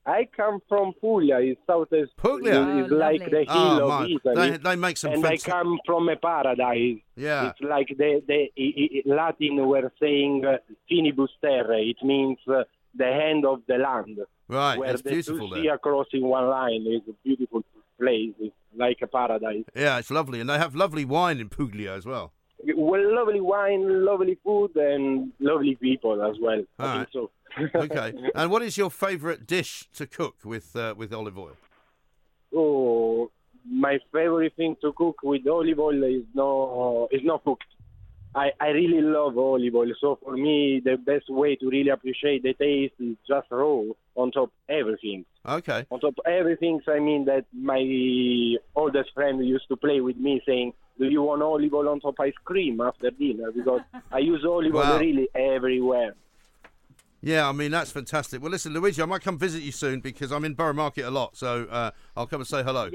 I 0.07 0.27
come 0.35 0.61
from 0.67 0.95
Puglia, 0.99 1.39
it's 1.41 1.61
southeast. 1.67 2.13
Puglia? 2.17 2.79
It's 2.79 2.91
Oh, 2.91 2.97
like 2.97 3.21
lovely. 3.21 3.45
the 3.45 3.53
hill 3.53 3.63
Oh, 3.71 3.83
of 3.83 3.89
my. 3.89 4.05
Italy. 4.07 4.51
They, 4.53 4.57
they 4.57 4.77
make 4.77 4.97
some 4.97 5.13
and 5.13 5.27
I 5.27 5.37
come 5.37 5.79
from 5.85 6.09
a 6.09 6.17
paradise. 6.17 7.01
Yeah. 7.17 7.51
It's 7.51 7.61
like 7.61 7.89
the, 7.99 8.23
the 8.27 8.49
i- 8.59 9.03
i- 9.07 9.15
Latin 9.15 9.57
were 9.69 9.93
saying 10.01 10.47
uh, 10.47 10.57
finibus 10.91 11.29
terrae. 11.45 11.91
It 11.91 11.99
means 12.03 12.39
uh, 12.49 12.63
the 12.95 13.07
end 13.07 13.45
of 13.45 13.61
the 13.69 13.75
land. 13.77 14.19
Right, 14.49 14.79
Where 14.79 14.91
it's 14.91 15.03
the 15.03 15.11
beautiful 15.11 15.49
two 15.51 15.55
there. 15.55 15.63
sea 15.65 15.69
are 15.69 15.79
crossing 15.79 16.23
one 16.25 16.49
line. 16.49 16.83
It's 16.87 17.07
a 17.07 17.13
beautiful 17.23 17.63
place. 18.01 18.33
It's 18.41 18.55
like 18.77 18.99
a 19.03 19.07
paradise. 19.07 19.65
Yeah, 19.75 19.99
it's 19.99 20.11
lovely, 20.11 20.41
and 20.41 20.49
they 20.49 20.59
have 20.59 20.75
lovely 20.75 21.05
wine 21.05 21.39
in 21.41 21.49
Puglia 21.49 21.95
as 21.95 22.07
well. 22.07 22.33
Well, 22.77 23.15
lovely 23.15 23.41
wine, 23.41 24.05
lovely 24.05 24.39
food, 24.45 24.77
and 24.77 25.33
lovely 25.41 25.77
people 25.77 26.23
as 26.23 26.37
well. 26.41 26.63
I 26.79 26.87
All 26.87 26.97
think 26.99 27.09
so. 27.13 27.31
Okay. 27.75 28.13
and 28.35 28.51
what 28.51 28.63
is 28.63 28.77
your 28.77 28.91
favourite 28.91 29.45
dish 29.47 29.89
to 29.95 30.07
cook 30.07 30.37
with 30.45 30.77
uh, 30.77 30.95
with 30.97 31.13
olive 31.13 31.37
oil? 31.37 31.57
Oh, 32.55 33.31
my 33.69 33.99
favorite 34.13 34.55
thing 34.57 34.77
to 34.83 34.93
cook 34.93 35.17
with 35.23 35.47
olive 35.49 35.79
oil 35.79 36.03
is 36.05 36.23
no 36.35 37.09
is 37.11 37.23
not 37.25 37.43
cooked. 37.45 37.65
I, 38.35 38.51
I 38.61 38.69
really 38.69 39.01
love 39.03 39.37
olive 39.37 39.75
oil. 39.75 39.93
So 40.01 40.19
for 40.23 40.37
me, 40.37 40.81
the 40.85 40.97
best 40.97 41.29
way 41.29 41.57
to 41.57 41.69
really 41.69 41.91
appreciate 41.91 42.43
the 42.43 42.55
taste 42.55 42.95
is 43.01 43.17
just 43.27 43.49
raw 43.51 43.83
on 44.15 44.31
top 44.31 44.53
everything. 44.69 45.25
Okay. 45.45 45.85
On 45.91 45.99
top 45.99 46.15
everything, 46.27 46.81
I 46.87 47.01
mean 47.01 47.25
that 47.25 47.47
my 47.53 47.81
oldest 48.77 49.11
friend 49.15 49.45
used 49.45 49.67
to 49.69 49.77
play 49.77 50.01
with 50.01 50.17
me 50.17 50.41
saying, 50.47 50.73
"Do 50.99 51.07
you 51.07 51.23
want 51.23 51.43
olive 51.43 51.75
oil 51.75 51.89
on 51.89 51.99
top 52.01 52.21
ice 52.21 52.35
cream 52.45 52.81
after 52.81 53.11
dinner?" 53.11 53.51
Because 53.51 53.81
I 54.13 54.19
use 54.19 54.45
olive 54.47 54.75
Wow. 54.75 54.93
oil 54.93 54.99
really 55.01 55.29
everywhere. 55.35 56.15
Yeah, 57.23 57.49
I 57.49 57.53
mean 57.53 57.73
that's 57.73 57.91
fantastic. 57.91 58.41
Well, 58.41 58.51
listen, 58.53 58.73
Luigi, 58.73 59.03
I 59.03 59.07
might 59.07 59.23
come 59.23 59.39
visit 59.39 59.63
you 59.63 59.73
soon 59.73 60.01
because 60.01 60.31
I'm 60.31 60.45
in 60.45 60.55
Borough 60.55 60.73
Market 60.73 61.05
a 61.05 61.11
lot, 61.11 61.37
so 61.37 61.65
uh, 61.71 61.91
I'll 62.17 62.27
come 62.29 62.41
and 62.43 62.49
say 62.49 62.63
hello. 62.63 62.91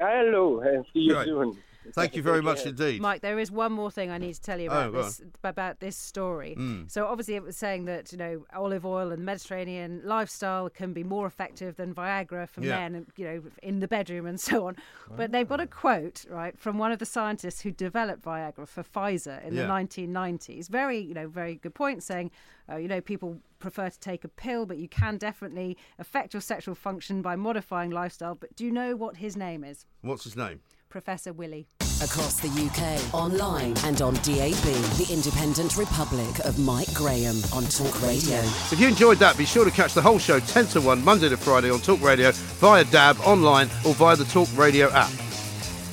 Hello, 0.00 0.60
and 0.60 0.84
see 0.92 1.00
you 1.00 1.14
Right. 1.14 1.26
soon. 1.26 1.56
Thank 1.94 2.16
you 2.16 2.22
very 2.22 2.42
much 2.42 2.58
care. 2.58 2.68
indeed. 2.68 3.00
Mike, 3.00 3.20
there 3.22 3.38
is 3.38 3.50
one 3.50 3.72
more 3.72 3.90
thing 3.90 4.10
I 4.10 4.18
need 4.18 4.34
to 4.34 4.40
tell 4.40 4.60
you 4.60 4.68
Oh, 4.70 4.72
about 4.88 4.92
go 4.92 5.02
this 5.02 5.22
about 5.44 5.80
this 5.80 5.96
story. 5.96 6.54
Mm. 6.58 6.90
So 6.90 7.06
obviously, 7.06 7.34
it 7.34 7.42
was 7.42 7.56
saying 7.56 7.84
that 7.86 8.12
you 8.12 8.18
know 8.18 8.44
olive 8.54 8.84
oil 8.86 9.12
and 9.12 9.24
Mediterranean 9.24 10.00
lifestyle 10.04 10.68
can 10.70 10.92
be 10.92 11.04
more 11.04 11.26
effective 11.26 11.76
than 11.76 11.94
Viagra 11.94 12.48
for 12.48 12.60
Yeah. 12.62 12.78
men, 12.78 12.94
and 12.94 13.06
you 13.16 13.24
know 13.26 13.42
in 13.62 13.80
the 13.80 13.88
bedroom 13.88 14.26
and 14.26 14.40
so 14.40 14.66
on. 14.66 14.76
But 15.16 15.32
they've 15.32 15.48
got 15.48 15.60
a 15.60 15.66
quote 15.66 16.24
right 16.30 16.58
from 16.58 16.78
one 16.78 16.92
of 16.92 16.98
the 16.98 17.06
scientists 17.06 17.60
who 17.62 17.70
developed 17.70 18.22
Viagra 18.22 18.66
for 18.68 18.82
Pfizer 18.82 19.42
in 19.44 19.54
Yeah. 19.54 19.62
the 19.62 19.68
1990s. 19.68 20.68
Very 20.68 20.98
you 20.98 21.14
know 21.14 21.28
very 21.28 21.56
good 21.56 21.74
point, 21.74 22.02
saying 22.02 22.30
uh, 22.70 22.76
you 22.76 22.88
know 22.88 23.00
people 23.00 23.40
prefer 23.58 23.88
to 23.90 23.98
take 23.98 24.22
a 24.24 24.28
pill, 24.28 24.66
but 24.66 24.78
you 24.78 24.88
can 24.88 25.16
definitely 25.16 25.76
affect 25.98 26.32
your 26.32 26.40
sexual 26.40 26.74
function 26.76 27.22
by 27.22 27.34
modifying 27.34 27.90
lifestyle. 27.90 28.34
But 28.36 28.54
do 28.54 28.64
you 28.64 28.70
know 28.70 28.94
what 28.94 29.16
his 29.16 29.36
name 29.36 29.64
is? 29.64 29.84
What's 30.02 30.24
his 30.24 30.36
name? 30.36 30.60
Professor 30.88 31.32
Willie. 31.32 31.68
Across 32.02 32.40
the 32.40 32.48
UK, 32.48 33.14
online 33.14 33.74
and 33.84 34.00
on 34.02 34.14
DAB, 34.14 34.62
the 34.96 35.08
Independent 35.10 35.76
Republic 35.76 36.38
of 36.44 36.58
Mike 36.58 36.92
Graham 36.94 37.36
on 37.52 37.64
Talk 37.64 38.00
Radio. 38.02 38.38
If 38.70 38.78
you 38.78 38.86
enjoyed 38.86 39.18
that, 39.18 39.36
be 39.36 39.44
sure 39.44 39.64
to 39.64 39.70
catch 39.70 39.94
the 39.94 40.02
whole 40.02 40.18
show 40.18 40.38
10 40.38 40.66
to 40.66 40.80
1 40.80 41.04
Monday 41.04 41.28
to 41.28 41.36
Friday 41.36 41.70
on 41.70 41.80
Talk 41.80 42.00
Radio 42.00 42.30
via 42.30 42.84
DAB, 42.84 43.18
online, 43.20 43.66
or 43.84 43.94
via 43.94 44.14
the 44.14 44.24
Talk 44.26 44.48
Radio 44.56 44.90
app. 44.92 45.10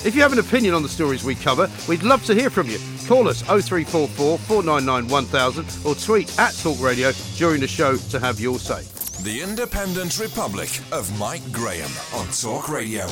If 0.06 0.14
you 0.14 0.22
have 0.22 0.34
an 0.34 0.40
opinion 0.40 0.76
on 0.76 0.84
the 0.84 0.90
stories 0.90 1.24
we 1.24 1.34
cover, 1.34 1.68
we'd 1.90 2.04
love 2.04 2.24
to 2.26 2.36
hear 2.36 2.52
from 2.52 2.68
you. 2.68 2.78
Call 3.08 3.28
us 3.28 3.42
0344 3.42 4.38
499 4.38 5.12
1000 5.12 5.66
or 5.86 5.96
tweet 5.96 6.40
at 6.40 6.54
Talk 6.58 6.80
Radio 6.80 7.12
during 7.38 7.62
the 7.62 7.68
show 7.68 7.98
to 7.98 8.20
have 8.20 8.40
your 8.40 8.60
say. 8.60 8.84
The 9.24 9.42
Independent 9.42 10.20
Republic 10.20 10.70
of 10.92 11.18
Mike 11.18 11.52
Graham 11.52 11.90
on 12.14 12.28
Talk 12.28 12.70
Radio. 12.70 13.08